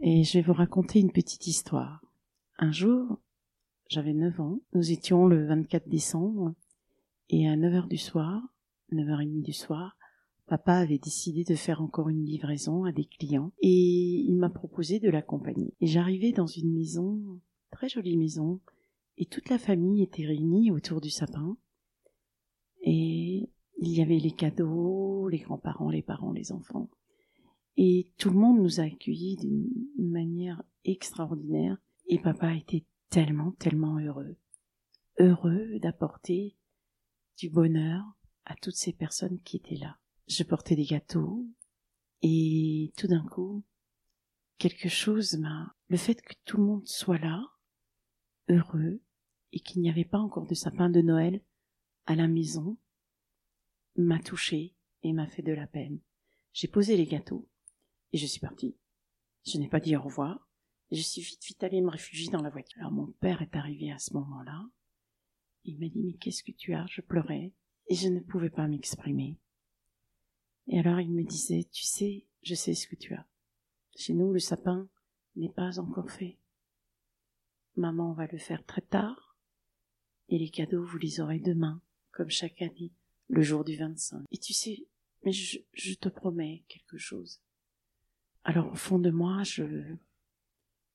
Et 0.00 0.22
je 0.22 0.38
vais 0.38 0.42
vous 0.44 0.52
raconter 0.52 1.00
une 1.00 1.10
petite 1.10 1.46
histoire. 1.48 2.00
Un 2.58 2.70
jour, 2.70 3.18
j'avais 3.90 4.12
9 4.12 4.38
ans, 4.40 4.60
nous 4.74 4.92
étions 4.92 5.26
le 5.26 5.46
24 5.46 5.88
décembre, 5.88 6.54
et 7.30 7.48
à 7.48 7.56
9 7.56 7.74
heures 7.74 7.88
du 7.88 7.98
soir, 7.98 8.42
9h30 8.92 9.42
du 9.42 9.52
soir, 9.52 9.96
Papa 10.46 10.74
avait 10.74 10.98
décidé 10.98 11.44
de 11.44 11.54
faire 11.54 11.82
encore 11.82 12.08
une 12.08 12.24
livraison 12.24 12.84
à 12.84 12.92
des 12.92 13.04
clients 13.04 13.52
et 13.60 14.24
il 14.26 14.36
m'a 14.36 14.48
proposé 14.48 14.98
de 14.98 15.10
l'accompagner. 15.10 15.74
Et 15.80 15.86
j'arrivais 15.86 16.32
dans 16.32 16.46
une 16.46 16.72
maison, 16.72 17.40
très 17.70 17.90
jolie 17.90 18.16
maison, 18.16 18.60
et 19.18 19.26
toute 19.26 19.50
la 19.50 19.58
famille 19.58 20.02
était 20.02 20.24
réunie 20.24 20.70
autour 20.70 21.02
du 21.02 21.10
sapin. 21.10 21.58
Et 22.82 23.50
il 23.80 23.90
y 23.90 24.00
avait 24.00 24.18
les 24.18 24.30
cadeaux, 24.30 25.28
les 25.28 25.40
grands-parents, 25.40 25.90
les 25.90 26.02
parents, 26.02 26.32
les 26.32 26.50
enfants. 26.50 26.88
Et 27.76 28.10
tout 28.16 28.30
le 28.30 28.38
monde 28.38 28.60
nous 28.60 28.80
a 28.80 28.84
accueillis 28.84 29.36
d'une 29.36 30.10
manière 30.10 30.62
extraordinaire. 30.84 31.76
Et 32.06 32.18
papa 32.18 32.54
était 32.54 32.86
tellement, 33.10 33.52
tellement 33.52 33.98
heureux. 33.98 34.36
Heureux 35.18 35.78
d'apporter 35.80 36.56
du 37.38 37.48
bonheur 37.48 38.04
à 38.44 38.54
toutes 38.56 38.76
ces 38.76 38.92
personnes 38.92 39.40
qui 39.40 39.56
étaient 39.56 39.76
là 39.76 39.98
je 40.28 40.42
portais 40.42 40.76
des 40.76 40.84
gâteaux 40.84 41.46
et 42.22 42.92
tout 42.96 43.06
d'un 43.06 43.24
coup, 43.26 43.64
quelque 44.58 44.88
chose 44.88 45.36
m'a... 45.38 45.74
Le 45.88 45.96
fait 45.96 46.20
que 46.20 46.34
tout 46.44 46.58
le 46.58 46.64
monde 46.64 46.86
soit 46.86 47.18
là, 47.18 47.42
heureux, 48.48 49.00
et 49.52 49.60
qu'il 49.60 49.80
n'y 49.80 49.88
avait 49.88 50.04
pas 50.04 50.18
encore 50.18 50.46
de 50.46 50.54
sapin 50.54 50.90
de 50.90 51.00
Noël 51.00 51.40
à 52.04 52.14
la 52.14 52.28
maison, 52.28 52.76
m'a 53.96 54.18
touché 54.18 54.74
et 55.02 55.12
m'a 55.12 55.26
fait 55.26 55.42
de 55.42 55.52
la 55.52 55.66
peine. 55.66 56.00
J'ai 56.52 56.68
posé 56.68 56.96
les 56.96 57.06
gâteaux 57.06 57.48
et 58.12 58.18
je 58.18 58.26
suis 58.26 58.40
partie. 58.40 58.76
Je 59.46 59.56
n'ai 59.56 59.68
pas 59.68 59.80
dit 59.80 59.96
au 59.96 60.02
revoir, 60.02 60.50
je 60.90 61.00
suis 61.00 61.22
vite, 61.22 61.42
vite 61.44 61.64
allée 61.64 61.80
me 61.80 61.90
réfugier 61.90 62.30
dans 62.30 62.42
la 62.42 62.50
voiture. 62.50 62.80
Alors 62.80 62.92
mon 62.92 63.06
père 63.06 63.40
est 63.40 63.56
arrivé 63.56 63.90
à 63.90 63.98
ce 63.98 64.12
moment-là. 64.14 64.68
Il 65.68 65.78
m'a 65.78 65.88
dit, 65.88 66.02
mais 66.02 66.14
qu'est-ce 66.14 66.42
que 66.42 66.52
tu 66.52 66.72
as? 66.72 66.86
Je 66.86 67.02
pleurais 67.02 67.52
et 67.88 67.94
je 67.94 68.08
ne 68.08 68.20
pouvais 68.20 68.48
pas 68.48 68.66
m'exprimer. 68.66 69.36
Et 70.66 70.78
alors 70.78 70.98
il 71.00 71.12
me 71.12 71.24
disait, 71.24 71.64
tu 71.70 71.84
sais, 71.84 72.24
je 72.42 72.54
sais 72.54 72.74
ce 72.74 72.86
que 72.86 72.96
tu 72.96 73.14
as. 73.14 73.26
Chez 73.96 74.14
nous, 74.14 74.32
le 74.32 74.38
sapin 74.38 74.88
n'est 75.36 75.48
pas 75.50 75.78
encore 75.78 76.10
fait. 76.10 76.38
Maman 77.76 78.12
va 78.12 78.26
le 78.26 78.38
faire 78.38 78.64
très 78.64 78.80
tard, 78.80 79.36
et 80.30 80.38
les 80.38 80.48
cadeaux, 80.48 80.84
vous 80.84 80.98
les 80.98 81.20
aurez 81.20 81.38
demain, 81.38 81.80
comme 82.12 82.30
chaque 82.30 82.60
année, 82.62 82.92
le 83.28 83.42
jour 83.42 83.64
du 83.64 83.76
25. 83.76 84.24
Et 84.30 84.38
tu 84.38 84.52
sais, 84.52 84.86
mais 85.24 85.32
je, 85.32 85.94
te 85.94 86.08
promets 86.08 86.64
quelque 86.68 86.96
chose. 86.96 87.40
Alors 88.44 88.72
au 88.72 88.76
fond 88.76 88.98
de 88.98 89.10
moi, 89.10 89.42
je 89.42 89.64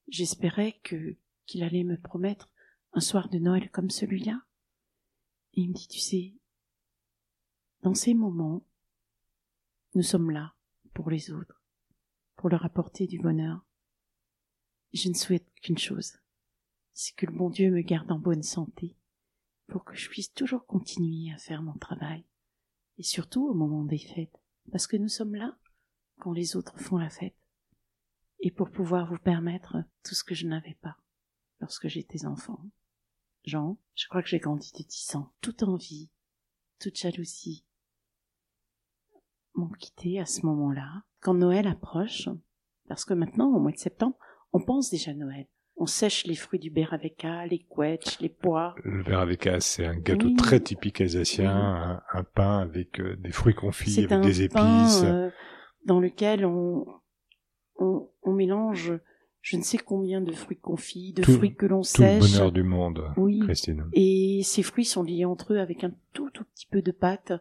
j'espérais 0.08 0.80
qu'il 0.84 1.64
allait 1.64 1.84
me 1.84 1.98
promettre 1.98 2.50
un 2.94 3.00
soir 3.00 3.30
de 3.30 3.38
Noël 3.38 3.70
comme 3.70 3.90
celui-là. 3.90 4.42
Et 5.54 5.62
il 5.62 5.70
me 5.70 5.74
dit, 5.74 5.88
tu 5.88 5.99
sais, 5.99 6.34
dans 7.82 7.93
ces 7.93 8.14
moments, 8.14 8.66
nous 9.93 10.04
sommes 10.04 10.32
là 10.32 10.56
pour 10.93 11.10
les 11.10 11.32
autres, 11.32 11.62
pour 12.36 12.49
leur 12.49 12.66
apporter 12.66 13.08
du 13.08 13.20
bonheur. 13.20 13.66
Je 14.93 15.10
ne 15.10 15.14
souhaite 15.14 15.47
qu'une 15.62 15.78
chose, 15.78 16.14
c'est 16.93 17.16
que 17.16 17.26
le 17.26 17.36
bon 17.36 17.49
Dieu 17.49 17.72
me 17.72 17.82
garde 17.82 18.12
en 18.12 18.20
bonne 18.20 18.43
santé, 18.43 18.95
pour 19.68 19.84
que 19.84 19.95
je 19.95 20.10
puisse 20.10 20.34
toujours 20.34 20.66
continuer 20.66 21.32
à 21.34 21.38
faire 21.38 21.62
mon 21.62 21.78
travail, 21.78 22.26
et 22.97 23.04
surtout 23.04 23.47
au 23.47 23.54
moment 23.54 23.84
des 23.84 23.97
fêtes, 23.97 24.41
parce 24.72 24.88
que 24.88 24.97
nous 24.97 25.10
sommes 25.10 25.36
là 25.36 25.58
quand 26.20 26.32
les 26.32 26.56
autres 26.56 26.80
font 26.80 26.97
la 26.97 27.10
fête, 27.10 27.36
et 28.39 28.51
pour 28.51 28.70
pouvoir 28.70 29.08
vous 29.08 29.18
permettre 29.18 29.78
tout 30.04 30.16
ce 30.16 30.24
que 30.24 30.36
je 30.36 30.47
n'avais 30.47 30.78
pas 30.82 30.97
lorsque 31.60 31.88
j'étais 31.88 32.26
enfant. 32.26 32.64
Jean, 33.46 33.78
je 33.96 34.08
crois 34.08 34.22
que 34.22 34.30
j'ai 34.30 34.39
grandi 34.39 34.72
de 34.78 34.84
dix 34.84 35.16
ans, 35.16 35.32
toute 35.41 35.64
envie, 35.64 36.10
toute 36.80 36.98
jalousie, 36.98 37.66
m'ont 39.56 39.70
quitté 39.70 40.20
à 40.20 40.26
ce 40.26 40.46
moment-là, 40.46 41.04
quand 41.20 41.34
Noël 41.34 41.68
approche, 41.68 42.30
parce 42.88 43.06
que 43.06 43.14
maintenant, 43.14 43.54
au 43.54 43.60
mois 43.60 43.72
de 43.72 43.78
septembre, 43.78 44.18
on 44.52 44.62
pense 44.62 44.89
déjà 44.89 45.12
à 45.12 45.16
Noël. 45.16 45.48
On 45.76 45.86
sèche 45.86 46.26
les 46.26 46.36
fruits 46.36 46.60
du 46.60 46.70
beraveka, 46.70 47.48
les 47.48 47.66
quetches, 47.76 48.20
les 48.20 48.30
pois. 48.30 48.76
Le 48.84 49.04
beraveka, 49.04 49.60
c'est 49.60 49.86
un 49.86 49.96
gâteau 49.96 50.30
très 50.36 50.60
typique 50.60 51.02
alsacien, 51.02 52.02
un, 52.14 52.24
pain 52.24 52.60
avec 52.60 53.00
euh, 53.00 53.16
des 53.18 53.32
fruits 53.32 53.56
confits, 53.56 54.06
avec 54.06 54.22
des 54.22 54.44
épices. 54.44 55.02
Euh, 55.04 55.30
dans 55.86 56.00
lequel 56.00 56.46
on, 56.46 56.86
on, 57.78 58.10
on, 58.22 58.34
mélange 58.34 58.94
je 59.44 59.58
ne 59.58 59.62
sais 59.62 59.78
combien 59.78 60.22
de 60.22 60.32
fruits 60.32 60.58
confits, 60.58 61.12
de 61.12 61.22
fruits 61.22 61.54
que 61.54 61.66
l'on 61.66 61.84
sèche. 61.84 62.22
Tout 62.22 62.26
le 62.28 62.32
bonheur 62.32 62.52
du 62.54 62.64
monde, 62.64 63.14
oui. 63.18 63.41
Christine. 63.41 63.89
Et 63.91 64.39
ces 64.41 64.64
fruits 64.64 64.86
sont 64.86 65.04
liés 65.04 65.26
entre 65.26 65.54
eux 65.54 65.60
avec 65.60 65.84
un 65.84 65.91
tout, 66.14 66.30
tout 66.30 66.46
petit 66.46 66.66
peu 66.66 66.82
de 66.82 66.91
pâte. 66.91 67.34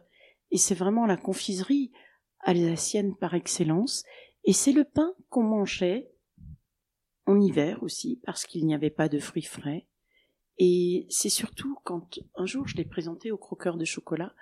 Et 0.51 0.57
c'est 0.57 0.75
vraiment 0.75 1.05
la 1.05 1.15
confiserie 1.15 1.93
alsacienne 2.41 3.15
par 3.15 3.35
excellence. 3.35 4.03
Et 4.43 4.51
c'est 4.51 4.73
le 4.73 4.83
pain 4.83 5.13
qu'on 5.29 5.43
mangeait 5.43 6.11
en 7.25 7.39
hiver 7.39 7.81
aussi, 7.83 8.19
parce 8.25 8.45
qu'il 8.45 8.65
n'y 8.65 8.75
avait 8.75 8.89
pas 8.89 9.07
de 9.07 9.19
fruits 9.19 9.41
frais. 9.41 9.87
Et 10.57 11.07
c'est 11.09 11.29
surtout 11.29 11.77
quand 11.85 12.19
un 12.35 12.45
jour 12.45 12.67
je 12.67 12.75
l'ai 12.75 12.83
présenté 12.83 13.31
au 13.31 13.37
croqueur 13.37 13.77
de 13.77 13.85
chocolat, 13.85 14.35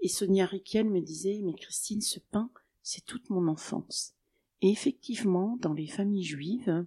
et 0.00 0.08
Sonia 0.08 0.44
Riquel 0.44 0.90
me 0.90 1.00
disait, 1.00 1.40
mais 1.42 1.54
Christine, 1.54 2.02
ce 2.02 2.20
pain, 2.30 2.50
c'est 2.82 3.06
toute 3.06 3.30
mon 3.30 3.48
enfance. 3.48 4.14
Et 4.62 4.70
effectivement, 4.70 5.56
dans 5.60 5.72
les 5.72 5.86
familles 5.86 6.24
juives, 6.24 6.86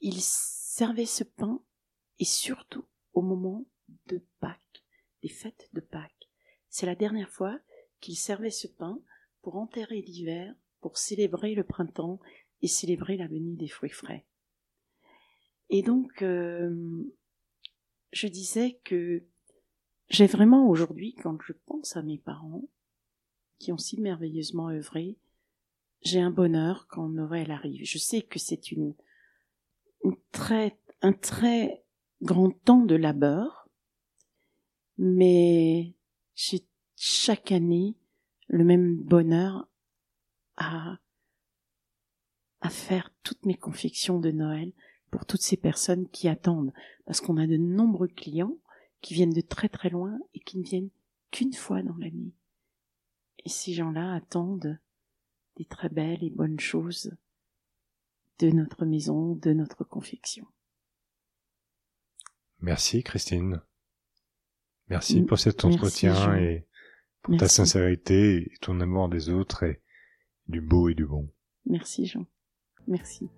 ils 0.00 0.20
servaient 0.20 1.06
ce 1.06 1.24
pain, 1.24 1.62
et 2.18 2.24
surtout 2.24 2.84
au 3.14 3.22
moment 3.22 3.66
de 4.06 4.22
Pâques, 4.40 4.84
des 5.22 5.28
fêtes 5.28 5.68
de 5.72 5.80
Pâques. 5.80 6.28
C'est 6.68 6.86
la 6.86 6.94
dernière 6.94 7.30
fois 7.30 7.58
qu'ils 8.00 8.18
servaient 8.18 8.50
ce 8.50 8.66
pain 8.66 9.00
pour 9.42 9.56
enterrer 9.56 10.02
l'hiver, 10.02 10.54
pour 10.80 10.98
célébrer 10.98 11.54
le 11.54 11.64
printemps 11.64 12.20
et 12.60 12.68
célébrer 12.68 13.16
la 13.16 13.26
venue 13.26 13.56
des 13.56 13.68
fruits 13.68 13.90
frais. 13.90 14.26
Et 15.70 15.82
donc, 15.82 16.22
euh, 16.22 17.04
je 18.12 18.26
disais 18.26 18.80
que 18.84 19.24
j'ai 20.08 20.26
vraiment 20.26 20.68
aujourd'hui, 20.68 21.14
quand 21.14 21.40
je 21.42 21.52
pense 21.66 21.96
à 21.96 22.02
mes 22.02 22.18
parents, 22.18 22.68
qui 23.58 23.72
ont 23.72 23.78
si 23.78 24.00
merveilleusement 24.00 24.68
œuvré, 24.68 25.16
j'ai 26.02 26.20
un 26.20 26.30
bonheur 26.30 26.86
quand 26.88 27.08
Noël 27.08 27.50
arrive. 27.50 27.84
Je 27.84 27.98
sais 27.98 28.22
que 28.22 28.38
c'est 28.38 28.72
une, 28.72 28.94
très, 30.32 30.78
un 31.00 31.12
très 31.12 31.84
grand 32.20 32.50
temps 32.50 32.84
de 32.84 32.94
labeur, 32.94 33.68
mais 34.98 35.94
j'ai 36.34 36.66
chaque 36.96 37.52
année 37.52 37.96
le 38.48 38.64
même 38.64 38.96
bonheur 38.96 39.68
à, 40.56 40.98
à 42.60 42.70
faire 42.70 43.10
toutes 43.22 43.44
mes 43.46 43.56
confections 43.56 44.18
de 44.18 44.30
Noël 44.30 44.72
pour 45.10 45.26
toutes 45.26 45.42
ces 45.42 45.56
personnes 45.56 46.08
qui 46.08 46.28
attendent, 46.28 46.72
parce 47.04 47.20
qu'on 47.20 47.36
a 47.36 47.46
de 47.46 47.56
nombreux 47.56 48.08
clients 48.08 48.56
qui 49.00 49.14
viennent 49.14 49.32
de 49.32 49.40
très 49.40 49.68
très 49.68 49.90
loin 49.90 50.18
et 50.34 50.40
qui 50.40 50.58
ne 50.58 50.64
viennent 50.64 50.90
qu'une 51.30 51.52
fois 51.52 51.82
dans 51.82 51.96
l'année. 51.96 52.32
Et 53.44 53.48
ces 53.48 53.72
gens-là 53.72 54.14
attendent 54.14 54.78
des 55.56 55.64
très 55.64 55.88
belles 55.88 56.22
et 56.22 56.30
bonnes 56.30 56.60
choses 56.60 57.16
de 58.38 58.50
notre 58.50 58.84
maison, 58.84 59.34
de 59.36 59.52
notre 59.52 59.84
confection. 59.84 60.46
Merci 62.60 63.02
Christine. 63.02 63.60
Merci 64.88 65.22
pour 65.22 65.38
cet 65.38 65.64
entretien 65.64 66.36
et 66.36 66.66
pour 67.22 67.36
ta 67.36 67.48
sincérité 67.48 68.36
et 68.36 68.58
ton 68.60 68.80
amour 68.80 69.08
des 69.08 69.28
autres 69.30 69.64
et 69.64 69.82
du 70.48 70.60
beau 70.60 70.88
et 70.88 70.94
du 70.94 71.06
bon. 71.06 71.32
Merci 71.66 72.06
Jean. 72.06 72.26
Merci. 72.86 73.30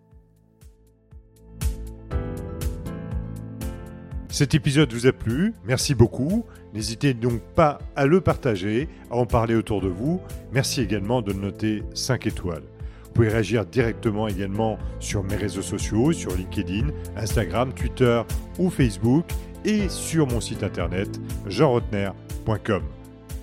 Cet 4.35 4.53
épisode 4.53 4.93
vous 4.93 5.07
a 5.07 5.12
plu, 5.12 5.55
merci 5.64 5.95
beaucoup. 5.95 6.45
N'hésitez 6.72 7.14
donc 7.14 7.41
pas 7.55 7.78
à 7.95 8.05
le 8.05 8.20
partager, 8.20 8.89
à 9.09 9.14
en 9.14 9.26
parler 9.26 9.55
autour 9.55 9.80
de 9.80 9.87
vous. 9.87 10.20
Merci 10.51 10.80
également 10.80 11.22
de 11.22 11.32
noter 11.32 11.85
5 11.95 12.26
étoiles. 12.26 12.64
Vous 13.05 13.11
pouvez 13.12 13.28
réagir 13.28 13.64
directement 13.64 14.26
également 14.26 14.76
sur 14.99 15.22
mes 15.22 15.37
réseaux 15.37 15.62
sociaux, 15.62 16.11
sur 16.11 16.35
LinkedIn, 16.35 16.89
Instagram, 17.16 17.72
Twitter 17.74 18.22
ou 18.59 18.70
Facebook 18.70 19.24
et 19.64 19.89
sur 19.89 20.26
mon 20.26 20.41
site 20.41 20.64
internet 20.64 21.20
jeanrotner.com. 21.47 22.82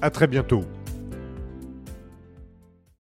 À 0.01 0.09
très 0.09 0.27
bientôt. 0.27 0.65